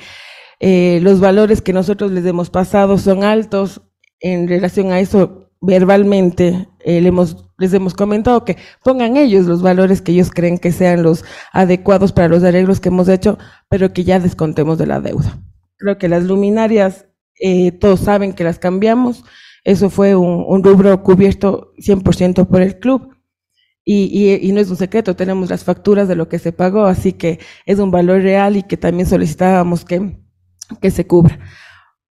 eh, 0.61 1.01
los 1.03 1.21
valores 1.21 1.61
que 1.61 1.73
nosotros 1.73 2.13
les 2.13 2.25
hemos 2.27 2.51
pasado 2.51 2.99
son 2.99 3.25
altos. 3.25 3.83
En 4.21 4.49
relación 4.49 4.93
a 4.93 5.01
eso, 5.01 5.51
verbalmente 5.61 6.69
les 6.85 7.05
hemos 7.05 7.45
les 7.59 7.73
hemos 7.73 7.95
comentado 7.95 8.45
que 8.45 8.57
pongan 8.83 9.17
ellos 9.17 9.47
los 9.47 9.63
valores 9.63 10.03
que 10.03 10.13
ellos 10.13 10.31
creen 10.31 10.59
que 10.59 10.73
sean 10.73 11.03
los 11.03 11.25
adecuados 11.53 12.13
para 12.13 12.29
los 12.29 12.43
arreglos 12.43 12.81
que 12.81 12.89
hemos 12.89 13.09
hecho, 13.09 13.39
pero 13.69 13.93
que 13.93 14.05
ya 14.05 14.19
descontemos 14.19 14.79
de 14.79 14.87
la 14.87 15.01
deuda. 15.01 15.39
Creo 15.77 15.99
que 15.99 16.09
las 16.09 16.25
luminarias, 16.25 17.07
eh, 17.41 17.73
todos 17.73 18.01
saben 18.01 18.33
que 18.33 18.45
las 18.45 18.59
cambiamos, 18.59 19.25
eso 19.65 19.89
fue 19.89 20.15
un, 20.15 20.63
rubro 20.63 21.03
cubierto 21.03 21.73
100% 21.79 22.47
por 22.47 22.61
el 22.61 22.79
club. 22.79 23.14
Y, 23.85 24.39
y, 24.41 24.53
no 24.53 24.61
es 24.61 24.71
un 24.71 24.77
secreto, 24.77 25.15
tenemos 25.15 25.51
las 25.51 25.63
facturas 25.65 26.09
de 26.09 26.17
lo 26.17 26.29
que 26.29 26.39
se 26.39 26.53
pagó, 26.53 26.87
así 26.87 27.13
que 27.13 27.39
es 27.67 27.79
un 27.79 27.91
valor 27.91 28.23
real 28.23 28.57
y 28.57 28.63
que 28.63 28.79
también 28.79 29.07
solicitábamos 29.07 29.85
que, 29.85 30.17
que 30.81 30.91
se 30.91 31.07
cubra. 31.07 31.39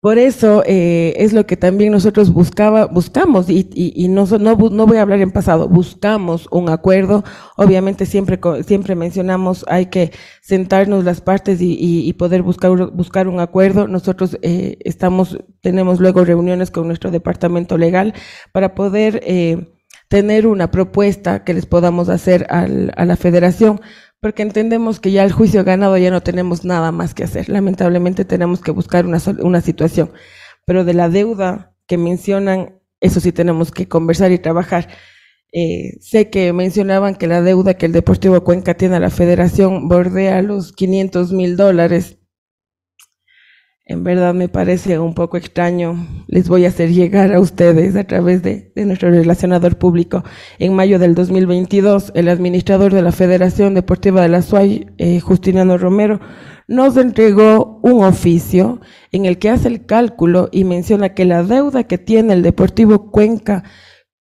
Por 0.01 0.17
eso 0.17 0.63
eh, 0.65 1.13
es 1.17 1.32
lo 1.32 1.45
que 1.45 1.55
también 1.57 1.91
nosotros 1.91 2.34
buscaba, 2.34 2.88
buscamos, 2.88 3.51
y, 3.51 3.69
y, 3.72 4.07
no, 4.07 4.26
no, 4.26 4.55
no, 4.55 4.88
voy 4.88 4.97
a 4.97 5.03
hablar 5.03 5.22
en 5.22 5.30
pasado, 5.30 5.69
buscamos 5.69 6.47
un 6.49 6.69
acuerdo. 6.69 7.24
Obviamente 7.55 8.07
siempre, 8.07 8.39
siempre 8.65 8.95
mencionamos, 8.95 9.63
hay 9.67 9.86
que 9.88 10.11
sentarnos 10.41 11.03
las 11.03 11.22
partes 11.22 11.61
y, 11.61 11.78
y 11.80 12.13
poder 12.13 12.41
buscar, 12.41 12.72
buscar 12.91 13.28
un 13.28 13.39
acuerdo. 13.39 13.88
Nosotros 13.88 14.39
eh, 14.41 14.80
estamos, 14.80 15.38
tenemos 15.61 15.99
luego 15.99 16.26
reuniones 16.26 16.72
con 16.72 16.88
nuestro 16.88 17.11
departamento 17.11 17.78
legal 17.78 18.15
para 18.51 18.74
poder 18.74 19.22
eh, 19.24 19.67
tener 20.12 20.45
una 20.45 20.72
propuesta 20.72 21.45
que 21.45 21.53
les 21.53 21.66
podamos 21.66 22.09
hacer 22.09 22.45
al, 22.49 22.91
a 22.97 23.05
la 23.05 23.16
federación 23.16 23.80
porque 24.20 24.41
entendemos 24.41 24.99
que 24.99 25.14
ya 25.14 25.24
el 25.24 25.32
juicio 25.32 25.64
ganado 25.64 25.97
ya 25.97 26.12
no 26.12 26.22
tenemos 26.22 26.66
nada 26.66 26.91
más 26.91 27.14
que 27.14 27.24
hacer. 27.24 27.47
Lamentablemente 27.47 28.26
tenemos 28.26 28.59
que 28.59 28.72
buscar 28.72 29.05
una, 29.05 29.20
una 29.39 29.62
situación, 29.62 30.12
pero 30.66 30.84
de 30.84 30.93
la 30.93 31.07
deuda 31.07 31.74
que 31.88 31.97
mencionan, 31.97 32.82
eso 32.99 33.22
sí 33.22 33.32
tenemos 33.32 33.72
que 33.72 33.88
conversar 33.88 34.34
y 34.34 34.38
trabajar. 34.38 34.89
Eh, 35.53 35.97
sé 36.01 36.30
que 36.30 36.51
mencionaban 36.51 37.16
que 37.16 37.28
la 37.28 37.41
deuda 37.41 37.76
que 37.76 37.86
el 37.86 37.93
Deportivo 37.93 38.43
Cuenca 38.43 38.74
tiene 38.74 38.97
a 38.97 38.99
la 38.99 39.12
federación 39.12 39.88
bordea 39.88 40.41
los 40.41 40.74
500 40.74 41.32
mil 41.32 41.55
dólares. 41.55 42.18
En 43.92 44.06
verdad 44.06 44.34
me 44.34 44.48
parece 44.48 44.98
un 45.00 45.14
poco 45.14 45.36
extraño. 45.36 46.08
Les 46.28 46.48
voy 46.48 46.64
a 46.64 46.70
hacer 46.70 46.94
llegar 46.94 47.34
a 47.34 47.42
ustedes 47.42 47.98
a 47.98 48.06
través 48.06 48.42
de, 48.42 48.72
nuestro 48.86 49.12
relacionador 49.12 49.78
público. 49.78 50.24
En 50.60 50.74
mayo 50.74 50.98
del 50.98 51.14
2022, 51.14 52.14
el 52.16 52.30
administrador 52.30 52.94
de 52.94 53.02
la 53.02 53.12
Federación 53.12 53.74
Deportiva 53.74 54.22
de 54.22 54.30
la 54.30 54.44
SUAY, 54.44 54.88
eh, 54.98 55.20
Justiniano 55.20 55.78
Romero, 55.78 56.22
nos 56.70 56.96
entregó 56.96 57.82
un 57.84 58.06
oficio 58.06 58.80
en 59.12 59.26
el 59.26 59.38
que 59.39 59.50
hace 59.50 59.68
el 59.68 59.86
cálculo 59.86 60.48
y 60.54 60.64
menciona 60.64 61.14
que 61.14 61.26
la 61.26 61.44
deuda 61.44 61.84
que 61.84 61.98
tiene 61.98 62.32
el 62.32 62.44
Deportivo 62.44 63.12
Cuenca 63.12 63.66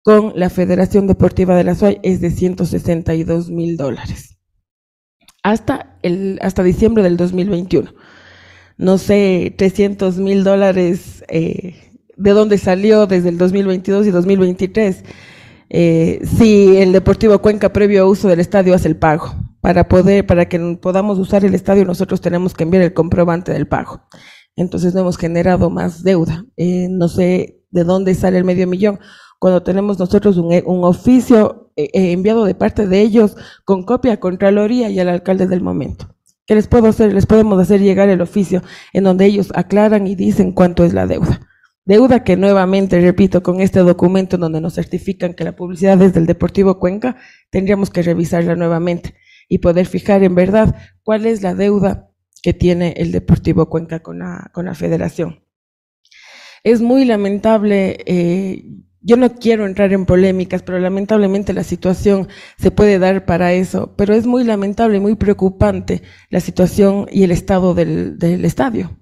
con 0.03 0.33
la 0.35 0.51
Federación 0.51 1.07
Deportiva 1.07 1.55
de 1.55 1.62
la 1.62 1.77
SUAY 1.77 2.01
es 2.03 2.21
de 2.21 2.33
162 2.33 3.53
mil 3.53 3.77
dólares. 3.77 4.37
Hasta, 5.45 5.97
el, 6.03 6.41
hasta 6.43 6.64
diciembre 6.64 7.05
del 7.05 7.16
2021 7.16 7.93
no 8.81 8.97
sé, 8.97 9.55
300 9.59 10.16
mil 10.18 10.43
dólares, 10.43 11.22
eh, 11.28 11.74
de 12.16 12.31
dónde 12.31 12.57
salió 12.57 13.07
desde 13.07 13.28
el 13.28 13.37
2022 13.37 14.07
y 14.07 14.11
2023. 14.11 15.05
Eh, 15.68 16.20
si 16.24 16.78
el 16.78 16.93
Deportivo 16.93 17.39
Cuenca 17.41 17.74
previo 17.74 18.09
uso 18.09 18.28
del 18.28 18.41
estadio 18.41 18.74
hace 18.74 18.89
el 18.89 18.97
pago. 18.97 19.35
Para 19.61 19.87
poder, 19.87 20.26
para 20.26 20.49
que 20.49 20.59
podamos 20.81 21.18
usar 21.18 21.45
el 21.45 21.55
estadio, 21.55 21.85
nosotros 21.85 22.22
tenemos 22.22 22.55
que 22.55 22.64
enviar 22.64 22.83
el 22.83 22.95
comprobante 22.95 23.53
del 23.53 23.68
pago. 23.68 24.01
Entonces 24.57 24.95
no 24.95 25.01
hemos 25.01 25.18
generado 25.18 25.68
más 25.68 26.03
deuda. 26.03 26.47
Eh, 26.57 26.89
no 26.91 27.09
sé 27.09 27.62
de 27.70 27.85
dónde 27.85 28.14
sale 28.14 28.39
el 28.39 28.45
medio 28.45 28.66
millón. 28.66 28.99
Cuando 29.39 29.62
tenemos 29.62 29.99
nosotros 29.99 30.39
un, 30.39 30.55
un 30.64 30.85
oficio 30.85 31.70
enviado 31.76 32.47
de 32.47 32.55
parte 32.55 32.87
de 32.87 33.03
ellos 33.03 33.37
con 33.64 33.85
copia 33.85 34.14
a 34.14 34.20
Contraloría 34.20 34.89
y 34.89 34.99
al 35.01 35.11
alcalde 35.11 35.47
del 35.47 35.61
momento 35.61 36.14
que 36.51 36.57
les 36.57 36.66
puedo 36.66 36.88
hacer, 36.88 37.14
les 37.14 37.26
podemos 37.26 37.61
hacer 37.61 37.80
llegar 37.80 38.09
el 38.09 38.20
oficio 38.20 38.61
en 38.92 39.05
donde 39.05 39.24
ellos 39.24 39.53
aclaran 39.55 40.09
y 40.09 40.16
dicen 40.16 40.51
cuánto 40.51 40.84
es 40.84 40.92
la 40.92 41.07
deuda. 41.07 41.46
Deuda 41.84 42.24
que 42.24 42.36
nuevamente, 42.36 43.01
repito, 43.01 43.44
con 43.44 43.61
este 43.61 43.78
documento 43.78 44.34
en 44.34 44.40
donde 44.40 44.61
nos 44.61 44.74
certifican 44.74 45.34
que 45.34 45.44
la 45.44 45.55
publicidad 45.55 46.03
es 46.03 46.12
del 46.12 46.26
Deportivo 46.26 46.80
Cuenca, 46.80 47.16
tendríamos 47.51 47.90
que 47.90 48.03
revisarla 48.03 48.57
nuevamente 48.57 49.14
y 49.48 49.59
poder 49.59 49.86
fijar 49.86 50.24
en 50.24 50.34
verdad 50.34 50.74
cuál 51.05 51.24
es 51.24 51.40
la 51.40 51.55
deuda 51.55 52.11
que 52.42 52.53
tiene 52.53 52.94
el 52.96 53.12
Deportivo 53.12 53.70
Cuenca 53.70 54.01
con 54.01 54.18
la, 54.18 54.51
con 54.53 54.64
la 54.64 54.74
federación. 54.74 55.44
Es 56.64 56.80
muy 56.80 57.05
lamentable 57.05 57.96
eh, 58.07 58.64
yo 59.03 59.16
no 59.16 59.34
quiero 59.34 59.66
entrar 59.66 59.92
en 59.92 60.07
polémicas, 60.07 60.62
pero 60.62 60.78
lamentablemente 60.78 61.53
la 61.53 61.64
situación 61.64 62.28
se 62.59 62.70
puede 62.70 62.98
dar 62.98 63.24
para 63.24 63.53
eso. 63.53 63.94
Pero 63.96 64.14
es 64.14 64.26
muy 64.26 64.44
lamentable 64.44 64.98
y 64.98 65.01
muy 65.01 65.14
preocupante 65.14 66.03
la 66.28 66.40
situación 66.40 67.07
y 67.11 67.22
el 67.22 67.30
estado 67.30 67.74
del, 67.74 68.18
estadio. 68.44 68.98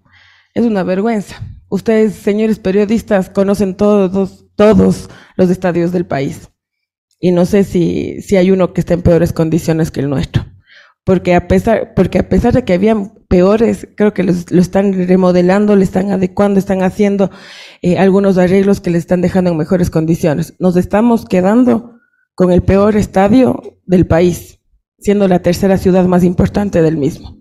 Es 0.54 0.64
una 0.64 0.82
vergüenza. 0.82 1.42
Ustedes, 1.68 2.14
señores 2.14 2.58
periodistas, 2.58 3.28
conocen 3.30 3.76
todos, 3.76 4.46
todos 4.56 5.10
los 5.36 5.50
estadios 5.50 5.92
del 5.92 6.06
país. 6.06 6.48
Y 7.20 7.32
no 7.32 7.44
sé 7.44 7.64
si, 7.64 8.22
si 8.22 8.36
hay 8.36 8.50
uno 8.50 8.72
que 8.72 8.80
esté 8.80 8.94
en 8.94 9.02
peores 9.02 9.32
condiciones 9.32 9.90
que 9.90 10.00
el 10.00 10.08
nuestro 10.08 10.46
porque 11.08 11.34
a 11.34 11.48
pesar, 11.48 11.94
porque 11.94 12.18
a 12.18 12.28
pesar 12.28 12.52
de 12.52 12.66
que 12.66 12.74
habían 12.74 13.17
peores, 13.28 13.86
creo 13.94 14.14
que 14.14 14.22
lo 14.22 14.32
están 14.32 15.06
remodelando, 15.06 15.76
le 15.76 15.84
están 15.84 16.10
adecuando, 16.10 16.58
están 16.58 16.82
haciendo 16.82 17.30
eh, 17.82 17.98
algunos 17.98 18.38
arreglos 18.38 18.80
que 18.80 18.90
le 18.90 18.98
están 18.98 19.20
dejando 19.20 19.50
en 19.50 19.58
mejores 19.58 19.90
condiciones. 19.90 20.54
Nos 20.58 20.76
estamos 20.76 21.26
quedando 21.26 21.98
con 22.34 22.50
el 22.52 22.62
peor 22.62 22.96
estadio 22.96 23.80
del 23.84 24.06
país, 24.06 24.60
siendo 24.98 25.28
la 25.28 25.40
tercera 25.40 25.76
ciudad 25.76 26.06
más 26.06 26.24
importante 26.24 26.80
del 26.80 26.96
mismo. 26.96 27.36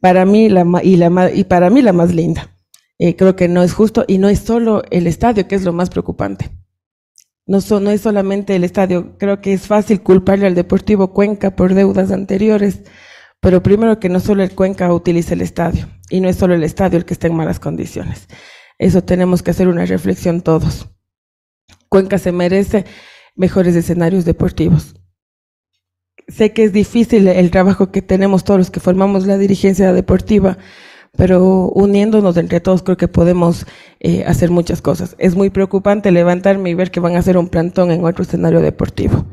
Para 0.00 0.24
mí 0.24 0.48
la, 0.48 0.64
y, 0.82 0.96
la, 0.96 1.30
y 1.32 1.44
para 1.44 1.70
mí 1.70 1.82
la 1.82 1.92
más 1.92 2.14
linda. 2.14 2.56
Eh, 2.98 3.16
creo 3.16 3.36
que 3.36 3.48
no 3.48 3.62
es 3.62 3.74
justo 3.74 4.04
y 4.06 4.18
no 4.18 4.28
es 4.28 4.38
solo 4.38 4.82
el 4.90 5.06
estadio, 5.06 5.46
que 5.46 5.56
es 5.56 5.64
lo 5.64 5.72
más 5.72 5.90
preocupante. 5.90 6.50
No, 7.46 7.58
no 7.80 7.90
es 7.90 8.00
solamente 8.00 8.54
el 8.54 8.64
estadio, 8.64 9.18
creo 9.18 9.40
que 9.40 9.52
es 9.52 9.66
fácil 9.66 10.00
culparle 10.02 10.46
al 10.46 10.54
Deportivo 10.54 11.12
Cuenca 11.12 11.56
por 11.56 11.74
deudas 11.74 12.12
anteriores, 12.12 12.84
pero 13.42 13.60
primero 13.60 13.98
que 13.98 14.08
no 14.08 14.20
solo 14.20 14.44
el 14.44 14.54
Cuenca 14.54 14.94
utiliza 14.94 15.34
el 15.34 15.40
estadio, 15.40 15.88
y 16.08 16.20
no 16.20 16.28
es 16.28 16.36
solo 16.36 16.54
el 16.54 16.62
estadio 16.62 16.96
el 16.96 17.04
que 17.04 17.12
está 17.12 17.26
en 17.26 17.34
malas 17.34 17.58
condiciones. 17.58 18.28
Eso 18.78 19.02
tenemos 19.02 19.42
que 19.42 19.50
hacer 19.50 19.66
una 19.66 19.84
reflexión 19.84 20.42
todos. 20.42 20.88
Cuenca 21.88 22.18
se 22.18 22.30
merece 22.30 22.84
mejores 23.34 23.74
escenarios 23.74 24.24
deportivos. 24.24 24.94
Sé 26.28 26.52
que 26.52 26.62
es 26.62 26.72
difícil 26.72 27.26
el 27.26 27.50
trabajo 27.50 27.90
que 27.90 28.00
tenemos 28.00 28.44
todos 28.44 28.58
los 28.58 28.70
que 28.70 28.78
formamos 28.78 29.26
la 29.26 29.36
dirigencia 29.38 29.92
deportiva, 29.92 30.56
pero 31.16 31.68
uniéndonos 31.70 32.36
entre 32.36 32.60
todos 32.60 32.84
creo 32.84 32.96
que 32.96 33.08
podemos 33.08 33.66
eh, 33.98 34.22
hacer 34.24 34.52
muchas 34.52 34.80
cosas. 34.80 35.16
Es 35.18 35.34
muy 35.34 35.50
preocupante 35.50 36.12
levantarme 36.12 36.70
y 36.70 36.74
ver 36.74 36.92
que 36.92 37.00
van 37.00 37.16
a 37.16 37.18
hacer 37.18 37.36
un 37.36 37.48
plantón 37.48 37.90
en 37.90 38.04
otro 38.04 38.22
escenario 38.22 38.60
deportivo. 38.60 39.26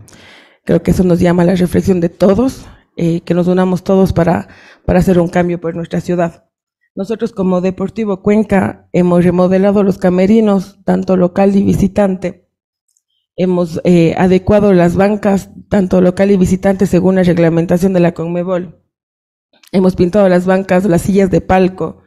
Creo 0.65 0.81
que 0.81 0.89
eso 0.91 1.03
nos 1.03 1.19
llama 1.19 1.43
a 1.43 1.45
la 1.45 1.55
reflexión 1.55 2.01
de 2.01 2.09
todos, 2.09 2.65
eh, 3.01 3.21
que 3.21 3.33
nos 3.33 3.47
unamos 3.47 3.85
todos 3.85 4.11
para, 4.11 4.49
para 4.85 4.99
hacer 4.99 5.19
un 5.19 5.29
cambio 5.29 5.61
por 5.61 5.73
nuestra 5.73 6.01
ciudad. 6.01 6.49
Nosotros 6.95 7.31
como 7.31 7.61
Deportivo 7.61 8.21
Cuenca 8.21 8.89
hemos 8.91 9.23
remodelado 9.23 9.83
los 9.83 9.97
camerinos, 9.97 10.79
tanto 10.83 11.15
local 11.15 11.55
y 11.55 11.63
visitante. 11.63 12.49
Hemos 13.37 13.79
eh, 13.85 14.15
adecuado 14.17 14.73
las 14.73 14.97
bancas, 14.97 15.49
tanto 15.69 16.01
local 16.01 16.29
y 16.31 16.35
visitante, 16.35 16.87
según 16.87 17.15
la 17.15 17.23
reglamentación 17.23 17.93
de 17.93 18.01
la 18.01 18.11
Conmebol. 18.11 18.83
Hemos 19.71 19.95
pintado 19.95 20.27
las 20.27 20.45
bancas, 20.45 20.83
las 20.83 21.03
sillas 21.03 21.31
de 21.31 21.39
palco, 21.39 22.01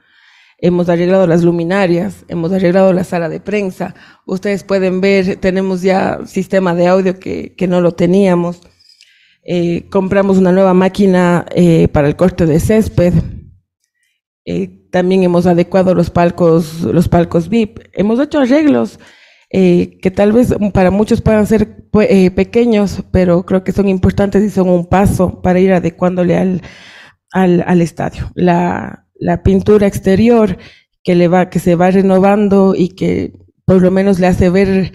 hemos 0.59 0.91
arreglado 0.91 1.27
las 1.27 1.43
luminarias, 1.43 2.27
hemos 2.29 2.53
arreglado 2.53 2.93
la 2.93 3.05
sala 3.05 3.31
de 3.31 3.41
prensa. 3.41 3.95
Ustedes 4.27 4.63
pueden 4.63 5.01
ver, 5.01 5.37
tenemos 5.37 5.81
ya 5.81 6.21
sistema 6.27 6.75
de 6.75 6.89
audio 6.89 7.19
que, 7.19 7.55
que 7.57 7.67
no 7.67 7.81
lo 7.81 7.93
teníamos. 7.93 8.61
Eh, 9.45 9.89
compramos 9.91 10.39
una 10.39 10.53
nueva 10.53 10.73
máquina 10.73 11.47
eh, 11.55 11.89
para 11.89 12.09
el 12.09 12.17
corte 12.17 12.47
de 12.47 12.61
césped. 12.61 13.13
Eh, 14.45 14.89
también 14.91 15.23
hemos 15.25 15.47
adecuado 15.47 15.95
los 15.95 16.11
palcos, 16.11 16.83
los 16.83 17.09
palcos 17.09 17.49
VIP. 17.49 17.81
Hemos 17.93 18.21
hecho 18.21 18.39
arreglos 18.39 18.99
que 19.55 20.11
tal 20.17 20.33
vez 20.33 20.55
para 20.73 20.91
muchos 20.91 21.21
puedan 21.21 21.47
ser 21.47 21.91
pequeños, 21.91 23.05
pero 23.11 23.45
creo 23.45 23.63
que 23.65 23.73
son 23.73 23.87
importantes 23.87 24.43
y 24.43 24.49
son 24.49 24.71
un 24.71 24.87
paso 24.87 25.43
para 25.43 25.61
ir 25.61 25.75
adecuándole 25.75 26.39
al, 26.39 26.63
al, 27.33 27.63
al 27.67 27.83
estadio. 27.83 28.31
La, 28.35 29.07
la, 29.15 29.43
pintura 29.43 29.87
exterior 29.87 30.57
que, 31.05 31.15
le 31.15 31.29
va, 31.29 31.51
que 31.51 31.59
se 31.59 31.75
va 31.75 31.91
renovando 31.91 32.75
y 32.75 32.91
que 32.91 33.35
por 33.67 33.83
lo 33.83 33.91
menos 33.91 34.19
le 34.19 34.29
hace 34.29 34.49
ver, 34.49 34.93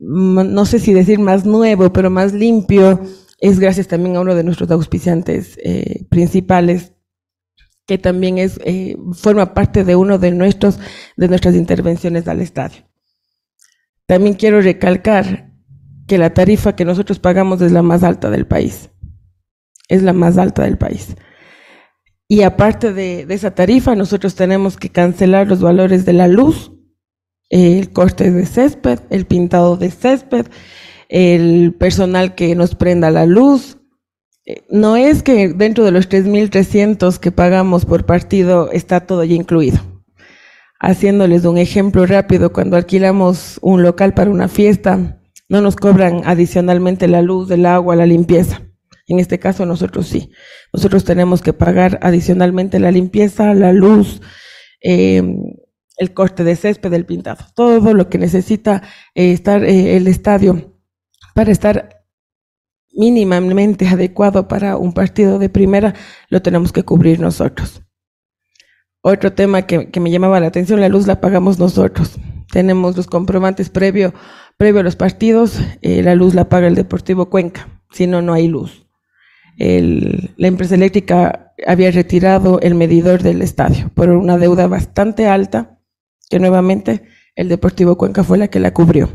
mm, 0.00 0.52
no 0.52 0.64
sé 0.66 0.80
si 0.80 0.92
decir 0.92 1.20
más 1.20 1.46
nuevo, 1.46 1.92
pero 1.92 2.10
más 2.10 2.32
limpio, 2.32 3.02
es 3.42 3.58
gracias 3.58 3.88
también 3.88 4.14
a 4.14 4.20
uno 4.20 4.36
de 4.36 4.44
nuestros 4.44 4.70
auspiciantes 4.70 5.58
eh, 5.64 6.06
principales, 6.08 6.92
que 7.86 7.98
también 7.98 8.38
es, 8.38 8.60
eh, 8.64 8.96
forma 9.14 9.52
parte 9.52 9.82
de 9.82 9.96
uno 9.96 10.20
de, 10.20 10.30
nuestros, 10.30 10.78
de 11.16 11.26
nuestras 11.26 11.56
intervenciones 11.56 12.28
al 12.28 12.40
estadio. 12.40 12.84
También 14.06 14.34
quiero 14.34 14.60
recalcar 14.60 15.50
que 16.06 16.18
la 16.18 16.32
tarifa 16.32 16.76
que 16.76 16.84
nosotros 16.84 17.18
pagamos 17.18 17.60
es 17.62 17.72
la 17.72 17.82
más 17.82 18.04
alta 18.04 18.30
del 18.30 18.46
país. 18.46 18.90
Es 19.88 20.04
la 20.04 20.12
más 20.12 20.38
alta 20.38 20.62
del 20.62 20.78
país. 20.78 21.16
Y 22.28 22.42
aparte 22.42 22.92
de, 22.92 23.26
esa 23.28 23.56
tarifa, 23.56 23.96
nosotros 23.96 24.36
tenemos 24.36 24.76
que 24.76 24.90
cancelar 24.90 25.48
los 25.48 25.60
valores 25.60 26.04
de 26.04 26.12
la 26.12 26.28
luz, 26.28 26.70
el 27.50 27.92
corte 27.92 28.30
de 28.30 28.46
césped, 28.46 29.00
el 29.10 29.26
pintado 29.26 29.76
de 29.76 29.90
césped, 29.90 30.46
el 31.12 31.74
personal 31.74 32.34
que 32.34 32.54
nos 32.54 32.74
prenda 32.74 33.10
la 33.10 33.26
luz. 33.26 33.76
Eh, 34.46 34.62
no 34.70 34.96
es 34.96 35.22
que 35.22 35.50
dentro 35.50 35.84
de 35.84 35.90
los 35.90 36.08
3.300 36.08 37.18
que 37.18 37.30
pagamos 37.30 37.84
por 37.84 38.06
partido 38.06 38.72
está 38.72 39.00
todo 39.00 39.22
ya 39.22 39.34
incluido. 39.34 39.78
Haciéndoles 40.80 41.44
un 41.44 41.58
ejemplo 41.58 42.06
rápido, 42.06 42.52
cuando 42.52 42.76
alquilamos 42.76 43.58
un 43.60 43.82
local 43.82 44.14
para 44.14 44.30
una 44.30 44.48
fiesta, 44.48 45.20
no 45.50 45.60
nos 45.60 45.76
cobran 45.76 46.22
adicionalmente 46.24 47.06
la 47.08 47.20
luz, 47.20 47.50
el 47.50 47.66
agua, 47.66 47.94
la 47.94 48.06
limpieza. 48.06 48.62
En 49.06 49.20
este 49.20 49.38
caso 49.38 49.66
nosotros 49.66 50.08
sí. 50.08 50.30
Nosotros 50.72 51.04
tenemos 51.04 51.42
que 51.42 51.52
pagar 51.52 51.98
adicionalmente 52.02 52.80
la 52.80 52.90
limpieza, 52.90 53.52
la 53.52 53.74
luz, 53.74 54.22
em, 54.80 55.42
el 55.98 56.14
corte 56.14 56.42
de 56.42 56.56
césped, 56.56 56.92
el 56.94 57.04
pintado, 57.04 57.44
todo 57.54 57.92
lo 57.92 58.08
que 58.08 58.16
necesita 58.16 58.82
eh, 59.14 59.32
estar 59.32 59.62
eh, 59.62 59.96
el 59.96 60.08
estadio 60.08 60.71
para 61.34 61.52
estar 61.52 62.04
mínimamente 62.92 63.88
adecuado 63.88 64.48
para 64.48 64.76
un 64.76 64.92
partido 64.92 65.38
de 65.38 65.48
primera, 65.48 65.94
lo 66.28 66.42
tenemos 66.42 66.72
que 66.72 66.82
cubrir 66.82 67.20
nosotros. 67.20 67.82
Otro 69.00 69.32
tema 69.32 69.62
que, 69.62 69.88
me 70.00 70.10
llamaba 70.10 70.40
la 70.40 70.46
atención, 70.46 70.80
la 70.80 70.88
luz 70.88 71.06
la 71.06 71.20
pagamos 71.20 71.58
nosotros. 71.58 72.18
Tenemos 72.52 72.96
los 72.96 73.06
comprobantes 73.06 73.70
previo, 73.70 74.14
previo 74.58 74.80
a 74.80 74.84
los 74.84 74.96
partidos, 74.96 75.58
eh, 75.80 76.02
la 76.02 76.14
luz 76.14 76.34
la 76.34 76.48
paga 76.48 76.68
el 76.68 76.74
Deportivo 76.74 77.30
Cuenca, 77.30 77.82
si 77.90 78.06
no, 78.06 78.22
no 78.22 78.34
hay 78.34 78.48
luz 78.48 78.82
la 79.56 80.48
empresa 80.48 80.74
eléctrica 80.74 81.54
había 81.66 81.90
retirado 81.90 82.60
el 82.60 82.74
medidor 82.74 83.22
del 83.22 83.42
estadio 83.42 83.90
por 83.94 84.08
una 84.10 84.38
deuda 84.38 84.66
bastante 84.66 85.26
alta, 85.26 85.78
que 86.30 86.38
nuevamente 86.38 87.04
el 87.34 87.48
Deportivo 87.48 87.96
Cuenca 87.96 88.24
fue 88.24 88.38
la 88.38 88.48
que 88.48 88.60
la 88.60 88.74
cubrió. 88.74 89.08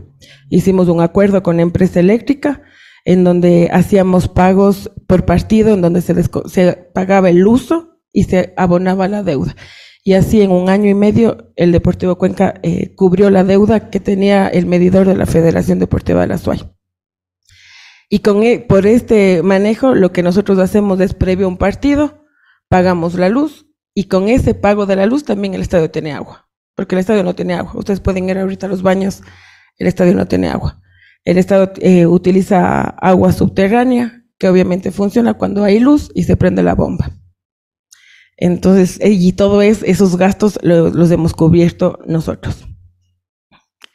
Hicimos 0.49 0.87
un 0.87 1.01
acuerdo 1.01 1.43
con 1.43 1.59
empresa 1.59 1.99
eléctrica 1.99 2.61
en 3.05 3.23
donde 3.23 3.69
hacíamos 3.71 4.27
pagos 4.27 4.91
por 5.07 5.25
partido, 5.25 5.73
en 5.73 5.81
donde 5.81 6.01
se, 6.01 6.15
se 6.49 6.73
pagaba 6.93 7.29
el 7.29 7.45
uso 7.47 7.99
y 8.11 8.25
se 8.25 8.53
abonaba 8.57 9.07
la 9.07 9.23
deuda. 9.23 9.55
Y 10.03 10.13
así 10.13 10.41
en 10.41 10.51
un 10.51 10.69
año 10.69 10.89
y 10.89 10.93
medio 10.93 11.51
el 11.55 11.71
Deportivo 11.71 12.17
Cuenca 12.17 12.55
eh, 12.63 12.95
cubrió 12.95 13.29
la 13.29 13.43
deuda 13.43 13.89
que 13.89 13.99
tenía 13.99 14.47
el 14.47 14.65
medidor 14.65 15.05
de 15.05 15.17
la 15.17 15.25
Federación 15.25 15.79
Deportiva 15.79 16.21
de 16.21 16.27
la 16.27 16.37
SUAY. 16.37 16.61
Y 18.09 18.19
con, 18.19 18.41
e, 18.43 18.59
por 18.59 18.87
este 18.87 19.43
manejo, 19.43 19.95
lo 19.95 20.13
que 20.13 20.23
nosotros 20.23 20.59
hacemos 20.59 20.99
es 21.01 21.13
previo 21.13 21.45
a 21.45 21.49
un 21.49 21.57
partido, 21.57 22.23
pagamos 22.69 23.15
la 23.15 23.27
luz 23.29 23.67
y 23.93 24.05
con 24.05 24.29
ese 24.29 24.53
pago 24.53 24.85
de 24.85 24.95
la 24.95 25.05
luz 25.05 25.25
también 25.25 25.53
el 25.53 25.61
estadio 25.61 25.91
tiene 25.91 26.13
agua, 26.13 26.46
porque 26.77 26.95
el 26.95 26.99
estadio 26.99 27.23
no 27.23 27.35
tiene 27.35 27.55
agua. 27.55 27.71
Ustedes 27.75 27.99
pueden 27.99 28.29
ir 28.29 28.37
ahorita 28.37 28.67
a 28.67 28.69
los 28.69 28.83
baños, 28.83 29.23
el 29.77 29.87
estadio 29.87 30.13
no 30.13 30.27
tiene 30.27 30.47
agua. 30.47 30.79
El 31.25 31.37
estadio 31.39 31.73
eh, 31.81 32.05
utiliza 32.05 32.81
agua 32.81 33.33
subterránea, 33.33 34.23
que 34.37 34.47
obviamente 34.47 34.91
funciona 34.91 35.33
cuando 35.33 35.63
hay 35.63 35.79
luz 35.79 36.11
y 36.13 36.23
se 36.23 36.37
prende 36.37 36.61
la 36.63 36.75
bomba. 36.75 37.09
Entonces, 38.37 38.99
eh, 39.01 39.09
y 39.09 39.33
todo 39.33 39.63
es, 39.63 39.81
esos 39.81 40.15
gastos 40.15 40.59
los 40.61 41.11
hemos 41.11 41.33
cubierto 41.33 41.99
nosotros 42.05 42.67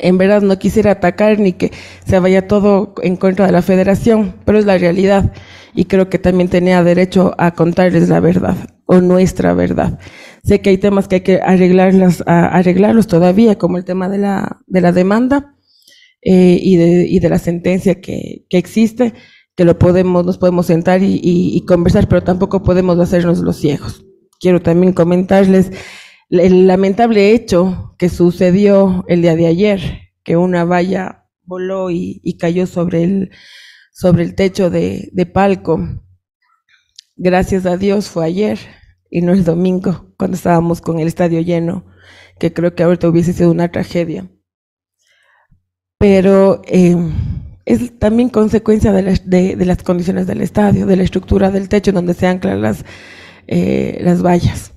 en 0.03 0.19
verdad 0.19 0.43
no 0.43 0.59
quisiera 0.59 0.91
atacar 0.91 1.39
ni 1.39 1.55
que 1.55 1.73
se 2.05 2.19
vaya 2.19 2.47
todo 2.47 2.95
en 3.03 3.17
contra 3.17 3.47
de 3.47 3.53
la 3.53 3.63
federación, 3.63 4.35
pero 4.45 4.59
es 4.59 4.67
la 4.67 4.77
realidad 4.77 5.33
y 5.75 5.87
creo 5.87 6.11
que 6.11 6.19
también 6.19 6.51
tenía 6.51 6.83
derecho 6.83 7.35
a 7.39 7.53
contarles 7.53 8.09
la 8.09 8.21
verdad 8.21 8.57
o 8.85 9.01
nuestra 9.01 9.55
verdad. 9.55 9.99
Sé 10.45 10.61
que 10.61 10.71
hay 10.71 10.79
temas 10.79 11.07
que 11.07 11.17
hay 11.17 11.21
que 11.21 11.41
arreglarlos 11.43 13.07
todavía, 13.07 13.59
como 13.59 13.79
el 13.79 13.85
tema 13.85 14.09
de 14.09 14.19
la, 14.19 14.61
de 14.67 14.81
la 14.81 14.91
demanda 14.91 15.55
eh, 16.21 16.59
y, 16.61 16.77
de, 16.77 17.07
y 17.07 17.21
de 17.21 17.29
la 17.29 17.39
sentencia 17.39 18.01
que, 18.01 18.45
que 18.49 18.59
existe, 18.59 19.15
que 19.55 19.65
lo 19.65 19.79
podemos, 19.79 20.27
nos 20.27 20.39
podemos 20.39 20.67
sentar 20.67 21.03
y, 21.03 21.21
y 21.23 21.65
conversar, 21.65 22.09
pero 22.09 22.25
tampoco 22.25 22.63
podemos 22.65 22.99
hacernos 22.99 23.39
los 23.39 23.59
ciegos. 23.59 24.05
Quiero 24.41 24.61
también 24.61 24.93
comentarles 24.93 25.71
el 26.29 26.67
lamentable 26.67 27.33
hecho 27.33 27.95
que 27.99 28.09
sucedió 28.09 29.05
el 29.07 29.23
día 29.23 29.37
de 29.37 29.47
ayer, 29.47 29.81
que 30.25 30.37
una 30.37 30.65
valla 30.65 31.29
voló 31.45 31.91
y, 31.91 32.37
cayó 32.39 32.67
sobre 32.67 33.05
el, 33.05 33.31
sobre 33.93 34.25
el 34.25 34.35
techo 34.35 34.71
de, 34.71 35.11
de, 35.13 35.27
palco. 35.27 35.79
Gracias 37.15 37.67
a 37.67 37.77
Dios 37.77 38.09
fue 38.09 38.25
ayer 38.25 38.59
y 39.13 39.23
no 39.23 39.33
el 39.33 39.45
domingo, 39.45 40.13
cuando 40.17 40.37
estábamos 40.37 40.81
con 40.81 40.99
el 40.99 41.07
estadio 41.07 41.41
lleno, 41.41 41.85
que 42.41 42.53
creo 42.53 42.75
que 42.75 42.83
ahorita 42.83 43.09
hubiese 43.09 43.33
sido 43.33 43.53
una 43.53 43.71
tragedia. 43.71 44.29
Pero 45.99 46.63
eh, 46.67 46.97
es 47.65 47.97
también 48.01 48.29
consecuencia 48.29 48.91
de, 48.91 49.57
de, 49.57 49.65
las 49.65 49.85
condiciones 49.85 50.27
del 50.27 50.41
estadio, 50.41 50.87
de 50.87 50.97
la 50.97 51.05
estructura 51.05 51.53
del 51.53 51.69
techo 51.69 51.93
donde 51.93 52.15
se 52.15 52.27
anclan 52.27 52.61
las, 52.61 52.85
eh, 53.47 54.01
las 54.03 54.21
vallas 54.21 54.73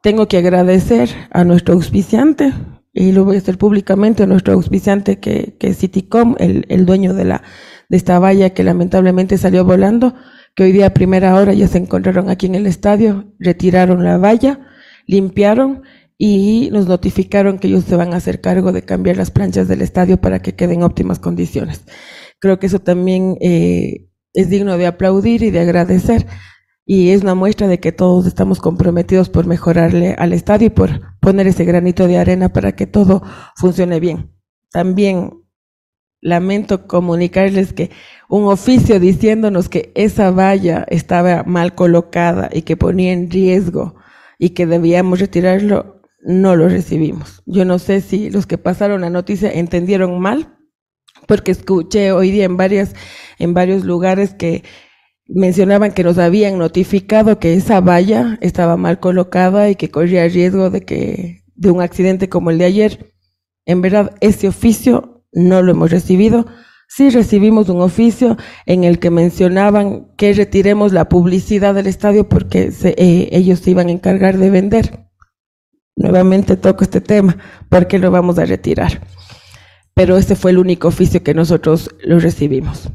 tengo 0.00 0.28
que 0.28 0.38
agradecer 0.38 1.10
a 1.30 1.44
nuestro 1.44 1.74
auspiciante, 1.74 2.52
y 2.98 3.12
lo 3.12 3.24
voy 3.24 3.36
a 3.36 3.38
hacer 3.38 3.58
públicamente, 3.58 4.26
nuestro 4.26 4.54
auspiciante 4.54 5.20
que, 5.20 5.54
que 5.58 5.68
es 5.68 5.78
Citicom, 5.78 6.34
el, 6.38 6.66
el 6.68 6.84
dueño 6.84 7.14
de, 7.14 7.24
la, 7.24 7.42
de 7.88 7.96
esta 7.96 8.18
valla 8.18 8.50
que 8.50 8.64
lamentablemente 8.64 9.38
salió 9.38 9.64
volando, 9.64 10.14
que 10.56 10.64
hoy 10.64 10.72
día 10.72 10.86
a 10.86 10.94
primera 10.94 11.36
hora 11.36 11.52
ya 11.54 11.68
se 11.68 11.78
encontraron 11.78 12.28
aquí 12.28 12.46
en 12.46 12.56
el 12.56 12.66
estadio, 12.66 13.32
retiraron 13.38 14.02
la 14.02 14.18
valla, 14.18 14.66
limpiaron 15.06 15.82
y 16.18 16.70
nos 16.72 16.88
notificaron 16.88 17.60
que 17.60 17.68
ellos 17.68 17.84
se 17.84 17.94
van 17.94 18.14
a 18.14 18.16
hacer 18.16 18.40
cargo 18.40 18.72
de 18.72 18.82
cambiar 18.82 19.16
las 19.16 19.30
planchas 19.30 19.68
del 19.68 19.82
estadio 19.82 20.20
para 20.20 20.42
que 20.42 20.56
queden 20.56 20.78
en 20.78 20.82
óptimas 20.82 21.20
condiciones. 21.20 21.84
Creo 22.40 22.58
que 22.58 22.66
eso 22.66 22.80
también 22.80 23.36
eh, 23.40 24.08
es 24.34 24.50
digno 24.50 24.76
de 24.76 24.88
aplaudir 24.88 25.44
y 25.44 25.52
de 25.52 25.60
agradecer 25.60 26.26
y 26.90 27.10
es 27.10 27.20
una 27.20 27.34
muestra 27.34 27.68
de 27.68 27.80
que 27.80 27.92
todos 27.92 28.26
estamos 28.26 28.60
comprometidos 28.60 29.28
por 29.28 29.46
mejorarle 29.46 30.14
al 30.16 30.32
estadio 30.32 30.68
y 30.68 30.70
por 30.70 31.18
poner 31.20 31.46
ese 31.46 31.66
granito 31.66 32.06
de 32.06 32.16
arena 32.16 32.48
para 32.48 32.72
que 32.72 32.86
todo 32.86 33.22
funcione 33.56 34.00
bien. 34.00 34.32
También 34.70 35.44
lamento 36.22 36.86
comunicarles 36.86 37.74
que 37.74 37.90
un 38.30 38.46
oficio 38.46 38.98
diciéndonos 39.00 39.68
que 39.68 39.92
esa 39.94 40.30
valla 40.30 40.86
estaba 40.88 41.42
mal 41.42 41.74
colocada 41.74 42.48
y 42.50 42.62
que 42.62 42.78
ponía 42.78 43.12
en 43.12 43.30
riesgo 43.30 43.96
y 44.38 44.50
que 44.50 44.64
debíamos 44.64 45.20
retirarlo, 45.20 46.00
no 46.22 46.56
lo 46.56 46.70
recibimos. 46.70 47.42
Yo 47.44 47.66
no 47.66 47.78
sé 47.78 48.00
si 48.00 48.30
los 48.30 48.46
que 48.46 48.56
pasaron 48.56 49.02
la 49.02 49.10
noticia 49.10 49.50
entendieron 49.52 50.18
mal, 50.20 50.56
porque 51.26 51.50
escuché 51.50 52.12
hoy 52.12 52.30
día 52.30 52.46
en 52.46 52.56
varias, 52.56 52.94
en 53.38 53.52
varios 53.52 53.84
lugares 53.84 54.32
que 54.32 54.64
mencionaban 55.28 55.92
que 55.92 56.04
nos 56.04 56.18
habían 56.18 56.58
notificado 56.58 57.38
que 57.38 57.54
esa 57.54 57.80
valla 57.80 58.38
estaba 58.40 58.76
mal 58.76 58.98
colocada 58.98 59.70
y 59.70 59.76
que 59.76 59.90
corría 59.90 60.26
riesgo 60.26 60.70
de 60.70 60.84
que 60.84 61.44
de 61.54 61.70
un 61.70 61.82
accidente 61.82 62.28
como 62.28 62.50
el 62.50 62.58
de 62.58 62.64
ayer. 62.64 63.12
En 63.66 63.82
verdad, 63.82 64.14
ese 64.20 64.48
oficio 64.48 65.24
no 65.32 65.62
lo 65.62 65.72
hemos 65.72 65.90
recibido. 65.90 66.46
Sí 66.88 67.10
recibimos 67.10 67.68
un 67.68 67.82
oficio 67.82 68.38
en 68.64 68.84
el 68.84 68.98
que 68.98 69.10
mencionaban 69.10 70.08
que 70.16 70.32
retiremos 70.32 70.92
la 70.92 71.08
publicidad 71.08 71.74
del 71.74 71.86
estadio 71.86 72.28
porque 72.28 72.72
eh, 72.82 73.28
ellos 73.32 73.60
se 73.60 73.72
iban 73.72 73.88
a 73.88 73.92
encargar 73.92 74.38
de 74.38 74.50
vender 74.50 75.08
nuevamente 75.98 76.56
toco 76.56 76.84
este 76.84 77.00
tema, 77.00 77.36
porque 77.68 77.98
lo 77.98 78.10
vamos 78.10 78.38
a 78.38 78.46
retirar. 78.46 79.02
Pero 79.94 80.16
este 80.16 80.36
fue 80.36 80.52
el 80.52 80.58
único 80.58 80.88
oficio 80.88 81.22
que 81.22 81.34
nosotros 81.34 81.90
lo 82.02 82.20
recibimos. 82.20 82.90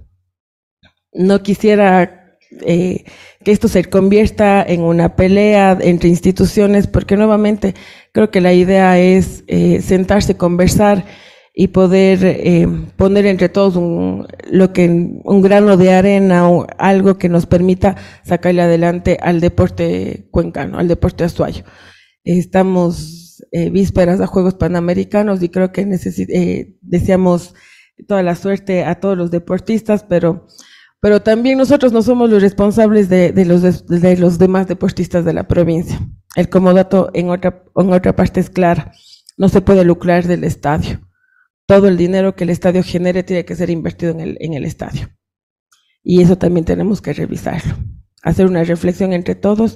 No 1.12 1.44
quisiera 1.44 2.23
eh, 2.62 3.04
que 3.44 3.52
esto 3.52 3.68
se 3.68 3.84
convierta 3.86 4.64
en 4.64 4.82
una 4.82 5.16
pelea 5.16 5.78
entre 5.82 6.10
instituciones, 6.10 6.88
porque 6.88 7.18
nuevamente 7.18 7.74
creo 8.12 8.32
que 8.32 8.42
la 8.42 8.54
idea 8.54 9.00
es 9.00 9.44
eh, 9.48 9.82
sentarse, 9.82 10.38
conversar 10.38 11.06
y 11.56 11.68
poder 11.68 12.20
eh, 12.24 12.68
poner 12.96 13.26
entre 13.26 13.50
todos 13.50 13.76
un, 13.76 14.28
lo 14.50 14.74
que, 14.74 14.88
un 14.88 15.42
grano 15.42 15.78
de 15.78 15.94
arena 15.94 16.50
o 16.50 16.66
algo 16.78 17.18
que 17.18 17.30
nos 17.30 17.46
permita 17.46 17.96
sacarle 18.24 18.62
adelante 18.62 19.18
al 19.22 19.40
deporte 19.40 20.28
cuencano, 20.32 20.80
al 20.80 20.88
deporte 20.88 21.24
azuayo. 21.24 21.64
Estamos 22.24 23.24
vísperas 23.72 24.20
a 24.20 24.26
Juegos 24.26 24.56
Panamericanos 24.56 25.44
y 25.44 25.50
creo 25.50 25.72
que 25.72 25.82
eh, 25.82 26.74
deseamos 26.82 27.54
toda 28.08 28.24
la 28.24 28.36
suerte 28.36 28.84
a 28.84 29.00
todos 29.00 29.18
los 29.18 29.32
deportistas, 29.32 30.04
pero, 30.04 30.48
pero 31.04 31.22
también 31.22 31.58
nosotros 31.58 31.92
no 31.92 32.02
somos 32.02 32.30
los 32.30 32.42
responsables 32.42 33.10
de, 33.10 33.34
los, 33.44 33.86
de 33.86 34.16
los 34.16 34.40
demás 34.40 34.68
deportistas 34.70 35.26
de 35.26 35.34
la 35.34 35.50
provincia. 35.50 36.00
El 36.34 36.48
comodato 36.48 37.12
en 37.14 37.30
otra, 37.30 37.62
en 37.76 37.92
otra 37.92 38.16
parte 38.16 38.40
es 38.40 38.50
claro, 38.50 38.90
no 39.36 39.50
se 39.50 39.60
puede 39.60 39.84
lucrar 39.84 40.28
del 40.28 40.46
estadio. 40.46 41.02
Todo 41.66 41.90
el 41.90 41.98
dinero 41.98 42.38
que 42.38 42.46
el 42.46 42.52
estadio 42.52 42.84
genere 42.84 43.24
tiene 43.24 43.44
que 43.44 43.54
ser 43.54 43.70
invertido 43.70 44.14
en 44.18 44.54
el, 44.54 44.64
estadio. 44.64 45.10
Y 46.04 46.22
eso 46.22 46.38
también 46.38 46.64
tenemos 46.64 47.02
que 47.02 47.12
revisarlo, 47.12 47.76
hacer 48.22 48.46
una 48.46 48.64
reflexión 48.64 49.12
entre 49.12 49.36
todos 49.36 49.76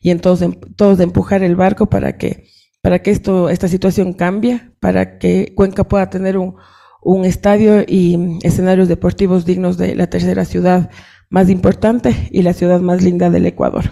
y 0.00 0.08
entonces 0.08 0.56
todos 0.76 0.96
de 0.96 1.04
empujar 1.04 1.42
el 1.42 1.54
barco 1.54 1.90
para 1.90 2.16
que, 2.16 2.48
para 2.80 3.02
que 3.02 3.10
esto, 3.10 3.50
esta 3.50 3.68
situación 3.68 4.14
cambie, 4.14 4.72
para 4.80 5.18
que 5.18 5.52
Cuenca 5.54 5.84
pueda 5.84 6.08
tener 6.08 6.38
un, 6.38 6.54
un 7.02 7.24
estadio 7.24 7.82
y 7.86 8.38
escenarios 8.42 8.88
deportivos 8.88 9.44
dignos 9.44 9.76
de 9.76 9.94
la 9.94 10.06
tercera 10.06 10.44
ciudad 10.44 10.90
más 11.28 11.50
importante 11.50 12.28
y 12.30 12.42
la 12.42 12.52
ciudad 12.52 12.80
más 12.80 13.02
linda 13.02 13.30
del 13.30 13.46
Ecuador. 13.46 13.90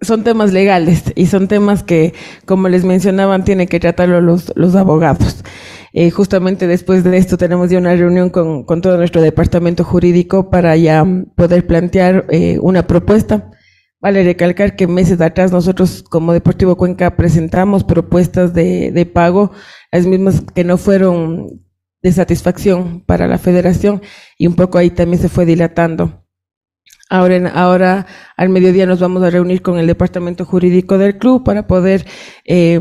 Son 0.00 0.22
temas 0.22 0.52
legales 0.52 1.12
y 1.16 1.26
son 1.26 1.48
temas 1.48 1.82
que, 1.82 2.14
como 2.44 2.68
les 2.68 2.84
mencionaban, 2.84 3.44
tienen 3.44 3.66
que 3.66 3.80
tratarlo 3.80 4.20
los, 4.20 4.52
los 4.54 4.76
abogados. 4.76 5.44
Eh, 5.92 6.10
justamente 6.10 6.66
después 6.66 7.02
de 7.02 7.16
esto 7.16 7.38
tenemos 7.38 7.70
ya 7.70 7.78
una 7.78 7.96
reunión 7.96 8.30
con, 8.30 8.64
con, 8.64 8.80
todo 8.80 8.98
nuestro 8.98 9.22
departamento 9.22 9.84
jurídico 9.84 10.50
para 10.50 10.76
ya 10.76 11.04
poder 11.34 11.66
plantear 11.66 12.26
eh, 12.28 12.58
una 12.60 12.86
propuesta 12.86 13.50
Vale 14.00 14.22
recalcar 14.22 14.76
que 14.76 14.86
meses 14.86 15.20
atrás 15.20 15.50
nosotros 15.50 16.04
como 16.08 16.32
Deportivo 16.32 16.76
Cuenca 16.76 17.16
presentamos 17.16 17.82
propuestas 17.82 18.54
de, 18.54 18.92
de 18.92 19.06
pago, 19.06 19.50
las 19.90 20.06
mismas 20.06 20.44
que 20.54 20.62
no 20.62 20.76
fueron 20.76 21.64
de 22.02 22.12
satisfacción 22.12 23.02
para 23.04 23.26
la 23.26 23.38
federación 23.38 24.02
y 24.36 24.46
un 24.46 24.54
poco 24.54 24.78
ahí 24.78 24.90
también 24.90 25.20
se 25.20 25.28
fue 25.28 25.46
dilatando. 25.46 26.24
Ahora, 27.10 27.50
ahora 27.54 28.06
al 28.36 28.50
mediodía 28.50 28.86
nos 28.86 29.00
vamos 29.00 29.22
a 29.22 29.30
reunir 29.30 29.62
con 29.62 29.78
el 29.78 29.86
departamento 29.86 30.44
jurídico 30.44 30.98
del 30.98 31.16
club 31.16 31.42
para 31.42 31.66
poder 31.66 32.04
eh, 32.44 32.80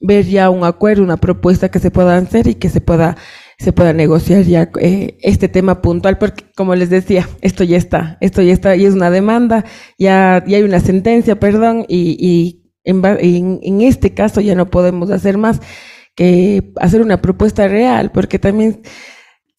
ver 0.00 0.24
ya 0.24 0.48
un 0.48 0.64
acuerdo, 0.64 1.02
una 1.02 1.18
propuesta 1.18 1.70
que 1.70 1.78
se 1.78 1.90
pueda 1.90 2.16
hacer 2.16 2.46
y 2.46 2.54
que 2.54 2.70
se 2.70 2.80
pueda 2.80 3.16
se 3.62 3.72
pueda 3.72 3.92
negociar 3.92 4.42
ya 4.42 4.70
eh, 4.80 5.18
este 5.22 5.48
tema 5.48 5.82
puntual, 5.82 6.18
porque 6.18 6.44
como 6.56 6.74
les 6.74 6.90
decía, 6.90 7.28
esto 7.42 7.62
ya 7.62 7.76
está, 7.76 8.18
esto 8.20 8.42
ya 8.42 8.52
está, 8.52 8.74
y 8.74 8.84
es 8.84 8.94
una 8.94 9.10
demanda, 9.10 9.64
ya, 9.98 10.42
ya 10.46 10.56
hay 10.56 10.64
una 10.64 10.80
sentencia, 10.80 11.38
perdón, 11.38 11.84
y, 11.88 12.16
y 12.18 12.72
en, 12.84 13.02
en, 13.62 13.80
este 13.82 14.14
caso 14.14 14.40
ya 14.40 14.56
no 14.56 14.68
podemos 14.68 15.10
hacer 15.10 15.38
más 15.38 15.60
que 16.14 16.72
hacer 16.80 17.02
una 17.02 17.20
propuesta 17.20 17.68
real, 17.68 18.12
porque 18.12 18.38
también 18.38 18.82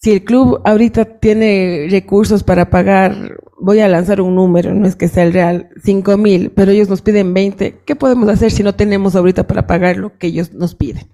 si 0.03 0.11
el 0.11 0.25
club 0.25 0.61
ahorita 0.65 1.19
tiene 1.19 1.87
recursos 1.89 2.43
para 2.43 2.69
pagar, 2.69 3.37
voy 3.61 3.79
a 3.79 3.87
lanzar 3.87 4.19
un 4.19 4.35
número, 4.35 4.73
no 4.73 4.85
es 4.85 4.97
que 4.97 5.07
sea 5.07 5.23
el 5.23 5.31
real, 5.33 5.69
cinco 5.81 6.17
mil, 6.17 6.51
pero 6.51 6.71
ellos 6.71 6.89
nos 6.89 7.01
piden 7.01 7.33
20, 7.33 7.83
¿qué 7.85 7.95
podemos 7.95 8.27
hacer 8.27 8.51
si 8.51 8.63
no 8.63 8.75
tenemos 8.75 9.15
ahorita 9.15 9.47
para 9.47 9.65
pagar 9.65 9.97
lo 9.97 10.17
que 10.17 10.27
ellos 10.27 10.53
nos 10.53 10.75
piden? 10.75 11.09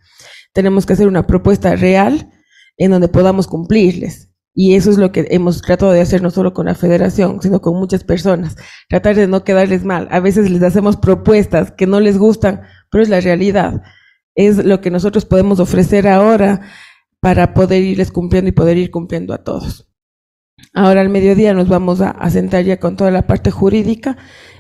Tenemos 0.53 0.85
que 0.85 0.93
hacer 0.93 1.07
una 1.07 1.27
propuesta 1.27 1.75
real 1.75 2.31
en 2.77 2.91
donde 2.91 3.07
podamos 3.09 3.47
cumplirles. 3.47 4.29
Y 4.55 4.75
eso 4.75 4.89
es 4.89 4.97
lo 4.97 5.11
que 5.11 5.27
hemos 5.29 5.61
tratado 5.61 5.91
de 5.91 6.01
hacer 6.01 6.23
no 6.23 6.31
solo 6.31 6.53
con 6.53 6.65
la 6.65 6.75
federación, 6.75 7.41
sino 7.41 7.61
con 7.61 7.75
muchas 7.75 8.03
personas. 8.03 8.55
Tratar 8.89 9.15
de 9.15 9.27
no 9.27 9.43
quedarles 9.43 9.85
mal. 9.85 10.07
A 10.11 10.19
veces 10.19 10.49
les 10.49 10.63
hacemos 10.63 10.97
propuestas 10.97 11.71
que 11.71 11.85
no 11.85 11.99
les 11.99 12.17
gustan, 12.17 12.63
pero 12.89 13.03
es 13.03 13.09
la 13.09 13.21
realidad. 13.21 13.83
Es 14.39 14.63
lo 14.63 14.79
que 14.79 14.89
nosotros 14.89 15.25
podemos 15.25 15.59
ofrecer 15.59 16.07
ahora 16.07 16.61
para 17.19 17.53
poder 17.53 17.83
irles 17.83 18.09
cumpliendo 18.09 18.47
y 18.47 18.53
poder 18.53 18.77
ir 18.77 18.89
cumpliendo 18.89 19.33
a 19.33 19.43
todos. 19.43 19.91
Ahora 20.73 21.01
al 21.01 21.09
mediodía 21.09 21.53
nos 21.53 21.67
vamos 21.67 21.99
a, 21.99 22.29
sentar 22.29 22.63
ya 22.63 22.79
con 22.79 22.95
toda 22.95 23.11
la 23.11 23.27
parte 23.27 23.51
jurídica 23.51 24.15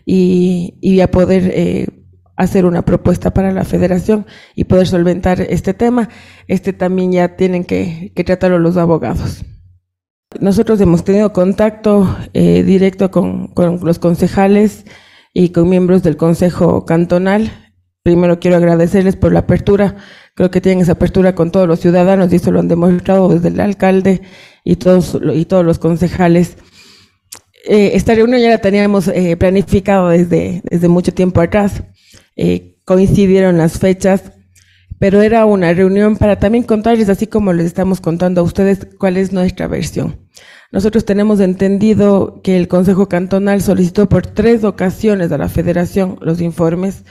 y, 0.05 0.77
y 0.81 0.99
a 0.99 1.09
poder 1.09 1.49
eh, 1.53 1.87
hacer 2.35 2.65
una 2.65 2.81
propuesta 2.81 3.31
para 3.31 3.53
la 3.53 3.63
federación 3.63 4.25
y 4.53 4.65
poder 4.65 4.85
solventar 4.85 5.39
este 5.39 5.73
tema. 5.73 6.09
Este 6.49 6.73
también 6.73 7.13
ya 7.13 7.37
tienen 7.37 7.63
que, 7.63 8.11
tratarlo 8.25 8.59
los 8.59 8.75
abogados. 8.75 9.45
Nosotros 10.41 10.81
hemos 10.81 11.05
tenido 11.05 11.31
contacto 11.31 12.17
eh, 12.33 12.63
directo 12.63 13.11
con, 13.11 13.47
con, 13.47 13.79
los 13.81 13.97
concejales 13.97 14.83
y 15.33 15.51
con 15.51 15.69
miembros 15.69 16.03
del 16.03 16.17
Consejo 16.17 16.83
Cantonal. 16.83 17.68
Primero 18.03 18.39
quiero 18.39 18.57
agradecerles 18.57 19.15
por 19.15 19.33
la 19.33 19.39
apertura. 19.39 19.97
Creo 20.35 20.49
que 20.49 20.61
tienen 20.61 20.81
esa 20.81 20.93
apertura 20.93 21.35
con 21.35 21.51
todos 21.51 21.67
los 21.67 21.79
ciudadanos 21.79 22.31
y 22.31 22.37
eso 22.37 22.51
lo 22.51 22.59
han 22.61 22.67
demostrado 22.67 23.29
desde 23.29 23.49
el 23.49 23.59
alcalde 23.59 24.21
y 24.63 24.77
todos, 24.77 25.17
y 25.33 25.45
todos 25.45 25.65
los 25.65 25.79
concejales. 25.79 26.57
Eh, 27.67 27.91
esta 27.95 28.15
reunión 28.15 28.39
ya 28.39 28.49
la 28.49 28.59
teníamos 28.59 29.09
eh, 29.09 29.35
planificado 29.37 30.09
desde, 30.09 30.61
desde 30.63 30.87
mucho 30.87 31.13
tiempo 31.13 31.41
atrás. 31.41 31.83
Eh, 32.37 32.77
coincidieron 32.85 33.57
las 33.57 33.79
fechas, 33.79 34.31
pero 34.97 35.21
era 35.21 35.45
una 35.45 35.73
reunión 35.73 36.15
para 36.15 36.39
también 36.39 36.63
contarles, 36.63 37.09
así 37.09 37.27
como 37.27 37.51
les 37.51 37.65
estamos 37.65 37.99
contando 37.99 38.39
a 38.41 38.43
ustedes, 38.45 38.87
cuál 38.97 39.17
es 39.17 39.33
nuestra 39.33 39.67
versión. 39.67 40.17
Nosotros 40.71 41.03
tenemos 41.03 41.39
entendido 41.41 42.41
que 42.43 42.55
el 42.55 42.67
Consejo 42.67 43.09
Cantonal 43.09 43.61
solicitó 43.61 44.07
por 44.07 44.25
tres 44.25 44.63
ocasiones 44.63 45.31
a 45.31 45.37
la 45.37 45.49
Federación 45.49 46.17
los 46.21 46.39
informes 46.39 47.03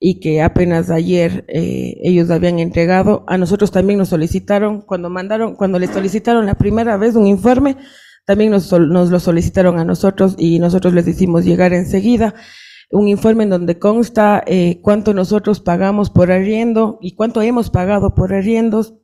y 0.00 0.20
que 0.20 0.42
apenas 0.42 0.90
ayer 0.90 1.44
eh, 1.48 1.96
ellos 2.02 2.30
habían 2.30 2.58
entregado. 2.58 3.24
A 3.26 3.38
nosotros 3.38 3.70
también 3.70 3.98
nos 3.98 4.08
solicitaron, 4.08 4.82
cuando 4.82 5.10
mandaron, 5.10 5.56
cuando 5.56 5.78
les 5.78 5.90
solicitaron 5.90 6.46
la 6.46 6.54
primera 6.54 6.96
vez 6.96 7.14
un 7.16 7.26
informe, 7.26 7.76
también 8.24 8.50
nos, 8.50 8.72
nos 8.72 9.10
lo 9.10 9.20
solicitaron 9.20 9.78
a 9.78 9.84
nosotros 9.84 10.34
y 10.38 10.58
nosotros 10.58 10.94
les 10.94 11.08
hicimos 11.08 11.44
llegar 11.44 11.72
enseguida 11.72 12.34
un 12.90 13.08
informe 13.08 13.44
en 13.44 13.50
donde 13.50 13.78
consta 13.78 14.42
eh, 14.46 14.80
cuánto 14.82 15.12
nosotros 15.12 15.60
pagamos 15.60 16.10
por 16.10 16.32
arriendo 16.32 16.98
y 17.00 17.14
cuánto 17.14 17.42
hemos 17.42 17.70
pagado 17.70 18.14
por 18.14 18.32
arriendos 18.32 18.94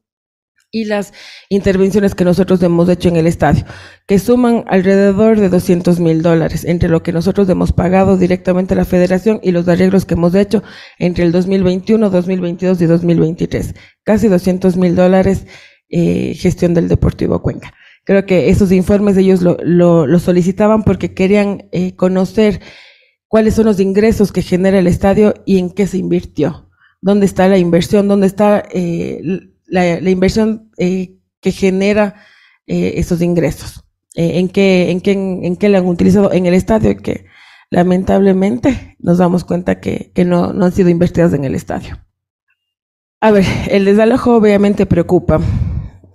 y 0.74 0.86
las 0.86 1.12
intervenciones 1.50 2.16
que 2.16 2.24
nosotros 2.24 2.60
hemos 2.64 2.88
hecho 2.88 3.08
en 3.08 3.14
el 3.14 3.28
estadio, 3.28 3.64
que 4.08 4.18
suman 4.18 4.64
alrededor 4.66 5.38
de 5.38 5.48
200 5.48 6.00
mil 6.00 6.20
dólares, 6.20 6.64
entre 6.64 6.88
lo 6.88 7.04
que 7.04 7.12
nosotros 7.12 7.48
hemos 7.48 7.72
pagado 7.72 8.16
directamente 8.16 8.74
a 8.74 8.76
la 8.76 8.84
federación 8.84 9.38
y 9.40 9.52
los 9.52 9.68
arreglos 9.68 10.04
que 10.04 10.14
hemos 10.14 10.34
hecho 10.34 10.64
entre 10.98 11.24
el 11.24 11.30
2021, 11.30 12.10
2022 12.10 12.80
y 12.82 12.86
2023. 12.86 13.74
Casi 14.02 14.26
200 14.26 14.76
mil 14.76 14.96
dólares 14.96 15.46
eh, 15.88 16.34
gestión 16.34 16.74
del 16.74 16.88
Deportivo 16.88 17.40
Cuenca. 17.40 17.72
Creo 18.02 18.26
que 18.26 18.50
esos 18.50 18.72
informes 18.72 19.16
ellos 19.16 19.42
lo, 19.42 19.56
lo, 19.62 20.18
solicitaban 20.18 20.82
porque 20.82 21.14
querían 21.14 21.68
eh, 21.70 21.94
conocer 21.94 22.60
cuáles 23.28 23.54
son 23.54 23.66
los 23.66 23.78
ingresos 23.78 24.32
que 24.32 24.42
genera 24.42 24.80
el 24.80 24.88
estadio 24.88 25.34
y 25.46 25.58
en 25.58 25.70
qué 25.70 25.86
se 25.86 25.98
invirtió. 25.98 26.68
¿Dónde 27.00 27.26
está 27.26 27.46
la 27.46 27.58
inversión? 27.58 28.08
¿Dónde 28.08 28.26
está 28.26 28.64
eh, 28.72 29.20
la, 29.66 29.98
inversión 30.10 30.70
eh, 30.78 31.16
que 31.40 31.52
genera 31.52 32.14
eh, 32.66 32.94
esos 32.96 33.22
ingresos, 33.22 33.84
eh, 34.14 34.38
en, 34.38 34.48
qué, 34.48 34.90
en, 34.90 35.00
qué, 35.00 35.12
en, 35.12 35.56
qué 35.56 35.68
le 35.68 35.78
han 35.78 35.86
utilizado 35.86 36.32
en 36.32 36.46
el 36.46 36.54
estadio 36.54 36.90
y 36.90 36.96
que 36.96 37.26
lamentablemente 37.70 38.96
nos 38.98 39.18
damos 39.18 39.44
cuenta 39.44 39.80
que, 39.80 40.12
que 40.14 40.24
no, 40.24 40.52
no 40.52 40.66
han 40.66 40.72
sido 40.72 40.88
invertidas 40.88 41.32
en 41.32 41.44
el 41.44 41.54
estadio. 41.54 41.98
A 43.20 43.30
ver, 43.30 43.44
el 43.70 43.84
desalojo 43.84 44.36
obviamente 44.36 44.86
preocupa. 44.86 45.40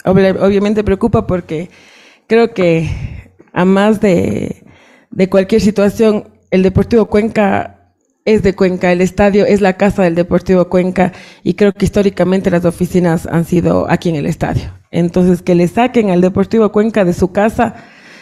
obviamente 0.05 0.83
preocupa 0.83 1.25
porque 1.25 1.69
creo 2.27 2.53
que 2.53 2.89
a 3.51 3.65
más 3.65 3.99
de, 3.99 4.63
de 5.09 5.29
cualquier 5.29 5.61
situación, 5.61 6.29
el 6.51 6.63
Deportivo 6.63 7.07
Cuenca 7.07 7.78
es 8.25 8.43
de 8.43 8.55
Cuenca, 8.55 8.91
el 8.91 9.01
estadio 9.01 9.45
es 9.45 9.61
la 9.61 9.77
casa 9.77 10.03
del 10.03 10.15
Deportivo 10.15 10.69
Cuenca 10.69 11.13
y 11.43 11.53
creo 11.55 11.73
que 11.73 11.85
históricamente 11.85 12.51
las 12.51 12.65
oficinas 12.65 13.25
han 13.25 13.45
sido 13.45 13.89
aquí 13.89 14.09
en 14.09 14.15
el 14.15 14.25
estadio. 14.25 14.71
Entonces, 14.91 15.41
que 15.41 15.55
le 15.55 15.67
saquen 15.67 16.09
al 16.09 16.21
Deportivo 16.21 16.71
Cuenca 16.71 17.05
de 17.05 17.13
su 17.13 17.31
casa 17.31 17.75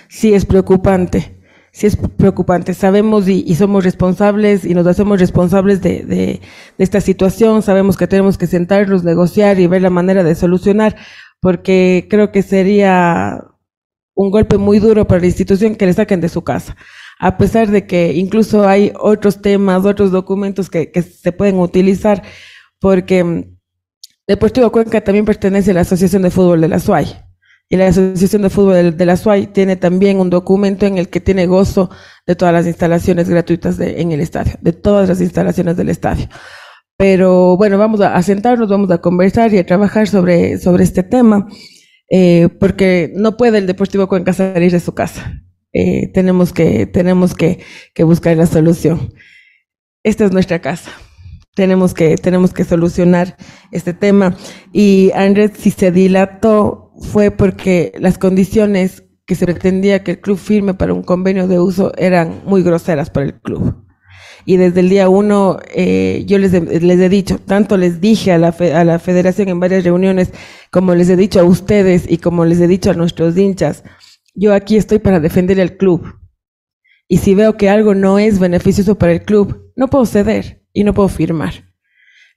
sí 0.09 0.33
es 0.33 0.45
preocupante, 0.45 1.37
sí 1.71 1.87
es 1.87 1.97
preocupante. 1.97 2.73
Sabemos 2.73 3.27
y, 3.27 3.53
somos 3.55 3.83
responsables 3.83 4.65
y 4.65 4.73
nos 4.73 4.87
hacemos 4.87 5.19
responsables 5.19 5.81
de, 5.81 6.41
esta 6.77 7.01
situación, 7.01 7.61
sabemos 7.61 7.97
que 7.97 8.07
tenemos 8.07 8.37
que 8.37 8.47
sentarnos, 8.47 9.03
negociar 9.03 9.59
y 9.59 9.67
ver 9.67 9.81
la 9.81 9.89
manera 9.89 10.23
de 10.23 10.35
solucionar, 10.35 10.95
porque 11.41 12.07
creo 12.09 12.31
que 12.31 12.43
sería 12.43 13.43
un 14.15 14.31
golpe 14.31 14.57
muy 14.57 14.79
duro 14.79 15.05
para 15.05 15.21
la 15.21 15.27
institución 15.27 15.75
que 15.75 15.85
le 15.85 15.93
saquen 15.93 16.21
de 16.21 16.29
su 16.29 16.43
casa 16.43 16.75
a 17.19 17.37
pesar 17.37 17.69
de 17.69 17.85
que 17.87 18.13
incluso 18.13 18.67
hay 18.67 18.93
otros 18.99 19.41
temas, 19.41 19.85
otros 19.85 20.11
documentos 20.11 20.69
que, 20.69 20.91
se 21.01 21.31
pueden 21.31 21.59
utilizar, 21.59 22.23
porque 22.79 23.23
mm, 23.23 23.57
Deportivo 24.27 24.71
Cuenca 24.71 25.01
también 25.01 25.25
pertenece 25.25 25.71
a 25.71 25.75
la 25.75 25.81
Asociación 25.81 26.21
de 26.21 26.31
Fútbol 26.31 26.61
de 26.61 26.67
la 26.67 26.79
SUAY. 26.79 27.07
Y 27.69 27.77
la 27.77 27.87
Asociación 27.87 28.41
de 28.41 28.49
Fútbol 28.49 28.95
de 28.95 29.05
la 29.05 29.17
SUAY 29.17 29.47
tiene 29.47 29.75
también 29.75 30.19
un 30.19 30.29
documento 30.29 30.85
en 30.85 30.97
el 30.97 31.09
que 31.09 31.19
tiene 31.19 31.47
gozo 31.47 31.89
de 32.25 32.35
todas 32.35 32.53
las 32.53 32.67
instalaciones 32.67 33.29
gratuitas 33.29 33.79
en 33.79 34.11
el 34.11 34.21
estadio, 34.21 34.53
de 34.61 34.73
todas 34.73 35.07
las 35.09 35.21
instalaciones 35.21 35.75
del 35.77 35.89
estadio. 35.89 36.27
Pero 36.97 37.57
bueno, 37.57 37.77
vamos 37.77 38.01
a, 38.01 38.21
sentarnos, 38.21 38.69
vamos 38.69 38.89
a 38.91 38.99
conversar 38.99 39.53
y 39.53 39.59
a 39.59 39.65
trabajar 39.65 40.07
sobre, 40.07 40.57
sobre 40.57 40.83
este 40.83 41.03
tema, 41.03 41.47
eh, 42.09 42.49
porque 42.59 43.11
no 43.15 43.37
puede 43.37 43.59
el 43.59 43.67
Deportivo 43.67 44.07
Cuenca 44.07 44.33
salir 44.33 44.71
de 44.71 44.79
su 44.79 44.93
casa. 44.93 45.46
Eh, 45.79 46.07
tenemos, 46.11 46.53
que, 46.53 46.87
tenemos 46.87 47.35
que, 47.35 47.59
buscar 47.99 48.35
la 48.35 48.47
solución. 48.47 49.13
Esta 50.01 50.25
es 50.25 50.31
nuestra 50.31 50.59
casa. 50.59 50.89
Tenemos 51.53 51.93
que, 51.93 52.15
tenemos 52.17 52.51
que 52.51 52.63
solucionar 52.63 53.37
este 53.71 53.93
tema. 53.93 54.35
Y 54.73 55.11
Andrés, 55.13 55.51
si 55.59 55.69
se 55.69 55.91
dilató, 55.91 56.93
fue 56.99 57.29
porque 57.29 57.91
las 57.99 58.17
condiciones 58.17 59.03
que 59.27 59.35
se 59.35 59.45
pretendía 59.45 60.03
que 60.03 60.11
el 60.11 60.19
club 60.19 60.39
firme 60.39 60.73
para 60.73 60.95
un 60.95 61.03
convenio 61.03 61.47
de 61.47 61.59
uso 61.59 61.91
eran 61.95 62.41
muy 62.45 62.63
groseras 62.63 63.11
para 63.11 63.27
el 63.27 63.39
club. 63.39 63.75
Y 64.45 64.57
desde 64.57 64.79
el 64.79 64.89
día 64.89 65.09
uno 65.09 65.59
eh, 65.75 66.23
yo 66.25 66.39
les, 66.39 66.53
les 66.53 66.99
he 66.99 67.09
dicho, 67.09 67.37
tanto 67.37 67.77
les 67.77 68.01
dije 68.01 68.31
a 68.31 68.39
la, 68.39 68.55
a 68.73 68.83
la 68.83 68.97
federación 68.97 69.49
en 69.49 69.59
varias 69.59 69.83
reuniones, 69.83 70.31
como 70.71 70.95
les 70.95 71.07
he 71.09 71.17
dicho 71.17 71.39
a 71.39 71.43
ustedes 71.43 72.09
y 72.09 72.17
como 72.17 72.45
les 72.45 72.59
he 72.61 72.67
dicho 72.67 72.89
a 72.89 72.95
nuestros 72.95 73.37
hinchas, 73.37 73.83
yo 74.37 74.53
aquí 74.53 74.77
estoy 74.77 74.99
para 74.99 75.19
defender 75.19 75.59
el 75.59 75.77
club. 75.77 76.05
Y 77.07 77.17
si 77.17 77.33
veo 77.33 77.57
que 77.57 77.69
algo 77.69 77.95
no 77.95 78.19
es 78.19 78.39
beneficioso 78.39 78.97
para 78.97 79.13
el 79.13 79.23
club, 79.23 79.71
no 79.75 79.87
puedo 79.87 80.05
ceder 80.05 80.63
y 80.73 80.83
no 80.83 80.93
puedo 80.93 81.09
firmar. 81.09 81.65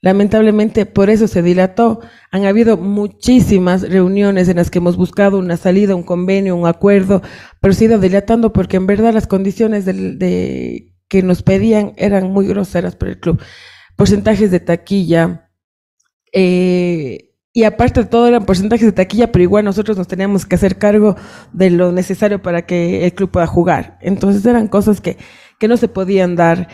Lamentablemente 0.01 0.87
por 0.87 1.11
eso 1.11 1.29
se 1.29 1.43
dilató. 1.43 2.01
Han 2.31 2.47
habido 2.47 2.79
muchísimas 2.79 3.83
reuniones 3.83 4.49
en 4.49 4.57
las 4.57 4.71
que 4.71 4.79
hemos 4.79 4.97
buscado 4.97 5.39
una 5.39 5.59
salida, 5.59 5.95
un 5.95 6.03
convenio, 6.03 6.57
un 6.57 6.67
acuerdo, 6.67 7.21
pero 7.61 7.75
se 7.75 7.85
ha 7.85 7.89
ido 7.89 7.99
dilatando 7.99 8.53
porque 8.53 8.79
en 8.79 8.87
verdad 8.87 9.13
las 9.13 9.27
condiciones 9.27 9.85
de, 9.85 10.95
que 11.09 11.23
nos 11.23 11.43
pedían 11.43 11.93
eran 11.99 12.31
muy 12.33 12.47
groseras 12.47 12.97
para 12.97 13.13
el 13.13 13.21
club. 13.21 13.43
Porcentajes 13.97 14.51
de 14.51 14.61
taquilla, 14.61 15.51
eh, 16.33 17.30
y 17.53 17.65
aparte 17.65 18.01
de 18.01 18.07
todo 18.07 18.29
eran 18.29 18.45
porcentajes 18.45 18.87
de 18.87 18.93
taquilla, 18.93 19.33
pero 19.33 19.43
igual 19.43 19.65
nosotros 19.65 19.97
nos 19.97 20.07
teníamos 20.07 20.47
que 20.47 20.55
hacer 20.55 20.79
cargo 20.79 21.17
de 21.53 21.71
lo 21.71 21.93
necesario 21.93 22.41
para 22.41 22.67
que 22.67 23.05
el 23.05 23.13
club 23.13 23.31
pueda 23.31 23.47
jugar. 23.47 23.99
Entonces 24.01 24.45
eran 24.47 24.69
cosas 24.69 25.01
que, 25.01 25.17
que 25.59 25.69
no 25.69 25.77
se 25.77 25.89
podían 25.89 26.37
dar. 26.37 26.69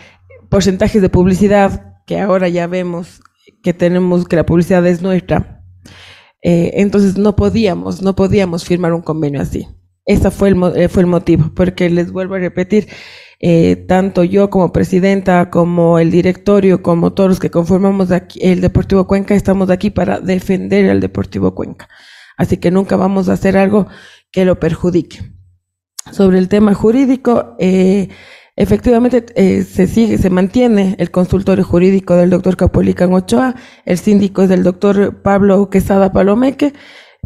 Porcentajes 0.49 1.01
de 1.01 1.09
publicidad, 1.09 1.95
que 2.05 2.19
ahora 2.19 2.47
ya 2.47 2.67
vemos 2.67 3.21
que 3.63 3.73
tenemos, 3.73 4.27
que 4.27 4.35
la 4.35 4.45
publicidad 4.45 4.85
es 4.87 5.01
nuestra. 5.01 5.63
Eh, 6.41 6.71
entonces 6.75 7.17
no 7.17 7.35
podíamos, 7.35 8.01
no 8.01 8.15
podíamos 8.15 8.63
firmar 8.63 8.93
un 8.93 9.01
convenio 9.01 9.41
así. 9.41 9.67
Ese 10.05 10.31
fue 10.31 10.49
el, 10.49 10.63
eh, 10.75 10.87
fue 10.87 11.03
el 11.03 11.07
motivo, 11.07 11.51
porque 11.55 11.89
les 11.89 12.11
vuelvo 12.11 12.35
a 12.35 12.39
repetir, 12.39 12.87
eh, 13.39 13.75
tanto 13.75 14.23
yo 14.23 14.49
como 14.49 14.73
presidenta, 14.73 15.49
como 15.49 15.99
el 15.99 16.09
directorio, 16.09 16.81
como 16.81 17.13
todos 17.13 17.29
los 17.29 17.39
que 17.39 17.51
conformamos 17.51 18.11
aquí, 18.11 18.39
el 18.41 18.61
Deportivo 18.61 19.05
Cuenca, 19.05 19.35
estamos 19.35 19.69
aquí 19.69 19.91
para 19.91 20.19
defender 20.19 20.89
al 20.89 20.99
Deportivo 21.01 21.53
Cuenca. 21.53 21.87
Así 22.37 22.57
que 22.57 22.71
nunca 22.71 22.95
vamos 22.95 23.29
a 23.29 23.33
hacer 23.33 23.57
algo 23.57 23.87
que 24.31 24.45
lo 24.45 24.59
perjudique. 24.59 25.19
Sobre 26.11 26.39
el 26.39 26.47
tema 26.47 26.73
jurídico, 26.73 27.55
eh, 27.59 28.09
efectivamente 28.55 29.25
eh, 29.35 29.63
se 29.63 29.87
sigue, 29.87 30.17
se 30.17 30.29
mantiene 30.29 30.95
el 30.99 31.11
consultorio 31.11 31.63
jurídico 31.63 32.15
del 32.15 32.29
doctor 32.29 32.57
Capolican 32.57 33.13
Ochoa, 33.13 33.55
el 33.85 33.97
síndico 33.97 34.43
es 34.43 34.49
del 34.49 34.63
doctor 34.63 35.21
Pablo 35.21 35.69
Quesada 35.69 36.11
Palomeque, 36.11 36.73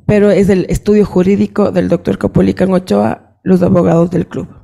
pero 0.06 0.32
es 0.32 0.50
el 0.50 0.66
estudio 0.70 1.06
jurídico 1.06 1.72
del 1.72 1.90
doctor 1.90 2.18
Capolican 2.18 2.74
Ochoa, 2.74 3.38
los 3.44 3.62
abogados 3.62 4.10
del 4.12 4.28
club. 4.28 4.61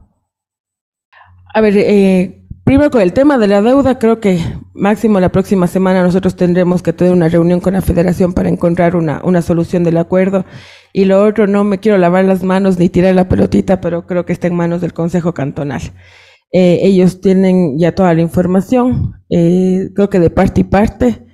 A 1.58 1.62
ver, 1.62 1.76
eh, 1.76 2.44
primero 2.66 2.92
con 2.92 3.02
el 3.02 3.14
tema 3.14 3.40
de 3.40 3.48
la 3.48 3.64
deuda, 3.64 3.98
creo 3.98 4.20
que 4.20 4.40
máximo 4.76 5.20
la 5.20 5.32
próxima 5.32 5.66
semana 5.66 6.04
nosotros 6.04 6.36
tendremos 6.36 6.84
que 6.84 6.94
tener 6.94 7.12
una 7.12 7.30
reunión 7.30 7.62
con 7.62 7.74
la 7.74 7.82
federación 7.82 8.34
para 8.34 8.48
encontrar 8.48 8.96
una, 8.96 9.22
una 9.24 9.42
solución 9.42 9.84
del 9.84 9.98
acuerdo. 9.98 10.46
Y 10.94 11.06
lo 11.06 11.26
otro, 11.26 11.48
no 11.48 11.64
me 11.64 11.80
quiero 11.80 11.98
lavar 11.98 12.26
las 12.26 12.44
manos 12.44 12.78
ni 12.78 12.90
tirar 12.90 13.16
la 13.16 13.28
pelotita, 13.28 13.82
pero 13.82 14.06
creo 14.06 14.24
que 14.24 14.34
está 14.34 14.46
en 14.46 14.54
manos 14.54 14.82
del 14.82 14.94
Consejo 14.94 15.34
Cantonal. 15.34 15.82
Eh, 16.52 16.82
ellos 16.84 17.22
tienen 17.22 17.80
ya 17.80 17.96
toda 17.96 18.14
la 18.14 18.22
información, 18.22 19.16
eh, 19.32 19.90
creo 19.96 20.12
que 20.12 20.20
de 20.20 20.30
parte 20.30 20.62
y 20.62 20.66
parte. 20.66 21.26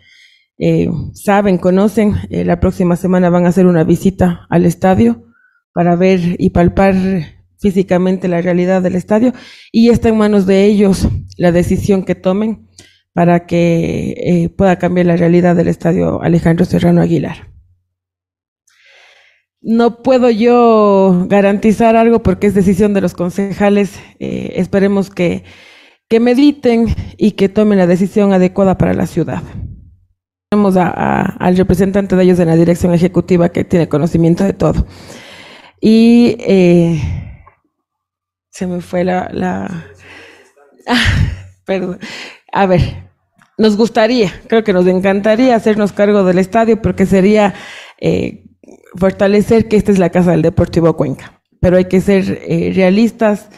Eh, 0.57 0.87
saben, 1.15 1.57
conocen, 1.57 2.13
eh, 2.29 2.45
la 2.45 2.61
próxima 2.61 2.95
semana 2.95 3.29
van 3.29 3.45
a 3.45 3.49
hacer 3.49 3.65
una 3.65 3.83
visita 3.83 4.47
al 4.49 4.63
estadio 4.65 5.25
para 5.73 5.97
ver 5.97 6.37
y 6.39 6.51
palpar 6.51 6.95
físicamente 7.63 8.27
la 8.27 8.41
realidad 8.41 8.81
del 8.81 8.95
estadio 8.95 9.31
y 9.71 9.89
está 9.89 10.09
en 10.09 10.17
manos 10.17 10.45
de 10.45 10.65
ellos 10.65 11.07
la 11.37 11.53
decisión 11.53 12.03
que 12.03 12.13
tomen 12.13 12.67
para 13.13 13.45
que 13.45 14.15
eh, 14.17 14.49
pueda 14.49 14.77
cambiar 14.77 15.05
la 15.05 15.15
realidad 15.15 15.55
del 15.55 15.69
estadio 15.69 16.21
Alejandro 16.21 16.65
Serrano 16.65 17.01
Aguilar. 17.01 17.53
No 19.61 20.03
puedo 20.03 20.29
yo 20.29 21.25
garantizar 21.29 21.95
algo 21.95 22.21
porque 22.21 22.47
es 22.47 22.53
decisión 22.53 22.93
de 22.93 22.99
los 22.99 23.13
concejales. 23.13 23.97
Eh, 24.19 24.55
esperemos 24.57 25.09
que, 25.09 25.45
que 26.09 26.19
mediten 26.19 26.93
y 27.17 27.31
que 27.31 27.47
tomen 27.47 27.77
la 27.77 27.87
decisión 27.87 28.33
adecuada 28.33 28.77
para 28.77 28.93
la 28.93 29.07
ciudad. 29.07 29.41
Tenemos 30.49 30.75
al 30.75 31.55
representante 31.55 32.17
de 32.17 32.23
ellos 32.23 32.39
en 32.39 32.49
la 32.49 32.57
dirección 32.57 32.93
ejecutiva 32.93 33.49
que 33.49 33.63
tiene 33.63 33.87
conocimiento 33.87 34.43
de 34.43 34.53
todo. 34.53 34.85
Y 35.79 36.35
eh, 36.39 37.32
se 38.53 38.67
me 38.67 38.81
fue 38.81 39.03
la... 39.03 39.29
la... 39.33 39.87
Perdón. 41.65 41.99
A 42.51 42.67
ver, 42.67 43.09
nos 43.57 43.75
gustaría, 43.77 44.31
creo 44.47 44.63
que 44.63 44.73
nos 44.73 44.85
encantaría 44.85 45.55
hacernos 45.55 45.91
cargo 45.91 46.23
del 46.23 46.37
estadio 46.37 46.81
porque 46.81 47.05
sería 47.07 47.55
eh, 47.99 48.45
fortalecer 48.95 49.67
que 49.67 49.75
esta 49.75 49.91
es 49.91 49.97
la 49.97 50.11
casa 50.11 50.31
del 50.31 50.43
Deportivo 50.43 50.95
Cuenca. 50.95 51.41
Pero 51.61 51.77
hay 51.77 51.85
que 51.85 51.99
ser 51.99 52.43
eh, 52.47 52.71
realistas. 52.75 53.49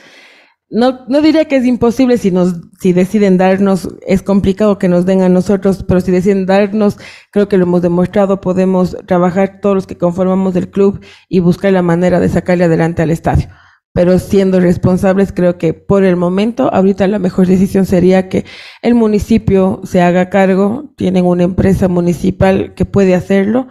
no, 0.69 1.05
no 1.09 1.21
diría 1.21 1.45
que 1.45 1.57
es 1.57 1.65
imposible 1.65 2.17
si 2.17 2.31
nos, 2.31 2.53
si 2.79 2.93
deciden 2.93 3.37
darnos, 3.37 3.89
es 4.07 4.21
complicado 4.21 4.77
que 4.77 4.87
nos 4.87 5.05
den 5.05 5.23
a 5.23 5.29
nosotros, 5.29 5.83
pero 5.85 5.99
si 5.99 6.11
deciden 6.11 6.45
darnos, 6.45 6.97
creo 7.31 7.49
que 7.49 7.57
lo 7.57 7.63
hemos 7.63 7.81
demostrado, 7.81 8.39
podemos 8.39 8.95
trabajar 9.07 9.59
todos 9.61 9.75
los 9.75 9.87
que 9.87 9.97
conformamos 9.97 10.55
el 10.55 10.69
club 10.69 11.03
y 11.27 11.39
buscar 11.39 11.73
la 11.73 11.81
manera 11.81 12.21
de 12.21 12.29
sacarle 12.29 12.63
adelante 12.63 13.01
al 13.01 13.11
estadio. 13.11 13.49
Pero 13.95 14.19
siendo 14.19 14.59
responsables, 14.59 15.31
creo 15.31 15.57
que 15.57 15.73
por 15.73 16.03
el 16.03 16.17
momento, 16.17 16.69
ahorita 16.73 17.07
la 17.07 17.17
mejor 17.17 17.47
decisión 17.47 17.85
sería 17.85 18.27
que 18.27 18.43
el 18.81 18.93
municipio 18.93 19.79
se 19.85 20.01
haga 20.01 20.29
cargo, 20.29 20.91
tienen 20.97 21.23
una 21.23 21.43
empresa 21.43 21.87
municipal 21.87 22.73
que 22.73 22.83
puede 22.83 23.15
hacerlo, 23.15 23.69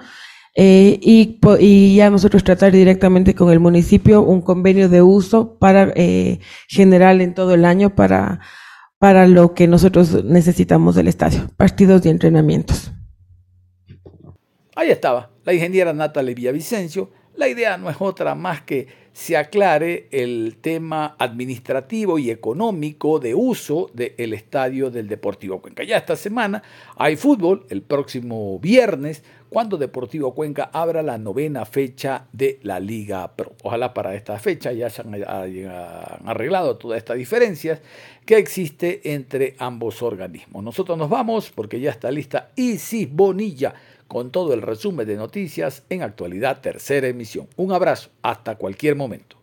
eh, 0.54 0.98
y, 1.02 1.94
ya 1.94 2.08
nosotros 2.08 2.42
tratar 2.42 2.72
directamente 2.72 3.34
con 3.34 3.52
el 3.52 3.60
municipio 3.60 4.22
un 4.22 4.40
convenio 4.40 4.88
de 4.88 5.02
uso 5.02 5.58
para 5.58 5.92
eh, 5.94 6.38
general 6.68 7.20
en 7.20 7.34
todo 7.34 7.52
el 7.52 7.66
año 7.66 7.94
para, 7.94 8.40
para 8.98 9.28
lo 9.28 9.52
que 9.52 9.68
nosotros 9.68 10.24
necesitamos 10.24 10.94
del 10.94 11.08
estadio, 11.08 11.50
partidos 11.58 12.06
y 12.06 12.08
entrenamientos. 12.08 12.92
Ahí 14.74 14.88
estaba, 14.88 15.32
la 15.44 15.52
ingeniera 15.52 15.92
Natalie 15.92 16.34
Villavicencio. 16.34 17.10
La 17.36 17.46
idea 17.46 17.76
no 17.76 17.90
es 17.90 17.96
otra 17.98 18.34
más 18.34 18.62
que 18.62 19.03
se 19.14 19.36
aclare 19.36 20.08
el 20.10 20.56
tema 20.60 21.14
administrativo 21.20 22.18
y 22.18 22.30
económico 22.30 23.20
de 23.20 23.32
uso 23.32 23.88
del 23.94 24.34
estadio 24.34 24.90
del 24.90 25.06
Deportivo 25.06 25.62
Cuenca. 25.62 25.84
Ya 25.84 25.98
esta 25.98 26.16
semana 26.16 26.64
hay 26.96 27.14
fútbol, 27.14 27.64
el 27.70 27.82
próximo 27.82 28.58
viernes 28.58 29.22
cuando 29.48 29.76
Deportivo 29.76 30.34
Cuenca 30.34 30.68
abra 30.72 31.00
la 31.00 31.16
novena 31.16 31.64
fecha 31.64 32.26
de 32.32 32.58
la 32.64 32.80
Liga 32.80 33.36
Pro. 33.36 33.52
Ojalá 33.62 33.94
para 33.94 34.16
esta 34.16 34.36
fecha 34.40 34.72
ya 34.72 34.90
se 34.90 35.02
hayan 35.02 35.70
arreglado 36.26 36.76
todas 36.76 36.98
estas 36.98 37.16
diferencias 37.16 37.80
que 38.26 38.36
existe 38.36 39.12
entre 39.14 39.54
ambos 39.60 40.02
organismos. 40.02 40.64
Nosotros 40.64 40.98
nos 40.98 41.08
vamos 41.08 41.52
porque 41.54 41.78
ya 41.78 41.92
está 41.92 42.10
lista 42.10 42.50
Isis 42.56 43.08
Bonilla 43.12 43.74
con 44.14 44.30
todo 44.30 44.54
el 44.54 44.62
resumen 44.62 45.08
de 45.08 45.16
noticias 45.16 45.82
en 45.90 46.04
actualidad 46.04 46.60
tercera 46.60 47.08
emisión. 47.08 47.48
Un 47.56 47.72
abrazo, 47.72 48.10
hasta 48.22 48.54
cualquier 48.54 48.94
momento. 48.94 49.36